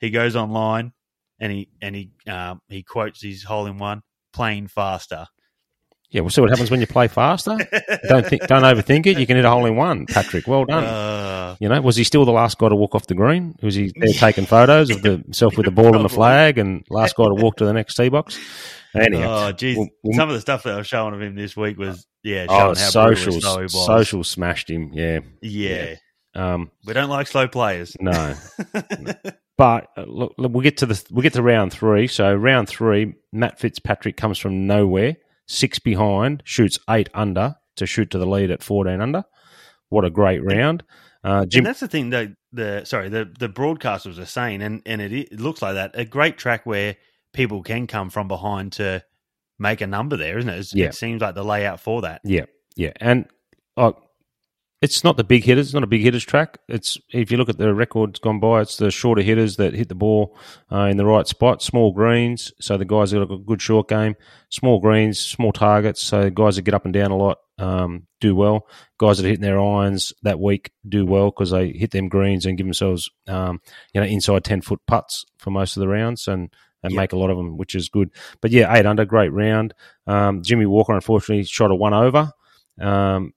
he 0.00 0.10
goes 0.10 0.36
online 0.36 0.92
and 1.40 1.50
he 1.50 1.70
and 1.80 1.96
he 1.96 2.10
um, 2.28 2.60
he 2.68 2.82
quotes 2.82 3.22
his 3.22 3.42
hole 3.42 3.64
in 3.64 3.78
one 3.78 4.02
playing 4.34 4.66
faster. 4.68 5.26
Yeah, 6.10 6.22
we'll 6.22 6.30
see 6.30 6.40
what 6.40 6.48
happens 6.50 6.70
when 6.70 6.80
you 6.80 6.86
play 6.86 7.06
faster. 7.08 7.56
don't 8.08 8.26
think, 8.26 8.46
don't 8.46 8.62
overthink 8.62 9.04
it. 9.06 9.18
You 9.18 9.26
can 9.26 9.36
hit 9.36 9.44
a 9.44 9.50
hole 9.50 9.66
in 9.66 9.76
one, 9.76 10.06
Patrick. 10.06 10.46
Well 10.46 10.64
done. 10.64 10.84
Uh, 10.84 11.56
you 11.60 11.68
know, 11.68 11.80
was 11.82 11.96
he 11.96 12.04
still 12.04 12.24
the 12.24 12.32
last 12.32 12.56
guy 12.58 12.70
to 12.70 12.74
walk 12.76 12.94
off 12.94 13.06
the 13.06 13.14
green? 13.14 13.54
Was 13.62 13.74
he 13.74 13.92
there 13.94 14.12
taking 14.14 14.46
photos 14.46 14.88
of 14.90 15.02
the, 15.02 15.18
himself 15.18 15.56
with 15.58 15.66
the 15.66 15.70
ball 15.72 15.94
and 15.94 16.04
the 16.04 16.08
flag, 16.08 16.56
and 16.56 16.82
last 16.88 17.14
guy 17.16 17.24
to 17.24 17.34
walk 17.34 17.56
to 17.58 17.66
the 17.66 17.72
next 17.74 17.94
tee 17.96 18.08
box? 18.08 18.38
Anyhow, 18.94 19.48
oh, 19.48 19.52
geez. 19.52 19.76
we'll- 19.76 19.88
we'll- 20.02 20.16
Some 20.16 20.30
of 20.30 20.34
the 20.34 20.40
stuff 20.40 20.62
that 20.62 20.74
I 20.74 20.78
was 20.78 20.86
showing 20.86 21.12
of 21.14 21.20
him 21.20 21.34
this 21.34 21.54
week 21.56 21.76
was 21.78 22.06
yeah, 22.22 22.46
oh, 22.48 22.54
how 22.58 22.74
social, 22.74 23.38
slow 23.40 23.56
he 23.58 23.62
was. 23.64 23.86
social 23.86 24.24
smashed 24.24 24.70
him. 24.70 24.90
Yeah, 24.94 25.20
yeah. 25.42 25.96
Um, 26.34 26.70
we 26.86 26.94
don't 26.94 27.10
like 27.10 27.26
slow 27.26 27.48
players. 27.48 27.94
no, 28.00 28.34
But 29.58 29.88
uh, 29.96 30.04
look, 30.06 30.34
look, 30.38 30.52
we'll 30.52 30.62
get 30.62 30.78
to 30.78 30.86
the 30.86 31.02
we'll 31.10 31.22
get 31.22 31.32
to 31.34 31.42
round 31.42 31.72
three. 31.72 32.06
So 32.06 32.32
round 32.32 32.68
three, 32.68 33.14
Matt 33.32 33.58
Fitzpatrick 33.58 34.16
comes 34.16 34.38
from 34.38 34.66
nowhere, 34.68 35.16
six 35.48 35.78
behind, 35.80 36.42
shoots 36.44 36.78
eight 36.88 37.08
under 37.14 37.56
to 37.76 37.86
shoot 37.86 38.10
to 38.10 38.18
the 38.18 38.26
lead 38.26 38.50
at 38.50 38.62
fourteen 38.62 39.00
under. 39.00 39.24
What 39.88 40.04
a 40.04 40.10
great 40.10 40.44
round! 40.44 40.84
Uh, 41.24 41.46
Jim, 41.46 41.60
and 41.60 41.66
that's 41.66 41.80
the 41.80 41.88
thing 41.88 42.10
that 42.10 42.28
the 42.52 42.84
sorry 42.84 43.08
the 43.08 43.28
the 43.38 43.48
broadcasters 43.48 44.18
are 44.18 44.26
saying, 44.26 44.62
and 44.62 44.82
and 44.86 45.00
it, 45.00 45.12
it 45.12 45.40
looks 45.40 45.62
like 45.62 45.74
that 45.74 45.92
a 45.94 46.04
great 46.04 46.38
track 46.38 46.64
where 46.64 46.96
people 47.32 47.62
can 47.62 47.86
come 47.86 48.10
from 48.10 48.28
behind 48.28 48.72
to 48.72 49.02
make 49.58 49.80
a 49.80 49.86
number 49.86 50.16
there, 50.16 50.38
isn't 50.38 50.50
it? 50.50 50.72
Yeah. 50.72 50.86
It 50.86 50.94
seems 50.94 51.20
like 51.20 51.34
the 51.34 51.44
layout 51.44 51.80
for 51.80 52.02
that. 52.02 52.20
Yeah, 52.24 52.44
yeah, 52.76 52.92
and 53.00 53.26
uh, 53.76 53.92
it's 54.80 55.02
not 55.02 55.16
the 55.16 55.24
big 55.24 55.44
hitters. 55.44 55.66
It's 55.66 55.74
not 55.74 55.82
a 55.82 55.88
big 55.88 56.02
hitters 56.02 56.24
track. 56.24 56.58
It's 56.68 56.98
if 57.12 57.30
you 57.32 57.36
look 57.36 57.48
at 57.48 57.58
the 57.58 57.74
records 57.74 58.20
gone 58.20 58.38
by, 58.38 58.60
it's 58.60 58.76
the 58.76 58.90
shorter 58.90 59.22
hitters 59.22 59.56
that 59.56 59.74
hit 59.74 59.88
the 59.88 59.94
ball 59.94 60.36
uh, 60.70 60.82
in 60.84 60.96
the 60.96 61.04
right 61.04 61.26
spot. 61.26 61.62
Small 61.62 61.92
greens, 61.92 62.52
so 62.60 62.76
the 62.76 62.84
guys 62.84 63.10
that 63.10 63.18
got 63.26 63.34
a 63.34 63.38
good 63.38 63.60
short 63.60 63.88
game. 63.88 64.14
Small 64.50 64.78
greens, 64.80 65.18
small 65.18 65.52
targets, 65.52 66.00
so 66.02 66.30
guys 66.30 66.56
that 66.56 66.62
get 66.62 66.74
up 66.74 66.84
and 66.84 66.94
down 66.94 67.10
a 67.10 67.16
lot 67.16 67.38
um, 67.58 68.06
do 68.20 68.36
well. 68.36 68.68
Guys 68.98 69.18
that 69.18 69.24
are 69.24 69.28
hitting 69.28 69.42
their 69.42 69.60
irons 69.60 70.12
that 70.22 70.38
week 70.38 70.70
do 70.88 71.04
well 71.04 71.26
because 71.26 71.50
they 71.50 71.70
hit 71.70 71.90
them 71.90 72.08
greens 72.08 72.46
and 72.46 72.56
give 72.56 72.66
themselves 72.66 73.10
um, 73.26 73.60
you 73.92 74.00
know 74.00 74.06
inside 74.06 74.44
ten 74.44 74.60
foot 74.60 74.80
putts 74.86 75.26
for 75.38 75.50
most 75.50 75.76
of 75.76 75.80
the 75.80 75.88
rounds 75.88 76.28
and. 76.28 76.50
And 76.84 76.92
Yeah. 76.92 77.00
make 77.00 77.12
a 77.12 77.16
lot 77.18 77.28
of 77.30 77.36
them, 77.36 77.56
which 77.56 77.74
is 77.74 77.88
good. 77.88 78.12
But 78.40 78.52
yeah, 78.52 78.72
eight 78.72 78.86
under, 78.86 79.04
great 79.04 79.32
round. 79.32 79.74
Um, 80.06 80.44
Jimmy 80.44 80.64
Walker, 80.64 80.92
unfortunately, 80.94 81.42
shot 81.42 81.72
a 81.72 81.74
one 81.74 81.92
over 81.92 82.30
um, 82.80 83.32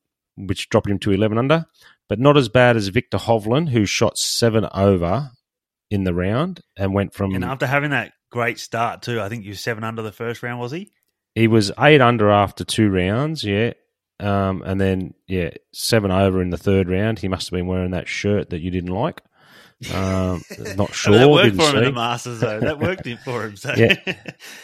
which 0.48 0.70
dropped 0.70 0.90
him 0.90 1.00
to 1.00 1.12
11 1.12 1.38
under, 1.38 1.66
but 2.10 2.20
not 2.20 2.38
as 2.38 2.50
bad 2.50 2.76
as 2.76 2.88
Viktor 2.90 3.18
Hovland, 3.18 3.70
who 3.70 3.86
shot 3.86 4.18
seven 4.18 4.68
over 4.74 5.32
in 5.90 6.04
the 6.04 6.14
round 6.14 6.62
and 6.78 6.94
went 6.94 7.14
from. 7.14 7.34
And 7.36 7.44
after 7.44 7.68
having 7.68 7.92
that 7.92 8.14
great 8.32 8.60
start 8.60 9.02
too, 9.02 9.22
I 9.22 9.30
think 9.30 9.46
you 9.46 9.54
seven 9.54 9.84
under 9.84 10.02
the 10.02 10.12
first 10.12 10.44
round, 10.44 10.60
was 10.60 10.72
he? 10.72 10.92
he 11.36 11.48
was 11.48 11.72
eight 11.80 12.02
under 12.02 12.30
after 12.30 12.64
two 12.64 12.90
rounds, 12.90 13.44
yeah. 13.44 13.74
Um, 14.20 14.62
and 14.64 14.80
then, 14.80 15.14
yeah, 15.28 15.50
seven 15.74 16.12
over 16.12 16.42
in 16.42 16.52
the 16.52 16.58
third 16.58 16.90
round. 16.90 17.20
He 17.20 17.28
must 17.28 17.50
have 17.50 17.58
been 17.58 17.68
wearing 17.68 17.92
that 17.92 18.08
shirt 18.08 18.52
that 18.52 18.60
you 18.60 18.70
didn't 18.70 18.94
like. 18.94 19.22
Um, 19.92 20.44
not 20.76 20.94
sure. 20.94 21.18
That 21.18 21.30
worked 21.30 21.56
for 21.56 21.70
him 21.70 21.78
in 21.78 21.84
the 21.86 21.92
Masters, 21.92 22.40
though. 22.40 22.60
That 22.60 22.80
worked 22.80 23.08
in 23.08 23.18
for 23.18 23.46
him. 23.46 23.56
So 23.56 23.74
Yeah. 23.78 23.96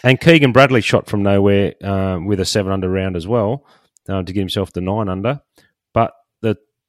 And 0.03 0.19
Keegan 0.19 0.51
Bradley 0.51 0.81
shot 0.81 1.07
from 1.07 1.23
nowhere 1.23 1.73
um, 1.83 2.25
with 2.25 2.39
a 2.39 2.45
seven 2.45 2.71
under 2.71 2.89
round 2.89 3.15
as 3.15 3.27
well 3.27 3.65
uh, 4.07 4.21
to 4.21 4.33
get 4.33 4.39
himself 4.41 4.73
the 4.73 4.81
nine 4.81 5.09
under. 5.09 5.41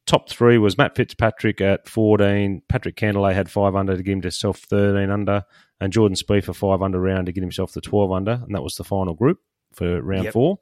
Top 0.09 0.31
three 0.31 0.57
was 0.57 0.79
Matt 0.79 0.97
Fitzpatrick 0.97 1.61
at 1.61 1.87
14. 1.87 2.63
Patrick 2.67 2.97
Cantlay 2.97 3.35
had 3.35 3.51
five 3.51 3.75
under 3.77 3.95
to 3.95 4.03
give 4.03 4.23
himself 4.23 4.57
13 4.59 5.11
under. 5.11 5.45
And 5.83 5.93
Jordan 5.93 6.17
Spieth 6.17 6.45
for 6.45 6.55
five 6.55 6.81
under 6.81 6.99
round 6.99 7.27
to 7.27 7.33
get 7.33 7.43
himself 7.43 7.73
the 7.75 7.83
12 7.83 8.11
under. 8.11 8.33
And 8.33 8.55
that 8.55 8.63
was 8.63 8.77
the 8.77 8.85
final 8.85 9.13
group 9.13 9.39
for 9.75 10.01
round 10.01 10.25
Yep. 10.25 10.33
four. 10.33 10.61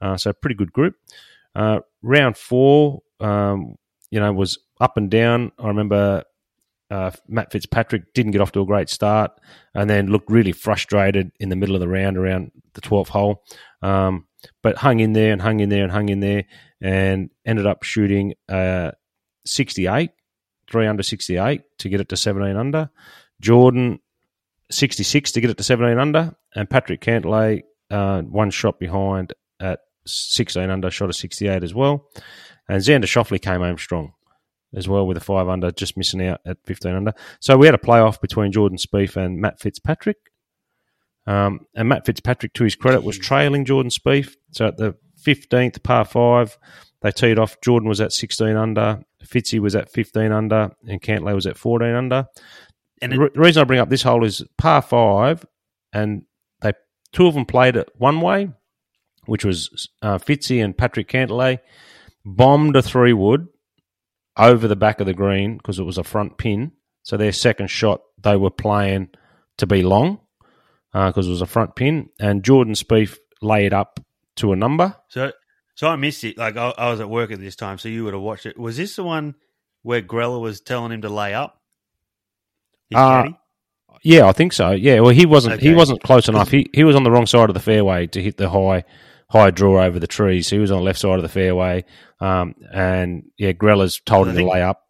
Uh, 0.00 0.16
so 0.16 0.32
pretty 0.32 0.56
good 0.56 0.72
group. 0.72 0.96
Uh, 1.54 1.78
round 2.02 2.36
four, 2.36 3.02
um, 3.20 3.76
you 4.10 4.18
know, 4.18 4.32
was 4.32 4.58
up 4.80 4.96
and 4.96 5.08
down. 5.08 5.52
I 5.60 5.68
remember 5.68 6.24
uh, 6.90 7.12
Matt 7.28 7.52
Fitzpatrick 7.52 8.12
didn't 8.14 8.32
get 8.32 8.40
off 8.40 8.50
to 8.52 8.62
a 8.62 8.66
great 8.66 8.88
start 8.88 9.30
and 9.74 9.88
then 9.88 10.08
looked 10.08 10.28
really 10.28 10.52
frustrated 10.52 11.30
in 11.38 11.50
the 11.50 11.56
middle 11.56 11.76
of 11.76 11.80
the 11.80 11.88
round 11.88 12.16
around 12.18 12.50
the 12.74 12.80
12th 12.80 13.08
hole. 13.08 13.44
Um, 13.80 14.26
but 14.62 14.76
hung 14.76 15.00
in 15.00 15.12
there 15.12 15.32
and 15.32 15.42
hung 15.42 15.60
in 15.60 15.68
there 15.68 15.82
and 15.82 15.92
hung 15.92 16.08
in 16.08 16.20
there 16.20 16.44
and 16.80 17.30
ended 17.44 17.66
up 17.66 17.82
shooting 17.82 18.34
uh, 18.48 18.92
68, 19.46 20.10
three 20.70 20.86
under 20.86 21.02
68 21.02 21.62
to 21.78 21.88
get 21.88 22.00
it 22.00 22.08
to 22.10 22.16
17 22.16 22.56
under. 22.56 22.90
Jordan, 23.40 24.00
66 24.70 25.32
to 25.32 25.40
get 25.40 25.50
it 25.50 25.56
to 25.56 25.64
17 25.64 25.98
under. 25.98 26.34
And 26.54 26.68
Patrick 26.68 27.00
Cantlay, 27.00 27.62
uh, 27.90 28.22
one 28.22 28.50
shot 28.50 28.78
behind 28.78 29.32
at 29.60 29.80
16 30.06 30.70
under, 30.70 30.90
shot 30.90 31.10
a 31.10 31.12
68 31.12 31.62
as 31.62 31.74
well. 31.74 32.08
And 32.68 32.82
Xander 32.82 33.04
Schauffele 33.04 33.40
came 33.40 33.60
home 33.60 33.78
strong 33.78 34.12
as 34.74 34.86
well 34.88 35.06
with 35.06 35.16
a 35.16 35.20
five 35.20 35.48
under, 35.48 35.70
just 35.70 35.96
missing 35.96 36.26
out 36.26 36.40
at 36.44 36.58
15 36.66 36.94
under. 36.94 37.12
So 37.40 37.56
we 37.56 37.66
had 37.66 37.74
a 37.74 37.78
playoff 37.78 38.20
between 38.20 38.52
Jordan 38.52 38.78
Spieth 38.78 39.16
and 39.16 39.40
Matt 39.40 39.60
Fitzpatrick. 39.60 40.18
Um, 41.28 41.66
and 41.74 41.88
Matt 41.88 42.06
Fitzpatrick, 42.06 42.54
to 42.54 42.64
his 42.64 42.74
credit, 42.74 43.02
was 43.02 43.18
trailing 43.18 43.64
Jordan 43.66 43.90
Spieth. 43.90 44.34
So 44.52 44.66
at 44.66 44.78
the 44.78 44.94
15th 45.26 45.82
par 45.82 46.06
five, 46.06 46.56
they 47.02 47.10
teed 47.10 47.38
off. 47.38 47.60
Jordan 47.60 47.88
was 47.88 48.00
at 48.00 48.12
16 48.12 48.56
under, 48.56 49.00
Fitzy 49.24 49.58
was 49.58 49.76
at 49.76 49.90
15 49.92 50.32
under, 50.32 50.70
and 50.88 51.02
Cantlay 51.02 51.34
was 51.34 51.46
at 51.46 51.58
14 51.58 51.94
under. 51.94 52.26
And 53.02 53.12
the 53.12 53.22
it- 53.24 53.34
the 53.34 53.40
reason 53.40 53.60
I 53.60 53.64
bring 53.64 53.78
up 53.80 53.90
this 53.90 54.02
hole 54.02 54.24
is 54.24 54.42
par 54.56 54.80
five, 54.80 55.44
and 55.92 56.22
they 56.62 56.72
two 57.12 57.26
of 57.26 57.34
them 57.34 57.44
played 57.44 57.76
it 57.76 57.90
one 57.96 58.20
way, 58.22 58.48
which 59.26 59.44
was 59.44 59.88
uh, 60.00 60.16
Fitzy 60.18 60.64
and 60.64 60.76
Patrick 60.76 61.08
Cantlay, 61.08 61.58
bombed 62.24 62.74
a 62.74 62.82
three 62.82 63.12
wood 63.12 63.48
over 64.38 64.66
the 64.66 64.76
back 64.76 64.98
of 65.00 65.06
the 65.06 65.14
green 65.14 65.58
because 65.58 65.78
it 65.78 65.84
was 65.84 65.98
a 65.98 66.04
front 66.04 66.38
pin. 66.38 66.72
So 67.02 67.16
their 67.18 67.32
second 67.32 67.68
shot 67.68 68.00
they 68.22 68.36
were 68.36 68.50
playing 68.50 69.10
to 69.58 69.66
be 69.66 69.82
long 69.82 70.20
because 70.92 71.26
it 71.26 71.30
was 71.30 71.42
a 71.42 71.46
front 71.46 71.76
pin, 71.76 72.08
and 72.18 72.42
Jordan 72.44 72.74
Spieth 72.74 73.18
laid 73.42 73.72
up 73.72 74.00
to 74.36 74.52
a 74.52 74.56
number. 74.56 74.96
So, 75.08 75.32
so 75.74 75.88
I 75.88 75.96
missed 75.96 76.24
it. 76.24 76.38
Like 76.38 76.56
I, 76.56 76.72
I 76.76 76.90
was 76.90 77.00
at 77.00 77.10
work 77.10 77.30
at 77.30 77.40
this 77.40 77.56
time, 77.56 77.78
so 77.78 77.88
you 77.88 78.04
would 78.04 78.14
have 78.14 78.22
watched 78.22 78.46
it. 78.46 78.58
Was 78.58 78.76
this 78.76 78.96
the 78.96 79.04
one 79.04 79.34
where 79.82 80.02
Greller 80.02 80.40
was 80.40 80.60
telling 80.60 80.92
him 80.92 81.02
to 81.02 81.08
lay 81.08 81.34
up? 81.34 81.60
Uh. 82.94 83.28
Yeah, 84.02 84.26
I 84.26 84.32
think 84.32 84.52
so. 84.52 84.70
Yeah, 84.70 85.00
well, 85.00 85.10
he 85.10 85.26
wasn't. 85.26 85.60
He 85.60 85.74
wasn't 85.74 86.02
close 86.02 86.28
enough. 86.28 86.50
He 86.50 86.70
he 86.72 86.84
was 86.84 86.94
on 86.94 87.02
the 87.02 87.10
wrong 87.10 87.26
side 87.26 87.50
of 87.50 87.54
the 87.54 87.60
fairway 87.60 88.06
to 88.08 88.22
hit 88.22 88.36
the 88.36 88.48
high 88.48 88.84
high 89.28 89.50
draw 89.50 89.82
over 89.82 89.98
the 89.98 90.06
trees. 90.06 90.48
He 90.48 90.58
was 90.58 90.70
on 90.70 90.78
the 90.78 90.84
left 90.84 91.00
side 91.00 91.16
of 91.16 91.22
the 91.22 91.28
fairway, 91.28 91.84
um, 92.20 92.54
and 92.72 93.24
yeah, 93.36 93.52
Greller's 93.52 94.00
told 94.00 94.28
him 94.28 94.36
to 94.36 94.46
lay 94.46 94.62
up. 94.62 94.82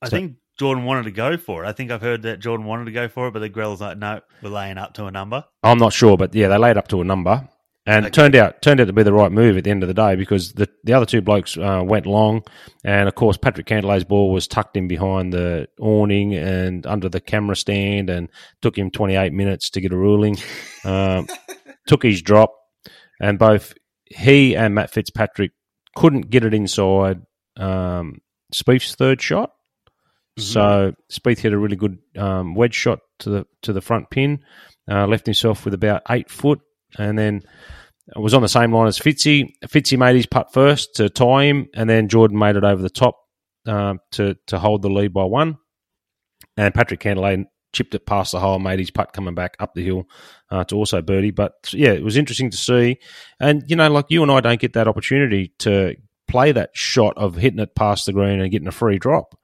I 0.00 0.08
so- 0.08 0.16
think 0.16 0.36
Jordan 0.62 0.84
wanted 0.84 1.02
to 1.06 1.10
go 1.10 1.36
for 1.36 1.64
it. 1.64 1.66
I 1.66 1.72
think 1.72 1.90
I've 1.90 2.02
heard 2.02 2.22
that 2.22 2.38
Jordan 2.38 2.64
wanted 2.64 2.84
to 2.84 2.92
go 2.92 3.08
for 3.08 3.26
it, 3.26 3.32
but 3.32 3.40
the 3.40 3.48
Grell's 3.48 3.80
like, 3.80 3.98
no, 3.98 4.20
we're 4.42 4.50
laying 4.50 4.78
up 4.78 4.94
to 4.94 5.06
a 5.06 5.10
number. 5.10 5.44
I'm 5.64 5.78
not 5.78 5.92
sure, 5.92 6.16
but 6.16 6.32
yeah, 6.36 6.46
they 6.46 6.56
laid 6.56 6.76
up 6.76 6.86
to 6.88 7.00
a 7.00 7.04
number, 7.04 7.48
and 7.84 8.06
it 8.06 8.12
turned 8.12 8.36
out 8.36 8.62
turned 8.62 8.80
out 8.80 8.86
to 8.86 8.92
be 8.92 9.02
the 9.02 9.12
right 9.12 9.32
move 9.32 9.56
at 9.56 9.64
the 9.64 9.70
end 9.70 9.82
of 9.82 9.88
the 9.88 9.94
day 9.94 10.14
because 10.14 10.52
the 10.52 10.68
the 10.84 10.92
other 10.92 11.04
two 11.04 11.20
blokes 11.20 11.58
uh, 11.58 11.82
went 11.84 12.06
long, 12.06 12.44
and 12.84 13.08
of 13.08 13.16
course 13.16 13.36
Patrick 13.36 13.66
Cantlay's 13.66 14.04
ball 14.04 14.32
was 14.32 14.46
tucked 14.46 14.76
in 14.76 14.86
behind 14.86 15.32
the 15.32 15.66
awning 15.80 16.32
and 16.32 16.86
under 16.86 17.08
the 17.08 17.20
camera 17.20 17.56
stand, 17.56 18.08
and 18.08 18.28
took 18.60 18.78
him 18.78 18.92
28 18.92 19.32
minutes 19.32 19.68
to 19.70 19.80
get 19.80 19.92
a 19.92 19.96
ruling. 19.96 20.36
um, 20.84 21.26
took 21.88 22.04
his 22.04 22.22
drop, 22.22 22.54
and 23.20 23.36
both 23.36 23.74
he 24.06 24.54
and 24.54 24.76
Matt 24.76 24.92
Fitzpatrick 24.92 25.50
couldn't 25.96 26.30
get 26.30 26.44
it 26.44 26.54
inside 26.54 27.22
um, 27.56 28.20
Spieth's 28.54 28.94
third 28.94 29.20
shot. 29.20 29.50
So 30.38 30.94
Spieth 31.10 31.40
hit 31.40 31.52
a 31.52 31.58
really 31.58 31.76
good 31.76 31.98
um, 32.16 32.54
wedge 32.54 32.74
shot 32.74 33.00
to 33.20 33.30
the 33.30 33.46
to 33.62 33.72
the 33.72 33.80
front 33.80 34.10
pin, 34.10 34.40
uh, 34.90 35.06
left 35.06 35.26
himself 35.26 35.64
with 35.64 35.74
about 35.74 36.02
eight 36.08 36.30
foot, 36.30 36.60
and 36.98 37.18
then 37.18 37.42
was 38.16 38.34
on 38.34 38.42
the 38.42 38.48
same 38.48 38.72
line 38.72 38.86
as 38.86 38.98
Fitzy. 38.98 39.52
Fitzy 39.66 39.98
made 39.98 40.16
his 40.16 40.26
putt 40.26 40.52
first 40.52 40.96
to 40.96 41.10
tie 41.10 41.44
him, 41.44 41.68
and 41.74 41.88
then 41.88 42.08
Jordan 42.08 42.38
made 42.38 42.56
it 42.56 42.64
over 42.64 42.80
the 42.80 42.90
top 42.90 43.18
um, 43.66 44.00
to 44.12 44.36
to 44.46 44.58
hold 44.58 44.82
the 44.82 44.90
lead 44.90 45.12
by 45.12 45.24
one. 45.24 45.58
And 46.56 46.74
Patrick 46.74 47.00
Cantlay 47.00 47.44
chipped 47.72 47.94
it 47.94 48.06
past 48.06 48.32
the 48.32 48.40
hole, 48.40 48.58
made 48.58 48.78
his 48.78 48.90
putt 48.90 49.12
coming 49.12 49.34
back 49.34 49.56
up 49.58 49.74
the 49.74 49.84
hill 49.84 50.04
uh, 50.50 50.64
to 50.64 50.76
also 50.76 51.00
birdie. 51.02 51.30
But 51.30 51.52
yeah, 51.72 51.92
it 51.92 52.04
was 52.04 52.16
interesting 52.16 52.50
to 52.50 52.56
see. 52.56 52.98
And 53.38 53.64
you 53.66 53.76
know, 53.76 53.90
like 53.90 54.06
you 54.08 54.22
and 54.22 54.32
I 54.32 54.40
don't 54.40 54.60
get 54.60 54.74
that 54.74 54.88
opportunity 54.88 55.52
to 55.60 55.96
play 56.26 56.52
that 56.52 56.70
shot 56.72 57.18
of 57.18 57.36
hitting 57.36 57.60
it 57.60 57.74
past 57.74 58.06
the 58.06 58.12
green 58.12 58.40
and 58.40 58.50
getting 58.50 58.68
a 58.68 58.72
free 58.72 58.98
drop 58.98 59.34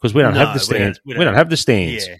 because 0.00 0.14
we 0.14 0.22
don't 0.22 0.34
No, 0.34 0.40
have 0.46 0.48
the 0.48 0.66
we 0.72 0.78
don't- 0.78 0.94
stands. 0.94 1.00
we 1.04 1.24
don't 1.24 1.34
have 1.34 1.50
the 1.50 1.56
stands. 1.56 2.08
Yeah, 2.08 2.16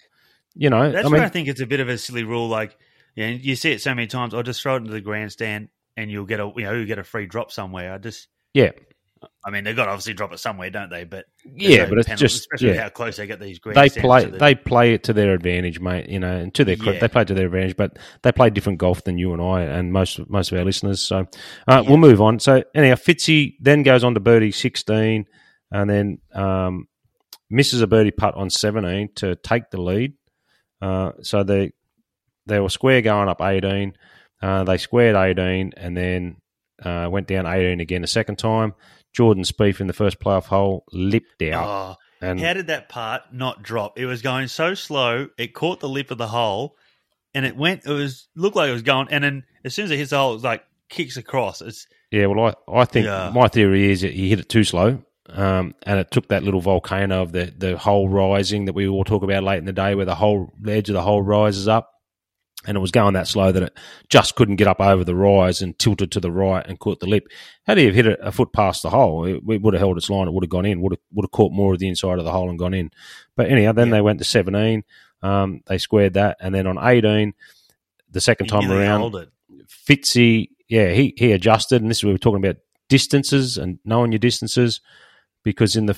You 0.55 0.71
know, 0.71 0.91
that's 0.91 1.05
I 1.07 1.09
why 1.09 1.15
mean, 1.15 1.23
I 1.23 1.29
think 1.29 1.49
it's 1.49 1.61
a 1.61 1.67
bit 1.67 1.81
of 1.81 1.89
a 1.89 1.97
silly 1.99 2.25
rule. 2.25 2.49
Like, 2.49 2.77
yeah, 3.15 3.29
you 3.29 3.57
see 3.57 3.73
it 3.73 3.81
so 3.81 3.95
many 3.95 4.07
times. 4.07 4.35
I'll 4.35 4.43
just 4.43 4.63
throw 4.63 4.75
it 4.75 4.79
into 4.79 4.91
the 4.93 5.01
grandstand, 5.01 5.69
and 5.97 6.11
you'll 6.11 6.27
get 6.27 6.41
a 6.41 6.51
you 6.57 6.65
know 6.65 6.73
you 6.75 6.87
get 6.87 6.99
a 6.99 7.05
free 7.05 7.27
drop 7.27 7.51
somewhere. 7.53 7.93
I 7.93 7.99
just 7.99 8.29
yeah, 8.55 8.71
I 9.45 9.51
mean, 9.51 9.65
they've 9.65 9.77
got 9.77 9.85
to 9.87 9.91
obviously 9.91 10.15
drop 10.15 10.33
it 10.33 10.39
somewhere, 10.39 10.71
don't 10.71 10.91
they? 10.91 11.05
But 11.05 11.27
yeah, 11.45 11.85
no 11.85 11.91
but 11.91 11.99
it's 11.99 12.07
penalty, 12.09 12.25
just 12.25 12.41
especially 12.41 12.75
yeah. 12.75 12.83
how 12.85 12.89
close 12.89 13.17
they 13.17 13.27
get 13.27 13.39
these 13.41 13.61
they 13.75 13.89
play 13.91 14.25
the- 14.25 14.39
they 14.39 14.55
play 14.55 14.95
it 14.95 15.05
to 15.05 15.13
their 15.13 15.35
advantage, 15.35 15.79
mate. 15.81 16.09
You 16.09 16.21
know, 16.21 16.35
and 16.37 16.55
to 16.55 16.65
their 16.65 16.77
Yeah. 16.77 16.99
they 17.01 17.09
play 17.09 17.25
to 17.25 17.35
their 17.35 17.47
advantage. 17.47 17.77
But 17.77 17.99
they 18.23 18.33
play 18.33 18.51
different 18.51 18.79
golf 18.79 19.05
than 19.05 19.19
you 19.19 19.33
and 19.33 19.43
I 19.43 19.63
and 19.63 19.93
most 19.93 20.29
most 20.31 20.53
of 20.53 20.59
our 20.59 20.65
listeners. 20.65 21.01
So 21.01 21.19
uh, 21.21 21.27
Yeah. 21.69 21.81
we'll 21.83 21.99
move 21.99 22.21
on. 22.21 22.39
So 22.39 22.63
anyhow, 22.75 22.95
Fitzy 22.95 23.57
then 23.61 23.83
goes 23.83 24.05
on 24.05 24.15
to 24.15 24.21
birdie 24.21 24.53
sixteen, 24.53 25.27
and 25.71 25.91
then 25.91 26.19
um, 26.35 26.87
misses 27.51 27.81
a 27.83 27.87
birdie 27.87 28.11
putt 28.13 28.35
on 28.37 28.49
seventeen 28.51 29.11
to 29.17 29.35
take 29.37 29.71
the 29.71 29.81
lead. 29.81 30.15
Uh, 30.81 31.13
so 31.23 31.43
they 31.43 31.73
they 32.47 32.61
were 32.61 32.69
square 32.71 33.03
going 33.03 33.29
up 33.29 33.41
eighteen. 33.43 33.95
Uh, 34.41 34.65
they 34.65 34.79
squared 34.79 35.17
eighteen, 35.17 35.73
and 35.77 35.97
then 35.97 36.37
uh, 36.83 37.09
went 37.11 37.27
down 37.27 37.47
eighteen 37.47 37.81
again 37.81 38.05
a 38.05 38.07
second 38.09 38.37
time. 38.39 38.75
Jordan 39.13 39.43
Spieth 39.45 39.81
in 39.81 39.87
the 39.89 39.93
first 39.93 40.21
playoff 40.21 40.45
hole 40.47 40.85
lipped 40.93 41.43
out. 41.43 41.67
Oh, 41.67 41.97
And 42.27 42.41
How 42.41 42.53
did 42.55 42.69
that 42.69 42.89
part 42.89 43.23
not 43.33 43.61
drop? 43.63 43.99
It 43.99 44.07
was 44.07 44.23
going 44.23 44.47
so 44.47 44.75
slow. 44.75 45.27
It 45.37 45.53
caught 45.53 45.81
the 45.81 45.89
lip 45.89 46.11
of 46.13 46.19
the 46.19 46.29
hole, 46.29 46.77
and 47.35 47.45
it 47.45 47.57
went. 47.57 47.85
It 47.87 47.93
was 47.93 48.29
looked 48.37 48.57
like 48.57 48.69
it 48.71 48.73
was 48.73 48.83
going, 48.83 49.09
and 49.11 49.25
then 49.25 49.45
as 49.65 49.75
soon 49.75 49.87
as 49.87 49.91
it 49.91 49.97
hits 49.97 50.11
the 50.11 50.19
hole, 50.19 50.31
it 50.31 50.35
was 50.35 50.45
like 50.45 50.63
kicks 50.89 51.17
across. 51.17 51.61
It's 51.61 51.87
yeah, 52.11 52.27
well, 52.27 52.55
I, 52.69 52.81
I 52.81 52.85
think 52.87 53.07
Yeah. 53.07 53.31
my 53.35 53.49
theory 53.49 53.91
is 53.91 54.01
that 54.03 54.13
he 54.13 54.29
hit 54.31 54.41
it 54.41 54.49
too 54.49 54.65
slow. 54.65 55.03
Um, 55.33 55.75
and 55.85 55.99
it 55.99 56.11
took 56.11 56.29
that 56.29 56.43
little 56.43 56.61
volcano 56.61 57.23
of 57.23 57.33
the, 57.33 57.53
the 57.57 57.79
hole 57.79 58.09
rising 58.09 58.65
that 58.65 58.75
we 58.75 58.89
all 58.89 59.05
talk 59.05 59.23
about 59.23 59.45
late 59.45 59.59
in 59.59 59.65
the 59.65 59.73
day, 59.73 59.95
where 59.95 60.07
the 60.07 60.15
whole 60.15 60.53
the 60.61 60.73
edge 60.73 60.89
of 60.89 60.95
the 60.95 61.03
hole 61.03 61.23
rises 61.23 61.69
up, 61.69 61.93
and 62.67 62.77
it 62.77 62.81
was 62.81 62.91
going 62.91 63.15
that 63.15 63.29
slow 63.29 63.53
that 63.53 63.63
it 63.63 63.79
just 64.09 64.35
couldn't 64.35 64.57
get 64.57 64.67
up 64.67 64.81
over 64.81 65.05
the 65.05 65.15
rise 65.15 65.63
and 65.63 65.79
tilted 65.79 66.11
to 66.13 66.21
the 66.21 66.33
right 66.33 66.67
and 66.67 66.79
caught 66.79 67.01
the 67.01 67.07
lip. 67.07 67.29
Had 67.67 67.79
he 67.79 67.85
have 67.87 67.95
hit 67.95 68.07
it 68.07 68.19
a 68.23 68.33
foot 68.33 68.53
past 68.53 68.83
the 68.83 68.91
hole, 68.91 69.25
it, 69.25 69.37
it 69.49 69.63
would 69.63 69.75
have 69.75 69.81
held 69.81 69.97
its 69.97 70.11
line. 70.11 70.27
It 70.27 70.33
would 70.33 70.45
have 70.45 70.51
gone 70.51 70.67
in. 70.67 70.81
Would 70.81 70.93
have 70.93 71.01
would 71.13 71.25
have 71.25 71.31
caught 71.31 71.53
more 71.53 71.73
of 71.73 71.79
the 71.79 71.89
inside 71.89 72.19
of 72.19 72.25
the 72.25 72.33
hole 72.33 72.51
and 72.51 72.59
gone 72.59 72.75
in. 72.75 72.91
But 73.37 73.51
anyhow, 73.51 73.73
then 73.73 73.89
Yeah. 73.89 73.95
they 73.95 74.01
went 74.01 74.19
to 74.19 74.25
seventeen. 74.25 74.85
Um, 75.23 75.63
they 75.67 75.79
squared 75.79 76.15
that, 76.15 76.39
and 76.41 76.55
then 76.55 76.67
on 76.67 76.79
eighteen, 76.79 77.35
the 78.11 78.21
second 78.21 78.47
he 78.47 78.51
time 78.51 78.71
around. 78.71 79.29
Fitzy, 79.69 80.49
yeah, 80.69 80.91
he, 80.93 81.15
he 81.17 81.33
adjusted, 81.33 81.83
and 81.83 81.91
this 81.91 81.99
is 81.99 82.05
where 82.05 82.13
we're 82.13 82.19
talking 82.19 82.45
about 82.45 82.57
distances 82.89 83.57
and 83.57 83.79
knowing 83.85 84.13
your 84.13 84.19
distances, 84.19 84.81
because 85.43 85.77
in 85.77 85.87
the 85.87 85.95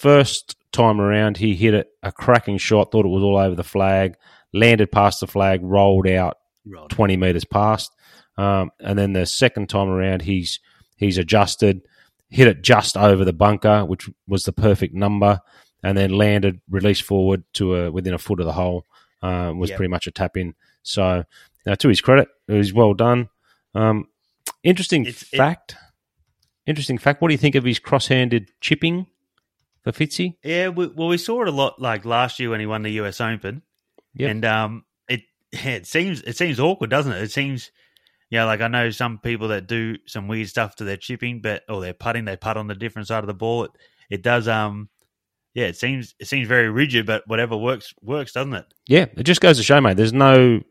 first 0.00 0.56
time 0.72 1.00
around, 1.00 1.36
he 1.36 1.54
hit 1.54 1.74
it 1.74 1.88
a 2.02 2.12
cracking 2.12 2.58
shot, 2.58 2.90
thought 2.92 3.04
it 3.04 3.08
was 3.08 3.22
all 3.22 3.36
over 3.36 3.54
the 3.54 3.64
flag, 3.64 4.14
landed 4.52 4.90
past 4.90 5.20
the 5.20 5.26
flag, 5.26 5.60
rolled 5.62 6.06
out 6.08 6.36
Right. 6.66 6.88
20 6.90 7.16
metres 7.16 7.44
past. 7.44 7.90
Um, 8.36 8.70
and 8.80 8.98
then 8.98 9.12
the 9.14 9.26
second 9.26 9.68
time 9.68 9.88
around, 9.88 10.22
he's 10.22 10.60
he's 10.96 11.18
adjusted, 11.18 11.80
hit 12.28 12.46
it 12.48 12.62
just 12.62 12.96
over 12.96 13.24
the 13.24 13.32
bunker, 13.32 13.84
which 13.84 14.08
was 14.28 14.44
the 14.44 14.52
perfect 14.52 14.94
number, 14.94 15.40
and 15.82 15.96
then 15.96 16.10
landed, 16.10 16.60
released 16.68 17.02
forward 17.02 17.42
to 17.54 17.74
a, 17.76 17.90
within 17.90 18.12
a 18.14 18.18
foot 18.18 18.38
of 18.40 18.46
the 18.46 18.52
hole. 18.52 18.84
Um, 19.22 19.58
was 19.58 19.70
Yep. 19.70 19.76
pretty 19.78 19.90
much 19.90 20.06
a 20.06 20.10
tap 20.10 20.36
in. 20.36 20.54
So, 20.82 21.24
now 21.66 21.74
to 21.74 21.88
his 21.88 22.00
credit, 22.00 22.28
it 22.48 22.52
was 22.54 22.72
well 22.72 22.94
done. 22.94 23.28
Um, 23.74 24.06
interesting 24.62 25.02
It's- 25.02 25.24
it- 25.32 25.36
fact. 25.36 25.74
Interesting 26.66 26.98
fact. 26.98 27.20
What 27.22 27.28
do 27.28 27.34
you 27.34 27.38
think 27.38 27.54
of 27.54 27.64
his 27.64 27.78
cross-handed 27.78 28.50
chipping 28.60 29.06
for 29.82 29.92
Fitzy? 29.92 30.36
Yeah, 30.44 30.68
we, 30.68 30.86
well, 30.88 31.08
we 31.08 31.18
saw 31.18 31.42
it 31.42 31.48
a 31.48 31.52
lot 31.52 31.80
like 31.80 32.04
last 32.04 32.38
year 32.38 32.50
when 32.50 32.60
he 32.60 32.66
won 32.66 32.82
the 32.82 32.92
US 32.92 33.20
Open, 33.20 33.62
Yep. 34.14 34.30
and 34.30 34.44
um, 34.44 34.84
it 35.08 35.22
it 35.52 35.86
seems 35.86 36.22
it 36.22 36.36
seems 36.36 36.60
awkward, 36.60 36.90
doesn't 36.90 37.12
it? 37.12 37.22
It 37.22 37.30
seems, 37.32 37.70
yeah, 38.30 38.44
like 38.44 38.60
I 38.60 38.68
know 38.68 38.90
some 38.90 39.18
people 39.18 39.48
that 39.48 39.66
do 39.66 39.96
some 40.06 40.28
weird 40.28 40.48
stuff 40.48 40.76
to 40.76 40.84
their 40.84 40.96
chipping, 40.96 41.40
but 41.40 41.62
or 41.68 41.80
their 41.80 41.94
putting, 41.94 42.24
they 42.24 42.36
putt 42.36 42.56
on 42.56 42.66
the 42.66 42.74
different 42.74 43.08
side 43.08 43.24
of 43.24 43.28
the 43.28 43.34
ball. 43.34 43.64
It 43.64 43.70
it 44.10 44.22
does 44.22 44.48
um, 44.48 44.88
yeah, 45.54 45.66
it 45.66 45.76
seems 45.76 46.14
it 46.18 46.26
seems 46.26 46.46
very 46.48 46.68
rigid, 46.68 47.06
but 47.06 47.26
whatever 47.26 47.56
works 47.56 47.94
works, 48.02 48.32
doesn't 48.32 48.54
it? 48.54 48.66
Yeah, 48.86 49.06
it 49.16 49.24
just 49.24 49.40
goes 49.40 49.56
to 49.56 49.62
show, 49.62 49.80
mate. 49.80 49.96
There's 49.96 50.12
no 50.12 50.62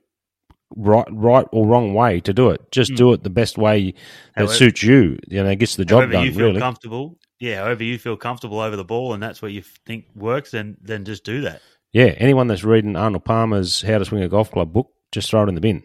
right, 0.76 1.08
right 1.12 1.46
or 1.52 1.66
wrong 1.68 1.94
way 1.94 2.20
to 2.22 2.34
do 2.34 2.50
it. 2.50 2.72
Just 2.72 2.92
Mm. 2.92 2.98
do 2.98 3.14
it 3.14 3.24
the 3.24 3.30
best 3.30 3.58
way 3.58 3.92
that 3.92 3.96
However- 4.36 4.54
suits 4.54 4.84
you. 4.84 5.18
You 5.28 5.44
know, 5.44 5.56
gets 5.56 5.76
the 5.76 5.86
job 5.86 6.12
done. 6.12 6.26
you 6.26 6.32
feel 6.34 6.48
Really, 6.48 6.60
comfortable, 6.60 7.18
yeah, 7.40 7.64
however 7.64 7.84
you 7.84 7.98
feel 7.98 8.18
comfortable 8.18 8.60
over 8.60 8.76
the 8.76 8.84
ball, 8.86 9.14
and 9.14 9.22
that's 9.24 9.42
what 9.42 9.52
you 9.52 9.62
think 9.86 10.06
works, 10.16 10.52
then 10.52 10.78
then 10.82 11.06
just 11.06 11.24
do 11.24 11.42
that. 11.42 11.62
yeah. 11.94 12.14
Anyone 12.18 12.48
that's 12.48 12.64
reading 12.64 12.96
Arnold 12.96 13.26
Palmer's 13.26 13.82
"How 13.82 13.98
to 13.98 14.06
Swing 14.06 14.24
a 14.24 14.30
Golf 14.30 14.52
Club" 14.52 14.72
book, 14.74 14.90
just 15.12 15.30
throw 15.30 15.44
it 15.44 15.50
in 15.50 15.56
the 15.56 15.62
bin. 15.62 15.84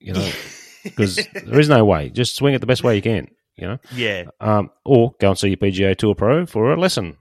You 0.00 0.12
know, 0.14 0.30
because 0.84 1.16
there 1.16 1.60
is 1.60 1.68
no 1.68 1.84
way. 1.84 2.10
Just 2.10 2.36
swing 2.36 2.54
it 2.54 2.60
the 2.60 2.66
best 2.66 2.82
way 2.84 2.96
you 2.96 3.02
can. 3.02 3.28
You 3.56 3.66
know, 3.68 3.78
yeah, 3.94 4.24
um, 4.40 4.70
or 4.84 5.14
go 5.20 5.30
and 5.30 5.38
see 5.38 5.48
your 5.48 5.56
PGA 5.58 5.94
Tour 5.96 6.14
pro 6.16 6.44
for 6.44 6.72
a 6.72 6.76
lesson. 6.80 7.16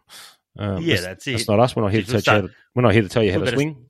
Um, 0.57 0.81
Yeah, 0.83 0.95
that's 0.95 1.05
That's 1.05 1.27
it. 1.27 1.31
That's 1.33 1.47
not 1.49 1.59
us. 1.59 1.75
We're 1.75 1.83
not 1.83 1.91
here 1.91 2.01
Just 2.01 2.11
to 2.11 2.17
teach 2.17 2.27
you. 2.27 2.31
How 2.33 2.39
start- 2.39 2.51
to, 2.51 2.57
we're 2.75 2.81
not 2.81 2.93
here 2.93 3.01
to 3.03 3.09
tell 3.09 3.23
you 3.23 3.31
how 3.33 3.39
to 3.39 3.51
swing. 3.51 3.82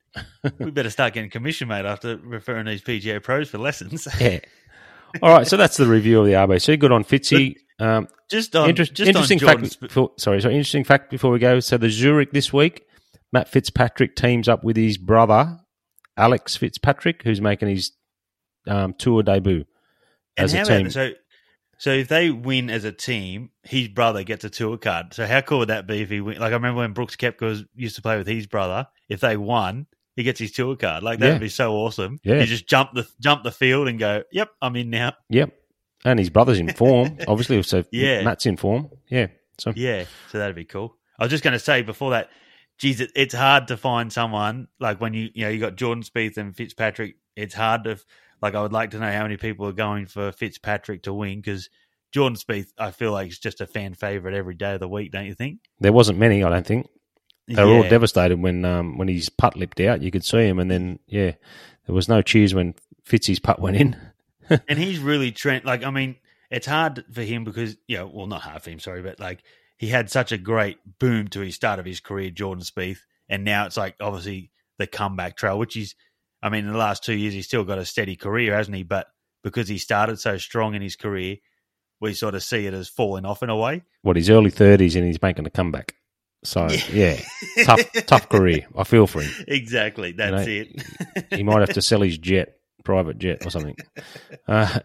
We 0.59 0.71
better 0.71 0.89
start 0.89 1.13
getting 1.13 1.29
commission, 1.29 1.67
mate, 1.67 1.85
after 1.85 2.17
referring 2.17 2.65
these 2.65 2.81
PGA 2.81 3.21
pros 3.21 3.49
for 3.49 3.57
lessons. 3.57 4.07
Yeah. 4.19 4.39
All 5.21 5.29
right, 5.29 5.45
so 5.45 5.57
that's 5.57 5.77
the 5.77 5.85
review 5.85 6.21
of 6.21 6.25
the 6.25 6.31
RBC. 6.31 6.79
Good 6.79 6.91
on 6.91 7.03
Fitzy. 7.03 7.57
Um, 7.79 8.07
just 8.31 8.55
on 8.55 8.69
Inter- 8.69 8.85
just 8.85 9.07
interesting 9.07 9.37
on 9.37 9.45
fact. 9.45 9.51
Jordan's, 9.51 9.75
Before, 9.75 10.11
sorry, 10.17 10.41
so 10.41 10.49
interesting 10.49 10.83
fact 10.83 11.11
before 11.11 11.29
we 11.29 11.37
go. 11.37 11.59
So 11.59 11.77
the 11.77 11.89
Zurich 11.89 12.31
this 12.31 12.51
week, 12.51 12.87
Matt 13.31 13.47
Fitzpatrick 13.47 14.15
teams 14.15 14.49
up 14.49 14.63
with 14.63 14.75
his 14.75 14.97
brother 14.97 15.59
Alex 16.17 16.55
Fitzpatrick, 16.55 17.21
who's 17.23 17.41
making 17.41 17.69
his 17.69 17.91
um, 18.67 18.93
tour 18.93 19.21
debut 19.21 19.65
and 20.37 20.45
as 20.45 20.53
a 20.53 20.63
team. 20.63 20.81
about 20.81 20.91
so 20.91 21.11
so 21.77 21.89
if 21.91 22.07
they 22.07 22.29
win 22.29 22.69
as 22.69 22.85
a 22.85 22.91
team, 22.91 23.49
his 23.63 23.89
brother 23.89 24.23
gets 24.23 24.45
a 24.45 24.49
tour 24.49 24.77
card. 24.77 25.13
So 25.13 25.25
how 25.25 25.41
cool 25.41 25.59
would 25.59 25.69
that 25.69 25.87
be 25.87 26.01
if 26.01 26.09
he 26.09 26.21
win? 26.21 26.39
Like 26.39 26.51
I 26.51 26.55
remember 26.55 26.79
when 26.79 26.93
Brooks 26.93 27.15
Koepka 27.15 27.65
used 27.75 27.95
to 27.97 28.01
play 28.01 28.17
with 28.17 28.27
his 28.27 28.47
brother. 28.47 28.87
If 29.09 29.19
they 29.19 29.37
won, 29.37 29.87
he 30.15 30.23
gets 30.23 30.39
his 30.39 30.51
tour 30.51 30.75
card. 30.75 31.03
Like 31.03 31.19
that 31.19 31.25
Yeah. 31.27 31.31
would 31.33 31.41
be 31.41 31.49
so 31.49 31.73
awesome. 31.73 32.19
Yeah. 32.23 32.39
you 32.39 32.45
just 32.45 32.67
jump 32.67 32.91
the 32.93 33.07
jump 33.19 33.43
the 33.43 33.51
field 33.51 33.87
and 33.87 33.97
go, 33.99 34.23
"Yep, 34.31 34.49
I'm 34.61 34.75
in 34.75 34.89
now." 34.89 35.13
Yep, 35.29 35.51
and 36.05 36.19
his 36.19 36.29
brother's 36.29 36.59
in 36.59 36.69
form, 36.73 37.17
obviously. 37.27 37.61
So 37.63 37.83
Yeah. 37.91 38.23
Matt's 38.23 38.45
in 38.45 38.57
form. 38.57 38.89
Yeah. 39.09 39.27
So 39.59 39.73
Yeah, 39.75 40.05
so 40.31 40.37
that'd 40.39 40.55
be 40.55 40.65
cool. 40.65 40.97
I 41.19 41.23
was 41.25 41.31
just 41.31 41.43
going 41.43 41.53
to 41.53 41.59
say 41.59 41.83
before 41.83 42.11
that, 42.11 42.29
geez, 42.79 42.99
it, 43.01 43.11
it's 43.15 43.35
hard 43.35 43.67
to 43.67 43.77
find 43.77 44.11
someone 44.11 44.67
like 44.79 44.99
when 44.99 45.13
you 45.13 45.29
you 45.33 45.43
know 45.45 45.49
you 45.49 45.59
got 45.59 45.75
Jordan 45.75 46.03
Spieth 46.03 46.37
and 46.37 46.55
Fitzpatrick. 46.55 47.15
It's 47.35 47.53
hard 47.53 47.83
to 47.85 47.97
like. 48.41 48.55
I 48.55 48.61
would 48.61 48.73
like 48.73 48.91
to 48.91 48.99
know 48.99 49.11
how 49.11 49.23
many 49.23 49.37
people 49.37 49.67
are 49.67 49.71
going 49.73 50.05
for 50.07 50.31
Fitzpatrick 50.31 51.03
to 51.03 51.13
win 51.13 51.39
because 51.39 51.69
Jordan 52.11 52.35
Spieth, 52.37 52.67
I 52.77 52.91
feel 52.91 53.11
like 53.11 53.29
is 53.29 53.39
just 53.39 53.61
a 53.61 53.65
fan 53.67 53.93
favorite 53.95 54.35
every 54.35 54.53
day 54.55 54.73
of 54.75 54.79
the 54.79 54.87
week. 54.89 55.11
Don't 55.11 55.25
you 55.25 55.33
think? 55.33 55.59
there 55.79 55.93
wasn't 55.93 56.19
many, 56.19 56.43
I 56.43 56.49
don't 56.49 56.65
think. 56.65 56.87
They 57.47 57.63
were 57.63 57.71
all 57.71 57.89
devastated 57.89 58.39
when 58.39 58.63
um, 58.63 58.97
when 58.97 59.07
his 59.07 59.29
putt 59.29 59.57
lipped 59.57 59.79
out. 59.81 60.01
You 60.01 60.11
could 60.11 60.23
see 60.23 60.47
him, 60.47 60.59
and 60.59 60.71
then 60.71 60.99
yeah, 61.07 61.33
there 61.85 61.95
was 61.95 62.07
no 62.07 62.21
cheers 62.21 62.53
when 62.53 62.75
Fitzy's 63.05 63.39
putt 63.39 63.59
went 63.59 63.77
in. 63.77 63.97
and 64.67 64.79
he's 64.79 64.99
really 64.99 65.31
trend 65.31 65.65
like 65.65 65.83
I 65.83 65.89
mean, 65.89 66.15
it's 66.49 66.67
hard 66.67 67.03
for 67.11 67.21
him 67.21 67.43
because 67.43 67.75
you 67.87 67.97
know, 67.97 68.07
well, 68.07 68.27
not 68.27 68.41
hard 68.41 68.61
for 68.61 68.69
him, 68.69 68.79
sorry, 68.79 69.01
but 69.01 69.19
like 69.19 69.43
he 69.77 69.87
had 69.87 70.09
such 70.09 70.31
a 70.31 70.37
great 70.37 70.77
boom 70.99 71.27
to 71.29 71.41
his 71.41 71.55
start 71.55 71.79
of 71.79 71.85
his 71.85 71.99
career, 71.99 72.29
Jordan 72.29 72.63
Spieth, 72.63 72.99
and 73.27 73.43
now 73.43 73.65
it's 73.65 73.77
like 73.77 73.95
obviously 73.99 74.51
the 74.77 74.87
comeback 74.87 75.35
trail, 75.35 75.59
which 75.59 75.75
is, 75.75 75.95
I 76.41 76.49
mean, 76.49 76.65
in 76.65 76.71
the 76.71 76.77
last 76.77 77.03
two 77.03 77.13
years 77.13 77.33
he's 77.33 77.47
still 77.47 77.63
got 77.63 77.77
a 77.77 77.85
steady 77.85 78.15
career, 78.15 78.55
hasn't 78.55 78.77
he? 78.77 78.83
But 78.83 79.07
because 79.43 79.67
he 79.67 79.77
started 79.77 80.19
so 80.19 80.37
strong 80.37 80.75
in 80.75 80.81
his 80.81 80.95
career, 80.95 81.37
we 81.99 82.13
sort 82.13 82.35
of 82.35 82.43
see 82.43 82.65
it 82.65 82.73
as 82.73 82.87
falling 82.87 83.25
off 83.25 83.43
in 83.43 83.49
a 83.49 83.57
way. 83.57 83.83
What 84.01 84.15
his 84.15 84.29
early 84.29 84.51
thirties, 84.51 84.95
and 84.95 85.05
he's 85.05 85.21
making 85.21 85.45
a 85.45 85.49
comeback. 85.49 85.95
So 86.43 86.67
yeah, 86.91 87.19
tough 87.63 87.91
tough 88.05 88.29
career. 88.29 88.67
I 88.77 88.83
feel 88.83 89.07
for 89.07 89.21
him. 89.21 89.31
exactly, 89.47 90.11
that's 90.11 90.45
know, 90.45 90.51
it. 90.51 90.83
He 91.33 91.43
might 91.43 91.61
have 91.61 91.73
to 91.73 91.81
sell 91.81 92.01
his 92.01 92.17
jet, 92.17 92.57
private 92.83 93.17
jet 93.17 93.45
or 93.45 93.49
something. 93.49 93.75
Uh, 94.45 94.79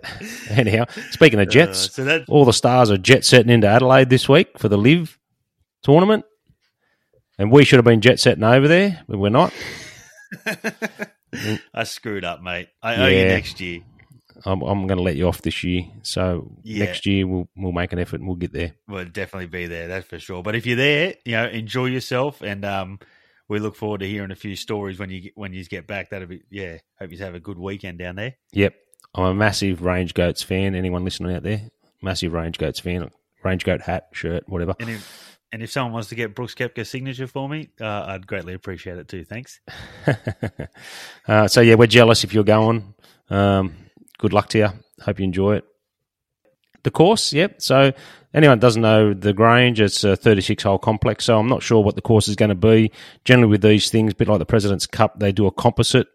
anyhow, 0.51 0.85
speaking 1.11 1.41
of 1.41 1.49
Uh, 1.49 1.51
jets, 1.51 1.93
so 1.93 2.05
that 2.05 2.25
all 2.29 2.45
the 2.45 2.53
stars 2.53 2.93
are 2.93 2.97
jet 2.97 3.25
setting 3.25 3.51
into 3.51 3.67
Adelaide 3.67 4.09
this 4.09 4.29
week 4.29 4.57
for 4.57 4.69
the 4.69 4.79
LIV 4.79 5.19
tournament, 5.83 6.25
and 7.39 7.51
we 7.51 7.65
should 7.65 7.79
have 7.79 7.85
been 7.85 8.01
jet 8.01 8.21
setting 8.21 8.45
over 8.45 8.69
there, 8.69 9.03
but 9.09 9.19
we're 9.19 9.31
not. 9.31 9.53
I 11.75 11.83
screwed 11.83 12.25
up, 12.25 12.41
mate. 12.41 12.69
I 12.81 12.95
owe 12.95 13.09
you 13.09 13.25
next 13.25 13.61
year. 13.61 13.81
I'm, 14.45 14.63
I'm 14.63 14.87
going 14.87 14.99
to 14.99 15.03
let 15.03 15.17
you 15.17 15.27
off 15.29 15.43
this 15.43 15.63
year. 15.65 15.83
So 16.03 16.53
Yeah. 16.63 16.85
next 16.85 17.07
year 17.07 17.27
we'll 17.27 17.49
we'll 17.57 17.73
make 17.73 17.93
an 17.93 17.99
effort 17.99 18.21
and 18.21 18.27
we'll 18.27 18.37
get 18.37 18.53
there. 18.53 18.75
We'll 18.89 19.05
definitely 19.07 19.47
be 19.49 19.67
there, 19.67 19.89
that's 19.89 20.07
for 20.07 20.19
sure. 20.19 20.43
But 20.43 20.55
if 20.55 20.67
you're 20.67 20.77
there, 20.77 21.15
you 21.25 21.33
know, 21.33 21.47
enjoy 21.49 21.87
yourself, 21.87 22.41
and 22.43 22.65
um, 22.65 22.99
we 23.49 23.59
look 23.59 23.75
forward 23.77 24.01
to 24.01 24.07
hearing 24.07 24.31
a 24.31 24.37
few 24.37 24.57
stories 24.57 24.99
when 24.99 25.11
you 25.11 25.21
get, 25.21 25.33
when 25.37 25.53
you 25.53 25.65
get 25.65 25.87
back. 25.87 26.11
That'll 26.11 26.29
be 26.29 26.43
yeah. 26.51 26.79
Hope 26.99 27.11
you 27.13 27.19
have 27.19 27.35
a 27.35 27.41
good 27.41 27.59
weekend 27.59 27.99
down 27.99 28.17
there. 28.17 28.37
Yep, 28.53 28.75
I'm 29.15 29.25
a 29.25 29.35
massive 29.35 29.83
Range 29.83 30.13
Goats 30.15 30.43
fan. 30.43 30.75
Anyone 30.75 31.05
listening 31.05 31.35
out 31.35 31.43
there, 31.43 31.71
massive 32.03 32.33
Range 32.33 32.57
Goats 32.59 32.81
fan. 32.81 33.11
Range 33.45 33.65
Goat 33.65 33.81
hat, 33.83 34.09
shirt, 34.13 34.45
whatever. 34.49 34.75
And 34.81 34.91
if 34.91 35.39
and 35.51 35.63
if 35.63 35.71
someone 35.71 35.93
wants 35.95 36.09
to 36.11 36.15
get 36.15 36.35
Brooks 36.35 36.55
Koepka's 36.55 36.91
signature 36.91 37.27
for 37.27 37.49
me, 37.49 37.71
uh, 37.81 38.05
I'd 38.09 38.27
greatly 38.27 38.53
appreciate 38.53 38.99
it 38.99 39.09
too. 39.09 39.25
Thanks. 39.25 39.61
uh, 41.27 41.49
so 41.49 41.61
yeah, 41.61 41.75
we're 41.75 41.87
jealous 41.87 42.25
if 42.25 42.35
you're 42.35 42.45
going. 42.45 42.95
Um, 43.31 43.75
good 44.19 44.33
luck 44.33 44.49
to 44.51 44.59
you. 44.59 44.69
Hope 45.01 45.19
you 45.19 45.25
enjoy 45.25 45.57
it. 45.57 45.65
The 46.85 46.91
course, 46.91 47.33
yep. 47.33 47.61
So 47.61 47.93
anyone 48.33 48.59
doesn't 48.59 48.83
know 48.83 49.15
the 49.15 49.33
Grange, 49.33 49.81
it's 49.81 50.05
a 50.05 50.17
36 50.17 50.63
hole 50.63 50.79
complex. 50.79 51.25
So 51.25 51.39
I'm 51.39 51.49
not 51.49 51.63
sure 51.63 51.83
what 51.83 51.97
the 51.97 52.03
course 52.03 52.29
is 52.29 52.37
going 52.37 52.51
to 52.51 52.55
be. 52.55 52.93
Generally, 53.25 53.51
with 53.51 53.63
these 53.63 53.91
things, 53.91 54.13
a 54.13 54.17
bit 54.17 54.29
like 54.29 54.39
the 54.39 54.47
President's 54.47 54.87
Cup, 54.87 55.19
they 55.19 55.33
do 55.33 55.47
a 55.47 55.53
composite 55.53 56.07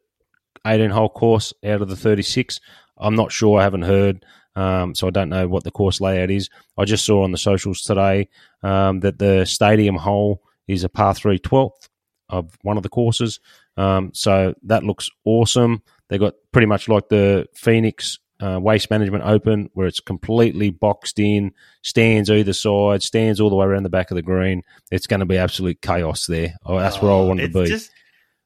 18 0.66 0.89
hole 0.89 1.10
course 1.10 1.54
out 1.66 1.82
of 1.82 1.89
the 1.89 1.95
36. 1.95 2.60
I'm 2.97 3.16
not 3.16 3.32
sure. 3.32 3.60
I 3.60 3.64
haven't 3.64 3.84
heard. 3.84 4.26
Um, 4.56 4.93
so 4.93 5.08
I 5.08 5.10
don't 5.10 5.30
know 5.30 5.47
what 5.47 5.64
the 5.64 5.72
course 5.72 5.99
layout 5.99 6.30
is. 6.30 6.49
I 6.78 6.86
just 6.86 7.06
saw 7.06 7.24
on 7.24 7.32
the 7.32 7.38
socials 7.38 7.82
today 7.82 8.30
um, 8.62 8.99
that 8.99 9.18
the 9.18 9.45
stadium 9.45 9.95
hole 9.95 10.43
is 10.68 10.84
a 10.84 10.89
par 10.89 11.16
3 11.16 11.39
12th 11.39 11.89
of 12.30 12.58
one 12.62 12.78
of 12.78 12.84
the 12.84 12.89
courses. 12.89 13.39
Um, 13.78 14.12
so 14.14 14.54
that 14.64 14.84
looks 14.84 15.10
awesome. 15.26 15.82
They 16.14 16.20
got 16.20 16.36
pretty 16.51 16.68
much 16.68 16.88
like 16.88 17.09
the 17.09 17.47
Phoenix 17.55 18.20
uh, 18.39 18.59
Waste 18.61 18.91
Management 18.91 19.24
Open, 19.24 19.72
where 19.74 19.88
it's 19.88 19.99
completely 19.99 20.70
boxed 20.70 21.18
in, 21.18 21.53
stands 21.82 22.30
either 22.30 22.53
side, 22.53 23.01
stands 23.01 23.39
all 23.39 23.49
the 23.49 23.55
way 23.55 23.66
around 23.66 23.82
the 23.82 23.89
back 23.89 24.11
of 24.11 24.16
the 24.16 24.22
green. 24.22 24.61
It's 24.91 25.07
going 25.07 25.22
to 25.22 25.26
be 25.26 25.39
absolute 25.39 25.82
chaos 25.82 26.28
there. 26.28 26.53
Oh, 26.68 26.78
that's 26.78 27.01
where 27.01 27.11
I 27.11 27.22
want 27.22 27.39
to 27.39 27.47
be. 27.47 27.66
Just, 27.66 27.89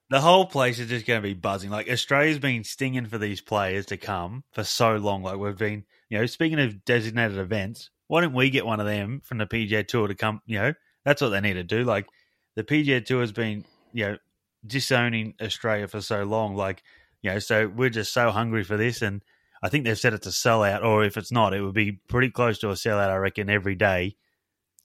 the 0.09 0.21
whole 0.21 0.45
place 0.45 0.79
is 0.79 0.87
just 0.87 1.05
going 1.05 1.21
to 1.21 1.27
be 1.27 1.33
buzzing. 1.33 1.69
Like 1.69 1.89
Australia's 1.89 2.39
been 2.39 2.63
stinging 2.63 3.07
for 3.07 3.17
these 3.17 3.41
players 3.41 3.87
to 3.87 3.97
come 3.97 4.45
for 4.53 4.63
so 4.63 4.95
long. 4.95 5.23
Like 5.23 5.35
we've 5.35 5.57
been, 5.57 5.83
you 6.07 6.19
know, 6.19 6.25
speaking 6.25 6.61
of 6.61 6.85
designated 6.85 7.37
events, 7.37 7.89
why 8.07 8.21
don't 8.21 8.33
we 8.33 8.49
get 8.49 8.65
one 8.65 8.79
of 8.79 8.85
them 8.85 9.19
from 9.25 9.39
the 9.39 9.45
PGA 9.45 9.85
Tour 9.85 10.07
to 10.07 10.15
come? 10.15 10.41
You 10.45 10.59
know, 10.59 10.73
that's 11.03 11.21
what 11.21 11.31
they 11.31 11.41
need 11.41 11.55
to 11.55 11.65
do. 11.65 11.83
Like 11.83 12.07
the 12.55 12.63
PGA 12.63 13.03
Tour 13.03 13.19
has 13.19 13.33
been, 13.33 13.65
you 13.91 14.05
know, 14.05 14.17
disowning 14.65 15.33
Australia 15.41 15.89
for 15.89 15.99
so 15.99 16.23
long. 16.23 16.55
Like, 16.55 16.81
you 17.27 17.33
know, 17.33 17.39
so 17.39 17.67
we're 17.67 17.89
just 17.89 18.13
so 18.13 18.31
hungry 18.31 18.63
for 18.63 18.77
this, 18.77 19.01
and 19.01 19.21
I 19.61 19.67
think 19.67 19.83
they've 19.83 19.99
said 19.99 20.13
it's 20.13 20.27
a 20.27 20.29
sellout, 20.29 20.83
or 20.83 21.03
if 21.03 21.17
it's 21.17 21.31
not, 21.31 21.53
it 21.53 21.61
would 21.61 21.73
be 21.73 21.99
pretty 22.07 22.29
close 22.29 22.59
to 22.59 22.69
a 22.69 22.73
sellout. 22.73 23.09
I 23.09 23.17
reckon 23.17 23.49
every 23.49 23.75
day 23.75 24.15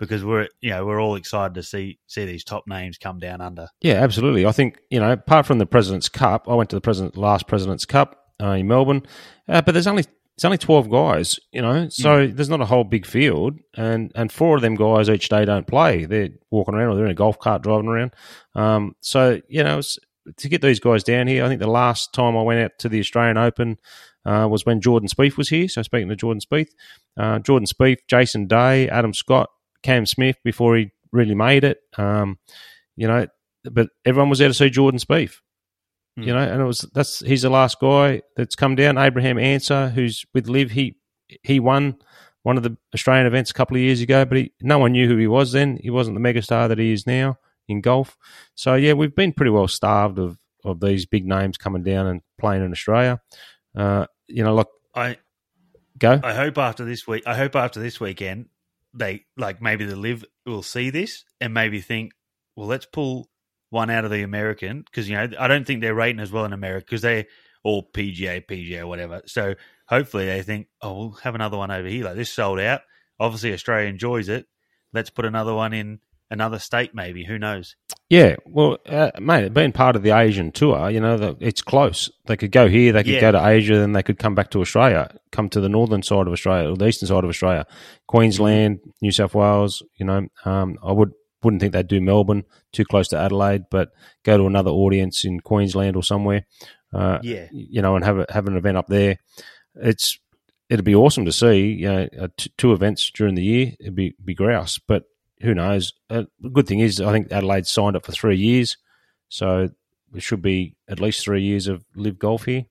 because 0.00 0.24
we're 0.24 0.48
you 0.60 0.70
know 0.70 0.84
we're 0.84 1.00
all 1.00 1.14
excited 1.14 1.54
to 1.54 1.62
see 1.62 2.00
see 2.08 2.24
these 2.24 2.42
top 2.42 2.64
names 2.66 2.98
come 2.98 3.20
down 3.20 3.40
under. 3.40 3.68
Yeah, 3.80 3.94
absolutely. 3.94 4.44
I 4.44 4.50
think 4.50 4.80
you 4.90 4.98
know, 4.98 5.12
apart 5.12 5.46
from 5.46 5.58
the 5.58 5.66
President's 5.66 6.08
Cup, 6.08 6.48
I 6.48 6.54
went 6.54 6.70
to 6.70 6.76
the 6.76 6.80
president 6.80 7.16
last 7.16 7.46
President's 7.46 7.84
Cup 7.84 8.26
uh, 8.42 8.50
in 8.50 8.66
Melbourne, 8.66 9.02
uh, 9.48 9.62
but 9.62 9.72
there's 9.72 9.86
only 9.86 10.04
it's 10.34 10.44
only 10.44 10.58
twelve 10.58 10.90
guys, 10.90 11.38
you 11.52 11.62
know, 11.62 11.88
so 11.90 12.26
mm. 12.26 12.34
there's 12.34 12.48
not 12.48 12.60
a 12.60 12.66
whole 12.66 12.82
big 12.82 13.06
field, 13.06 13.60
and 13.76 14.10
and 14.16 14.32
four 14.32 14.56
of 14.56 14.62
them 14.62 14.74
guys 14.74 15.08
each 15.08 15.28
day 15.28 15.44
don't 15.44 15.68
play. 15.68 16.06
They're 16.06 16.30
walking 16.50 16.74
around 16.74 16.88
or 16.88 16.96
they're 16.96 17.04
in 17.04 17.12
a 17.12 17.14
golf 17.14 17.38
cart 17.38 17.62
driving 17.62 17.86
around. 17.86 18.14
Um, 18.56 18.96
so 19.00 19.40
you 19.48 19.62
know, 19.62 19.80
to 20.36 20.48
get 20.48 20.62
these 20.62 20.80
guys 20.80 21.04
down 21.04 21.26
here, 21.26 21.44
I 21.44 21.48
think 21.48 21.60
the 21.60 21.66
last 21.66 22.12
time 22.12 22.36
I 22.36 22.42
went 22.42 22.60
out 22.60 22.72
to 22.80 22.88
the 22.88 23.00
Australian 23.00 23.38
Open. 23.38 23.78
Uh, 24.24 24.46
was 24.48 24.64
when 24.64 24.80
Jordan 24.80 25.08
Spieth 25.08 25.36
was 25.36 25.48
here. 25.48 25.68
So 25.68 25.82
speaking 25.82 26.08
to 26.08 26.14
Jordan 26.14 26.40
Spieth, 26.40 26.68
uh, 27.16 27.40
Jordan 27.40 27.66
Spieth, 27.66 27.98
Jason 28.06 28.46
Day, 28.46 28.88
Adam 28.88 29.12
Scott, 29.12 29.50
Cam 29.82 30.06
Smith 30.06 30.36
before 30.44 30.76
he 30.76 30.92
really 31.10 31.34
made 31.34 31.64
it. 31.64 31.78
Um, 31.98 32.38
you 32.96 33.08
know, 33.08 33.26
but 33.64 33.88
everyone 34.04 34.30
was 34.30 34.38
there 34.38 34.48
to 34.48 34.54
see 34.54 34.70
Jordan 34.70 35.00
Spieth. 35.00 35.40
Mm. 36.18 36.26
You 36.26 36.34
know, 36.34 36.40
and 36.40 36.60
it 36.60 36.64
was 36.64 36.80
that's 36.94 37.20
he's 37.20 37.42
the 37.42 37.50
last 37.50 37.80
guy 37.80 38.22
that's 38.36 38.54
come 38.54 38.74
down. 38.74 38.98
Abraham 38.98 39.38
Ancer, 39.38 39.88
who's 39.88 40.24
with 40.34 40.48
LIV, 40.48 40.70
he 40.70 40.96
he 41.42 41.60
won 41.60 41.96
one 42.42 42.56
of 42.56 42.62
the 42.62 42.76
Australian 42.94 43.26
events 43.26 43.50
a 43.50 43.54
couple 43.54 43.76
of 43.76 43.82
years 43.82 44.00
ago, 44.00 44.24
but 44.24 44.36
he, 44.36 44.52
no 44.60 44.78
one 44.78 44.92
knew 44.92 45.08
who 45.08 45.16
he 45.16 45.26
was 45.26 45.52
then. 45.52 45.78
He 45.80 45.90
wasn't 45.90 46.16
the 46.16 46.20
megastar 46.20 46.68
that 46.68 46.78
he 46.78 46.92
is 46.92 47.06
now 47.06 47.38
in 47.72 47.80
golf. 47.80 48.16
So 48.54 48.74
yeah, 48.74 48.92
we've 48.92 49.14
been 49.14 49.32
pretty 49.32 49.50
well 49.50 49.68
starved 49.68 50.18
of 50.18 50.38
of 50.64 50.80
these 50.80 51.06
big 51.06 51.26
names 51.26 51.58
coming 51.58 51.82
down 51.82 52.06
and 52.06 52.20
playing 52.38 52.64
in 52.64 52.70
Australia. 52.70 53.20
Uh, 53.76 54.06
you 54.28 54.44
know, 54.44 54.54
look, 54.54 54.70
I 54.94 55.18
go. 55.98 56.20
I 56.22 56.34
hope 56.34 56.58
after 56.58 56.84
this 56.84 57.06
week, 57.06 57.24
I 57.26 57.34
hope 57.34 57.56
after 57.56 57.80
this 57.80 57.98
weekend, 57.98 58.46
they 58.94 59.24
like 59.36 59.60
maybe 59.60 59.84
the 59.84 59.96
LIV 59.96 60.24
will 60.46 60.62
see 60.62 60.90
this 60.90 61.24
and 61.40 61.52
maybe 61.54 61.80
think, 61.80 62.12
well, 62.56 62.68
let's 62.68 62.86
pull 62.86 63.28
one 63.70 63.88
out 63.90 64.04
of 64.04 64.10
the 64.10 64.22
American 64.22 64.82
because 64.82 65.08
you 65.08 65.16
know 65.16 65.28
I 65.38 65.48
don't 65.48 65.66
think 65.66 65.80
they're 65.80 65.94
rating 65.94 66.20
as 66.20 66.30
well 66.30 66.44
in 66.44 66.52
America 66.52 66.84
because 66.86 67.02
they 67.02 67.26
all 67.64 67.82
PGA, 67.82 68.44
PGA, 68.44 68.84
whatever. 68.86 69.22
So 69.26 69.54
hopefully 69.86 70.26
they 70.26 70.42
think, 70.42 70.68
oh, 70.80 70.92
we'll 70.92 71.10
have 71.22 71.34
another 71.34 71.56
one 71.56 71.70
over 71.70 71.88
here. 71.88 72.04
Like 72.04 72.16
this 72.16 72.30
sold 72.30 72.60
out. 72.60 72.82
Obviously 73.20 73.52
Australia 73.52 73.88
enjoys 73.88 74.28
it. 74.28 74.46
Let's 74.92 75.10
put 75.10 75.24
another 75.24 75.54
one 75.54 75.72
in 75.72 76.00
another 76.32 76.58
state, 76.58 76.94
maybe. 76.94 77.24
Who 77.24 77.38
knows? 77.38 77.76
Yeah, 78.08 78.36
well, 78.46 78.78
uh, 78.86 79.10
mate, 79.20 79.54
being 79.54 79.72
part 79.72 79.94
of 79.94 80.02
the 80.02 80.10
Asian 80.10 80.50
tour, 80.50 80.90
you 80.90 81.00
know, 81.00 81.16
the, 81.16 81.36
it's 81.38 81.62
close. 81.62 82.10
They 82.26 82.36
could 82.36 82.50
go 82.50 82.68
here, 82.68 82.92
they 82.92 83.04
could 83.04 83.14
yeah. 83.14 83.20
go 83.20 83.32
to 83.32 83.46
Asia, 83.46 83.76
then 83.76 83.92
they 83.92 84.02
could 84.02 84.18
come 84.18 84.34
back 84.34 84.50
to 84.50 84.60
Australia, 84.60 85.14
come 85.30 85.48
to 85.50 85.60
the 85.60 85.68
northern 85.68 86.02
side 86.02 86.26
of 86.26 86.32
Australia 86.32 86.70
or 86.70 86.76
the 86.76 86.88
eastern 86.88 87.06
side 87.06 87.22
of 87.22 87.30
Australia, 87.30 87.66
Queensland, 88.08 88.80
New 89.00 89.12
South 89.12 89.34
Wales. 89.34 89.82
You 89.98 90.06
know, 90.06 90.26
um, 90.44 90.78
I 90.82 90.92
would 90.92 91.12
wouldn't 91.42 91.60
think 91.60 91.72
they'd 91.72 91.86
do 91.86 92.00
Melbourne 92.00 92.44
too 92.72 92.84
close 92.84 93.08
to 93.08 93.18
Adelaide, 93.18 93.64
but 93.70 93.90
go 94.24 94.36
to 94.36 94.46
another 94.46 94.70
audience 94.70 95.24
in 95.24 95.40
Queensland 95.40 95.96
or 95.96 96.02
somewhere. 96.02 96.46
Uh, 96.92 97.18
yeah, 97.22 97.46
you 97.52 97.82
know, 97.82 97.96
and 97.96 98.04
have 98.04 98.18
a, 98.18 98.26
have 98.30 98.46
an 98.46 98.56
event 98.56 98.76
up 98.76 98.88
there. 98.88 99.18
It's 99.74 100.18
it'd 100.68 100.84
be 100.84 100.94
awesome 100.94 101.24
to 101.24 101.32
see. 101.32 101.72
You 101.72 101.92
know, 101.92 102.08
uh, 102.20 102.28
t- 102.36 102.52
two 102.56 102.72
events 102.72 103.10
during 103.10 103.34
the 103.34 103.44
year. 103.44 103.72
It'd 103.80 103.94
be 103.94 104.14
be 104.22 104.34
grouse, 104.34 104.78
but 104.78 105.04
who 105.42 105.54
knows? 105.54 105.92
Uh, 106.08 106.24
the 106.40 106.50
good 106.50 106.66
thing 106.66 106.80
is, 106.80 107.00
I 107.00 107.12
think 107.12 107.32
Adelaide 107.32 107.66
signed 107.66 107.96
up 107.96 108.06
for 108.06 108.12
three 108.12 108.36
years, 108.36 108.76
so 109.28 109.68
it 110.14 110.22
should 110.22 110.42
be 110.42 110.76
at 110.88 111.00
least 111.00 111.24
three 111.24 111.42
years 111.42 111.66
of 111.66 111.84
LIV 111.94 112.18
Golf 112.18 112.44
here. 112.44 112.66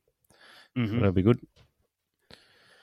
Mm-hmm. 0.78 0.95
That'll 0.95 1.11
be 1.11 1.22
good. 1.22 1.39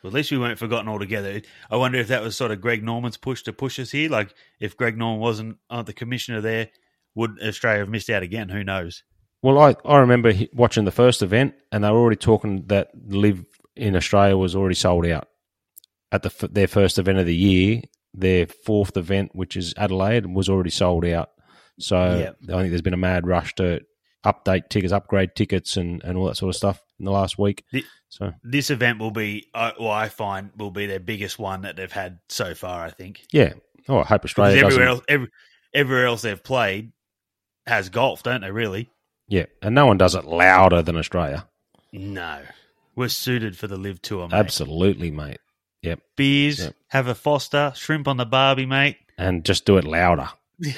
Well, 0.02 0.10
at 0.10 0.14
least 0.14 0.30
we 0.30 0.38
weren't 0.38 0.58
forgotten 0.58 0.88
altogether. 0.88 1.40
I 1.70 1.76
wonder 1.76 1.98
if 1.98 2.08
that 2.08 2.22
was 2.22 2.36
sort 2.36 2.52
of 2.52 2.60
Greg 2.60 2.84
Norman's 2.84 3.16
push 3.16 3.42
to 3.44 3.52
push 3.52 3.80
us 3.80 3.90
here. 3.90 4.10
Like, 4.10 4.34
if 4.60 4.76
Greg 4.76 4.96
Norman 4.96 5.20
wasn't 5.20 5.58
uh, 5.70 5.82
the 5.82 5.92
commissioner 5.92 6.40
there, 6.40 6.68
would 7.14 7.42
Australia 7.42 7.80
have 7.80 7.88
missed 7.88 8.10
out 8.10 8.22
again? 8.22 8.48
Who 8.48 8.62
knows? 8.62 9.02
Well, 9.42 9.58
I, 9.58 9.74
I 9.84 9.98
remember 9.98 10.32
watching 10.52 10.84
the 10.84 10.90
first 10.90 11.22
event, 11.22 11.54
and 11.72 11.82
they 11.82 11.90
were 11.90 11.98
already 11.98 12.16
talking 12.16 12.64
that 12.66 12.90
LIV 12.94 13.44
in 13.74 13.96
Australia 13.96 14.36
was 14.36 14.54
already 14.54 14.74
sold 14.74 15.06
out 15.06 15.28
at 16.10 16.22
the 16.22 16.48
their 16.48 16.66
first 16.66 16.98
event 16.98 17.18
of 17.18 17.26
the 17.26 17.34
year 17.34 17.82
their 18.14 18.46
fourth 18.46 18.96
event, 18.96 19.34
which 19.34 19.56
is 19.56 19.74
Adelaide, 19.76 20.26
was 20.26 20.48
already 20.48 20.70
sold 20.70 21.04
out. 21.04 21.30
So 21.78 21.96
yep. 22.18 22.36
I 22.44 22.60
think 22.60 22.70
there's 22.70 22.82
been 22.82 22.94
a 22.94 22.98
mad 22.98 23.26
rush 23.26 23.54
to 23.56 23.80
update 24.24 24.68
tickets, 24.68 24.92
upgrade 24.92 25.34
tickets, 25.36 25.76
and, 25.76 26.02
and 26.02 26.18
all 26.18 26.26
that 26.26 26.36
sort 26.36 26.50
of 26.50 26.56
stuff 26.56 26.82
in 26.98 27.04
the 27.04 27.12
last 27.12 27.38
week. 27.38 27.64
The, 27.72 27.84
so 28.08 28.32
this 28.42 28.70
event 28.70 28.98
will 28.98 29.10
be, 29.10 29.46
well, 29.54 29.90
I 29.90 30.08
find, 30.08 30.50
will 30.56 30.70
be 30.70 30.86
their 30.86 31.00
biggest 31.00 31.38
one 31.38 31.62
that 31.62 31.76
they've 31.76 31.92
had 31.92 32.18
so 32.28 32.54
far. 32.54 32.84
I 32.84 32.90
think. 32.90 33.22
Yeah. 33.32 33.52
Oh, 33.88 33.98
I 33.98 34.04
hope 34.04 34.24
Australia. 34.24 34.56
Because 34.56 34.74
everywhere 34.74 34.88
else, 34.88 35.02
every, 35.08 35.28
everywhere 35.72 36.06
else 36.06 36.22
they've 36.22 36.42
played 36.42 36.92
has 37.66 37.88
golf, 37.90 38.22
don't 38.22 38.40
they? 38.40 38.50
Really? 38.50 38.90
Yeah, 39.28 39.44
and 39.62 39.74
no 39.74 39.86
one 39.86 39.98
does 39.98 40.14
it 40.14 40.24
louder 40.24 40.82
than 40.82 40.96
Australia. 40.96 41.46
No, 41.92 42.40
we're 42.96 43.08
suited 43.08 43.56
for 43.56 43.66
the 43.66 43.76
LIV 43.76 44.02
tour. 44.02 44.28
Mate. 44.28 44.36
Absolutely, 44.36 45.10
mate. 45.10 45.38
Yep. 45.88 46.00
Beers, 46.16 46.58
Yep. 46.60 46.74
have 46.88 47.06
a 47.08 47.14
Foster, 47.14 47.72
shrimp 47.76 48.08
on 48.08 48.16
the 48.16 48.26
barbie, 48.26 48.66
mate. 48.66 48.96
and 49.18 49.44
just 49.44 49.64
do 49.64 49.76
it 49.78 49.84
louder. 49.84 50.28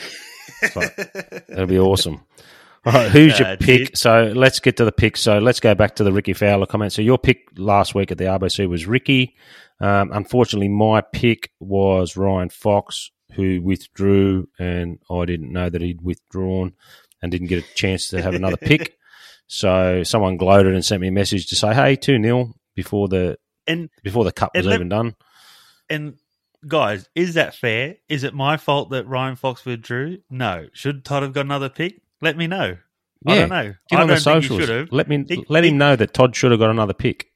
That'll 0.74 1.66
be 1.66 1.78
awesome. 1.78 2.20
All 2.86 2.92
right, 2.94 3.10
who's 3.10 3.38
your 3.38 3.48
Uh, 3.48 3.56
pick? 3.60 3.96
So 3.96 4.32
let's 4.34 4.58
get 4.58 4.76
to 4.78 4.84
the 4.84 4.92
pick. 4.92 5.16
So 5.16 5.38
let's 5.38 5.60
go 5.60 5.74
back 5.74 5.96
to 5.96 6.04
the 6.04 6.12
Rickie 6.12 6.32
Fowler 6.32 6.66
comment. 6.66 6.92
So 6.92 7.02
your 7.02 7.18
pick 7.18 7.46
last 7.56 7.94
week 7.94 8.10
at 8.10 8.18
the 8.18 8.24
RBC 8.24 8.66
was 8.68 8.86
Rickie. 8.86 9.34
Um, 9.80 10.10
unfortunately, 10.12 10.68
my 10.68 11.00
pick 11.02 11.50
was 11.60 12.16
Ryan 12.16 12.48
Fox, 12.48 13.10
who 13.34 13.60
withdrew, 13.62 14.48
and 14.58 14.98
I 15.10 15.24
didn't 15.26 15.52
know 15.52 15.68
that 15.68 15.82
he'd 15.82 16.00
withdrawn 16.02 16.72
and 17.22 17.30
didn't 17.30 17.48
get 17.48 17.62
a 17.64 17.74
chance 17.74 18.08
to 18.08 18.22
have 18.22 18.34
another 18.34 18.56
pick. 18.56 18.96
So 19.52 20.04
someone 20.04 20.36
gloated 20.36 20.74
and 20.74 20.84
sent 20.84 21.00
me 21.02 21.08
a 21.08 21.10
message 21.10 21.48
to 21.48 21.56
say, 21.56 21.74
"Hey, 21.74 21.96
two 21.96 22.22
0 22.22 22.54
before 22.76 23.08
the 23.08 23.36
And 23.70 23.90
before 24.02 24.24
the 24.24 24.32
cup 24.32 24.50
was 24.54 24.66
let- 24.66 24.74
even 24.76 24.88
done." 24.88 25.14
and 25.88 26.14
guys, 26.66 27.08
is 27.14 27.34
that 27.34 27.54
fair? 27.54 27.96
Is 28.08 28.22
it 28.24 28.34
my 28.34 28.56
fault 28.56 28.90
that 28.90 29.06
Ryan 29.06 29.36
Fox 29.36 29.64
withdrew? 29.64 30.18
No. 30.30 30.68
Should 30.72 31.04
Todd 31.04 31.22
have 31.22 31.32
got 31.32 31.46
another 31.46 31.68
pick? 31.68 32.00
Let 32.20 32.36
me 32.36 32.46
know. 32.46 32.76
I 33.26 33.34
Yeah. 33.34 33.40
don't 33.40 33.48
know. 33.50 33.74
Get 33.90 33.98
I 33.98 34.02
on 34.02 34.08
the 34.08 34.14
he 34.14 34.20
socials. 34.20 34.60
should 34.60 34.68
have. 34.68 34.92
Let 34.92 35.08
me 35.08 35.24
He- 35.28 35.44
let 35.48 35.64
he- 35.64 35.70
him 35.70 35.78
know 35.78 35.96
that 35.96 36.14
Todd 36.14 36.34
should 36.36 36.50
have 36.52 36.60
got 36.60 36.70
another 36.70 36.94
pick. 36.94 37.26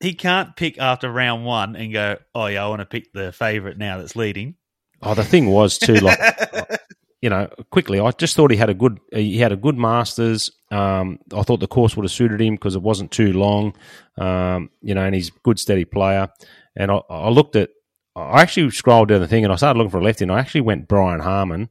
He 0.00 0.12
can't 0.12 0.54
pick 0.56 0.78
after 0.78 1.10
round 1.10 1.44
one 1.46 1.74
and 1.74 1.92
go, 1.92 2.16
"Oh 2.34 2.46
yeah, 2.46 2.64
I 2.64 2.68
want 2.68 2.80
to 2.80 2.86
pick 2.86 3.12
the 3.14 3.32
favorite 3.32 3.78
now 3.78 3.96
that's 3.98 4.14
leading." 4.14 4.56
Oh, 5.02 5.14
the 5.14 5.24
thing 5.24 5.46
was 5.50 5.78
too 5.78 5.94
like 5.94 6.18
you 7.20 7.30
know 7.30 7.48
quickly. 7.70 8.00
I 8.00 8.10
just 8.12 8.36
thought 8.36 8.50
he 8.50 8.56
had 8.56 8.70
a 8.70 8.74
good 8.74 8.98
he 9.12 9.38
had 9.38 9.52
a 9.52 9.56
good 9.56 9.76
Masters. 9.76 10.50
Um, 10.70 11.18
I 11.34 11.42
thought 11.42 11.60
the 11.60 11.66
course 11.66 11.96
would 11.96 12.04
have 12.04 12.12
suited 12.12 12.40
him 12.40 12.54
because 12.54 12.74
it 12.74 12.82
wasn't 12.82 13.10
too 13.10 13.32
long. 13.32 13.74
Um, 14.18 14.70
you 14.82 14.94
know, 14.94 15.02
and 15.02 15.14
he's 15.14 15.28
a 15.28 15.40
good 15.42 15.58
steady 15.58 15.84
player. 15.84 16.28
And 16.74 16.90
I, 16.90 17.00
I 17.08 17.30
looked 17.30 17.56
at 17.56 17.70
I 18.14 18.40
actually 18.40 18.70
scrolled 18.70 19.08
down 19.08 19.20
the 19.20 19.28
thing 19.28 19.44
and 19.44 19.52
I 19.52 19.56
started 19.56 19.78
looking 19.78 19.90
for 19.90 19.98
a 19.98 20.02
lefty 20.04 20.24
and 20.24 20.32
I 20.32 20.40
actually 20.40 20.62
went 20.62 20.88
Brian 20.88 21.20
Harman. 21.20 21.68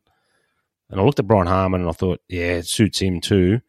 And 0.89 0.99
I 0.99 1.03
looked 1.03 1.19
at 1.19 1.27
Brian 1.27 1.47
Harman 1.47 1.81
and 1.81 1.89
I 1.89 1.93
thought, 1.93 2.21
yeah, 2.29 2.57
it 2.57 2.67
suits 2.67 2.99
him 2.99 3.19
too. 3.19 3.61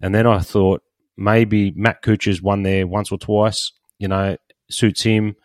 And 0.00 0.14
then 0.14 0.26
I 0.26 0.38
thought 0.38 0.82
maybe 1.16 1.72
Matt 1.72 2.02
Kuchar's 2.02 2.40
won 2.40 2.62
there 2.62 2.86
once 2.86 3.12
or 3.12 3.18
twice, 3.18 3.72
you 3.98 4.08
know, 4.08 4.36
suits 4.70 5.02
him. 5.02 5.36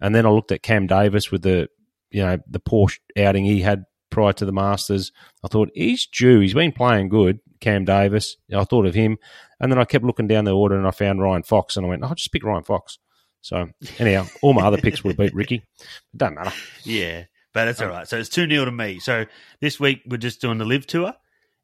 And 0.00 0.14
then 0.14 0.24
I 0.24 0.30
looked 0.30 0.52
at 0.52 0.62
Cam 0.62 0.86
Davis 0.86 1.32
with 1.32 1.42
the, 1.42 1.68
you 2.10 2.22
know, 2.22 2.38
the 2.48 2.60
Porsche 2.60 3.00
outing 3.18 3.44
he 3.44 3.60
had 3.60 3.84
prior 4.10 4.32
to 4.34 4.44
the 4.44 4.52
Masters. 4.52 5.12
I 5.44 5.48
thought 5.48 5.70
he's 5.74 6.06
due. 6.06 6.40
He's 6.40 6.54
been 6.54 6.72
playing 6.72 7.08
good, 7.08 7.40
Cam 7.60 7.84
Davis. 7.84 8.36
I 8.54 8.64
thought 8.64 8.86
of 8.86 8.94
him. 8.94 9.18
And 9.60 9.70
then 9.70 9.78
I 9.78 9.84
kept 9.84 10.04
looking 10.04 10.26
down 10.26 10.44
the 10.44 10.56
order 10.56 10.76
and 10.76 10.86
I 10.86 10.90
found 10.90 11.22
Ryan 11.22 11.42
Fox 11.42 11.76
and 11.76 11.86
I 11.86 11.88
went, 11.88 12.04
I'll 12.04 12.14
just 12.14 12.32
pick 12.32 12.44
Ryan 12.44 12.64
Fox. 12.64 12.98
So 13.46 13.68
anyhow, 13.98 14.26
all 14.42 14.54
my 14.54 14.66
other 14.66 14.78
picks 14.78 15.04
would 15.04 15.10
have 15.10 15.18
beat 15.18 15.34
Rickie. 15.34 15.62
It 15.78 16.16
doesn't 16.16 16.34
matter. 16.34 16.52
Yeah, 16.82 17.24
but 17.52 17.66
that's 17.66 17.80
all 17.80 17.88
right. 17.88 18.08
So 18.08 18.18
it's 18.18 18.28
2 18.28 18.48
0 18.48 18.64
to 18.64 18.72
me. 18.72 18.98
So 18.98 19.24
this 19.60 19.78
week 19.78 20.02
we're 20.06 20.16
just 20.16 20.40
doing 20.40 20.58
the 20.58 20.64
LIV 20.64 20.86
tour, 20.88 21.14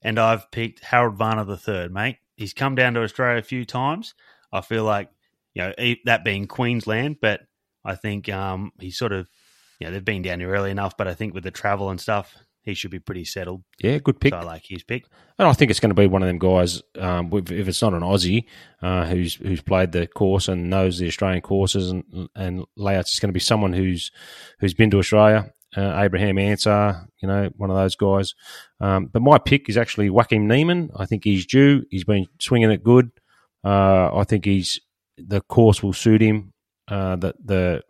and 0.00 0.18
I've 0.18 0.48
picked 0.52 0.84
Harold 0.84 1.16
Varner 1.16 1.44
the 1.44 1.56
third, 1.56 1.92
mate. 1.92 2.18
He's 2.36 2.54
come 2.54 2.76
down 2.76 2.94
to 2.94 3.02
Australia 3.02 3.38
a 3.38 3.42
few 3.42 3.64
times. 3.64 4.14
I 4.52 4.60
feel 4.60 4.84
like, 4.84 5.10
you 5.54 5.62
know, 5.62 5.94
that 6.04 6.24
being 6.24 6.46
Queensland, 6.46 7.16
but 7.20 7.40
I 7.84 7.96
think 7.96 8.28
um, 8.28 8.72
he's 8.78 8.96
sort 8.96 9.12
of, 9.12 9.28
you 9.82 9.88
know, 9.88 9.94
they've 9.94 10.04
been 10.04 10.22
down 10.22 10.38
here 10.38 10.50
early 10.50 10.70
enough, 10.70 10.96
but 10.96 11.08
I 11.08 11.14
think 11.14 11.34
with 11.34 11.42
the 11.42 11.50
travel 11.50 11.90
and 11.90 12.00
stuff, 12.00 12.36
he 12.60 12.74
should 12.74 12.92
be 12.92 13.00
pretty 13.00 13.24
settled. 13.24 13.64
Yeah, 13.82 13.98
good 13.98 14.20
pick. 14.20 14.32
So 14.32 14.38
I 14.38 14.44
like 14.44 14.62
his 14.64 14.84
pick. 14.84 15.06
And 15.40 15.48
I 15.48 15.52
think 15.54 15.72
it's 15.72 15.80
going 15.80 15.90
to 15.90 16.00
be 16.00 16.06
one 16.06 16.22
of 16.22 16.28
them 16.28 16.38
guys. 16.38 16.80
Um, 16.96 17.30
if 17.32 17.50
if 17.50 17.66
it's 17.66 17.82
not 17.82 17.92
an 17.92 18.02
Aussie 18.02 18.44
uh, 18.80 19.06
who's 19.06 19.34
who's 19.34 19.60
played 19.60 19.90
the 19.90 20.06
course 20.06 20.46
and 20.46 20.70
knows 20.70 21.00
the 21.00 21.08
Australian 21.08 21.40
courses 21.40 21.90
and 21.90 22.28
and 22.36 22.64
layouts, 22.76 23.10
it's 23.10 23.18
going 23.18 23.30
to 23.30 23.34
be 23.34 23.40
someone 23.40 23.72
who's 23.72 24.12
who's 24.60 24.72
been 24.74 24.90
to 24.92 24.98
Australia. 24.98 25.52
Uh, 25.76 26.00
Abraham 26.00 26.38
Ancer, 26.38 27.08
you 27.20 27.26
know, 27.26 27.50
one 27.56 27.70
of 27.70 27.76
those 27.76 27.96
guys. 27.96 28.36
Um, 28.78 29.06
but 29.06 29.22
my 29.22 29.38
pick 29.38 29.68
is 29.68 29.76
actually 29.76 30.10
Joaquin 30.10 30.46
Niemann. 30.46 30.90
I 30.94 31.06
think 31.06 31.24
he's 31.24 31.44
due. 31.44 31.84
He's 31.90 32.04
been 32.04 32.28
swinging 32.40 32.70
it 32.70 32.84
good. 32.84 33.10
Uh, 33.64 34.14
I 34.14 34.22
think 34.22 34.44
he's 34.44 34.80
the 35.16 35.40
course 35.40 35.82
will 35.82 35.92
suit 35.92 36.20
him. 36.20 36.52
Uh, 36.86 37.16
the 37.16 37.34
the 37.44 37.82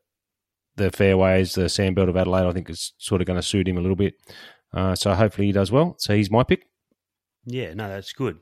the 0.76 0.90
fairways, 0.90 1.54
the 1.54 1.62
sandbelt 1.62 2.08
of 2.08 2.16
Adelaide, 2.16 2.46
I 2.46 2.52
think 2.52 2.70
is 2.70 2.92
sort 2.98 3.20
of 3.20 3.26
going 3.26 3.38
to 3.38 3.42
suit 3.46 3.68
him 3.68 3.76
a 3.76 3.80
little 3.80 3.96
bit. 3.96 4.14
Uh, 4.72 4.94
so 4.94 5.12
hopefully 5.14 5.46
he 5.48 5.52
does 5.52 5.70
well. 5.70 5.96
So 5.98 6.14
he's 6.14 6.30
my 6.30 6.42
pick. 6.44 6.66
Yeah, 7.44 7.74
no, 7.74 7.88
that's 7.88 8.12
good. 8.12 8.38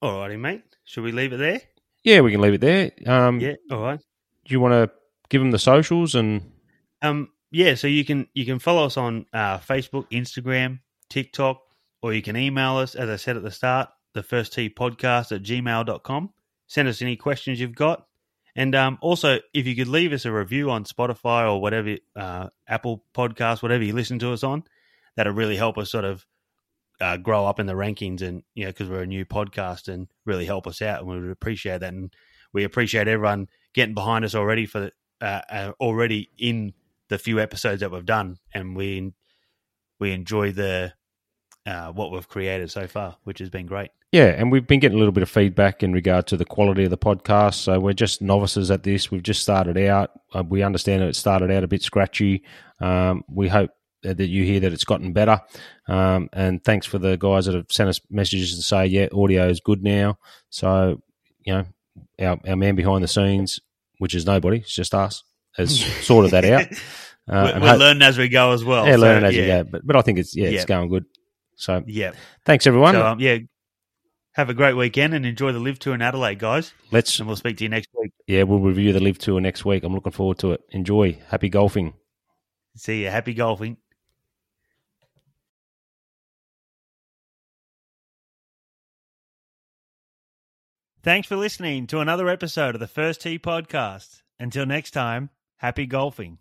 All 0.00 0.18
righty, 0.20 0.36
mate. 0.36 0.62
Should 0.84 1.04
we 1.04 1.12
leave 1.12 1.32
it 1.32 1.36
there? 1.38 1.60
Yeah, 2.04 2.20
we 2.20 2.32
can 2.32 2.40
leave 2.40 2.54
it 2.54 2.60
there. 2.60 2.90
Um, 3.06 3.40
Yeah. 3.40 3.54
All 3.70 3.82
right. 3.82 3.98
Do 4.44 4.52
you 4.52 4.60
want 4.60 4.72
to 4.72 4.90
give 5.28 5.40
them 5.40 5.50
the 5.52 5.58
socials 5.58 6.14
and 6.14 6.52
Um, 7.00 7.28
yeah, 7.50 7.74
so 7.74 7.86
you 7.86 8.04
can 8.04 8.26
you 8.34 8.44
can 8.44 8.58
follow 8.58 8.84
us 8.86 8.96
on 8.96 9.26
uh, 9.32 9.58
Facebook, 9.58 10.10
Instagram, 10.10 10.80
TikTok, 11.08 11.60
or 12.02 12.12
you 12.12 12.22
can 12.22 12.36
email 12.36 12.76
us, 12.76 12.94
as 12.94 13.08
I 13.08 13.16
said 13.16 13.36
at 13.36 13.42
the 13.42 13.50
start, 13.50 13.90
the 14.14 14.22
first 14.22 14.52
Tee 14.52 14.68
podcast 14.70 15.30
at 15.32 15.42
gmail.com. 15.42 16.30
Send 16.66 16.88
us 16.88 17.02
any 17.02 17.16
questions 17.16 17.60
you've 17.60 17.74
got. 17.74 18.06
And 18.54 18.74
um, 18.74 18.98
also, 19.00 19.38
if 19.54 19.66
you 19.66 19.74
could 19.74 19.88
leave 19.88 20.12
us 20.12 20.24
a 20.24 20.32
review 20.32 20.70
on 20.70 20.84
Spotify 20.84 21.50
or 21.50 21.60
whatever, 21.60 21.96
uh, 22.14 22.48
Apple 22.68 23.04
Podcast, 23.14 23.62
whatever 23.62 23.82
you 23.82 23.94
listen 23.94 24.18
to 24.18 24.32
us 24.32 24.42
on, 24.42 24.64
that'll 25.16 25.32
really 25.32 25.56
help 25.56 25.78
us 25.78 25.90
sort 25.90 26.04
of 26.04 26.26
uh, 27.00 27.16
grow 27.16 27.46
up 27.46 27.58
in 27.58 27.66
the 27.66 27.72
rankings 27.72 28.20
and, 28.20 28.42
you 28.54 28.64
know, 28.64 28.70
because 28.70 28.88
we're 28.88 29.02
a 29.02 29.06
new 29.06 29.24
podcast 29.24 29.88
and 29.88 30.08
really 30.26 30.44
help 30.44 30.66
us 30.66 30.82
out. 30.82 31.00
And 31.00 31.08
we 31.08 31.20
would 31.20 31.30
appreciate 31.30 31.80
that. 31.80 31.94
And 31.94 32.12
we 32.52 32.64
appreciate 32.64 33.08
everyone 33.08 33.48
getting 33.74 33.94
behind 33.94 34.24
us 34.24 34.34
already 34.34 34.66
for 34.66 34.90
uh, 35.20 35.40
uh, 35.50 35.72
already 35.80 36.30
in 36.38 36.74
the 37.08 37.18
few 37.18 37.40
episodes 37.40 37.80
that 37.80 37.90
we've 37.90 38.04
done. 38.04 38.36
And 38.52 38.76
we, 38.76 39.14
we 39.98 40.12
enjoy 40.12 40.52
the, 40.52 40.92
uh, 41.64 41.92
what 41.92 42.12
we've 42.12 42.28
created 42.28 42.70
so 42.70 42.86
far, 42.86 43.16
which 43.24 43.38
has 43.38 43.48
been 43.48 43.66
great. 43.66 43.90
Yeah, 44.12 44.24
and 44.26 44.52
we've 44.52 44.66
been 44.66 44.78
getting 44.80 44.96
a 44.96 44.98
little 44.98 45.12
bit 45.12 45.22
of 45.22 45.30
feedback 45.30 45.82
in 45.82 45.94
regard 45.94 46.26
to 46.28 46.36
the 46.36 46.44
quality 46.44 46.84
of 46.84 46.90
the 46.90 46.98
podcast. 46.98 47.54
So 47.54 47.80
we're 47.80 47.94
just 47.94 48.20
novices 48.20 48.70
at 48.70 48.82
this. 48.82 49.10
We've 49.10 49.22
just 49.22 49.40
started 49.40 49.78
out. 49.78 50.10
Uh, 50.34 50.42
we 50.46 50.62
understand 50.62 51.00
that 51.00 51.08
it 51.08 51.16
started 51.16 51.50
out 51.50 51.64
a 51.64 51.68
bit 51.68 51.82
scratchy. 51.82 52.42
Um, 52.78 53.24
we 53.26 53.48
hope 53.48 53.70
that 54.02 54.20
you 54.20 54.44
hear 54.44 54.60
that 54.60 54.72
it's 54.74 54.84
gotten 54.84 55.14
better. 55.14 55.40
Um, 55.88 56.28
and 56.34 56.62
thanks 56.62 56.84
for 56.86 56.98
the 56.98 57.16
guys 57.16 57.46
that 57.46 57.54
have 57.54 57.66
sent 57.70 57.88
us 57.88 58.00
messages 58.10 58.54
to 58.56 58.62
say, 58.62 58.84
yeah, 58.86 59.08
audio 59.14 59.48
is 59.48 59.60
good 59.60 59.82
now. 59.82 60.18
So, 60.50 61.00
you 61.46 61.54
know, 61.54 61.64
our, 62.20 62.38
our 62.46 62.56
man 62.56 62.74
behind 62.74 63.02
the 63.02 63.08
scenes, 63.08 63.60
which 63.98 64.14
is 64.14 64.26
nobody, 64.26 64.58
it's 64.58 64.74
just 64.74 64.94
us, 64.94 65.22
has 65.56 65.80
sorted 66.04 66.32
that 66.32 66.44
out. 66.44 66.66
Uh, 66.70 66.76
we're 67.46 67.52
and 67.52 67.62
we're 67.62 67.68
hope- 67.70 67.78
learning 67.80 68.02
as 68.02 68.18
we 68.18 68.28
go 68.28 68.52
as 68.52 68.62
well. 68.62 68.86
yeah, 68.86 68.96
So, 68.96 69.00
learning 69.00 69.24
as 69.24 69.36
you 69.36 69.42
yeah, 69.44 69.62
go. 69.62 69.70
But, 69.72 69.86
but 69.86 69.96
I 69.96 70.02
think 70.02 70.18
it's, 70.18 70.36
yeah, 70.36 70.48
Yeah. 70.48 70.56
it's 70.56 70.64
going 70.66 70.90
good. 70.90 71.06
So 71.54 71.82
Yeah. 71.86 72.10
thanks, 72.44 72.66
everyone. 72.66 72.94
So, 72.94 73.06
um, 73.06 73.20
yeah, 73.20 73.38
have 74.34 74.48
a 74.48 74.54
great 74.54 74.74
weekend 74.74 75.14
and 75.14 75.26
enjoy 75.26 75.52
the 75.52 75.58
LIV 75.60 75.78
tour 75.78 75.94
in 75.94 76.02
Adelaide, 76.02 76.38
guys. 76.38 76.72
Let's 76.90 77.18
And 77.18 77.26
we'll 77.26 77.36
speak 77.36 77.58
to 77.58 77.64
you 77.64 77.70
next 77.70 77.88
week. 77.98 78.12
Yeah, 78.26 78.44
we'll 78.44 78.60
review 78.60 78.92
the 78.92 79.00
LIV 79.00 79.18
Tour 79.18 79.40
next 79.40 79.64
week. 79.64 79.84
I'm 79.84 79.94
looking 79.94 80.12
forward 80.12 80.38
to 80.38 80.52
it. 80.52 80.62
Enjoy. 80.70 81.18
Happy 81.28 81.48
golfing. 81.48 81.94
See 82.76 83.02
you. 83.02 83.10
Happy 83.10 83.34
golfing. 83.34 83.76
Thanks 91.02 91.26
for 91.26 91.34
listening 91.36 91.88
to 91.88 91.98
another 91.98 92.28
episode 92.28 92.76
of 92.76 92.80
the 92.80 92.86
First 92.86 93.22
Tee 93.22 93.38
Podcast. 93.38 94.22
Until 94.38 94.64
next 94.66 94.92
time, 94.92 95.30
happy 95.56 95.84
golfing. 95.84 96.38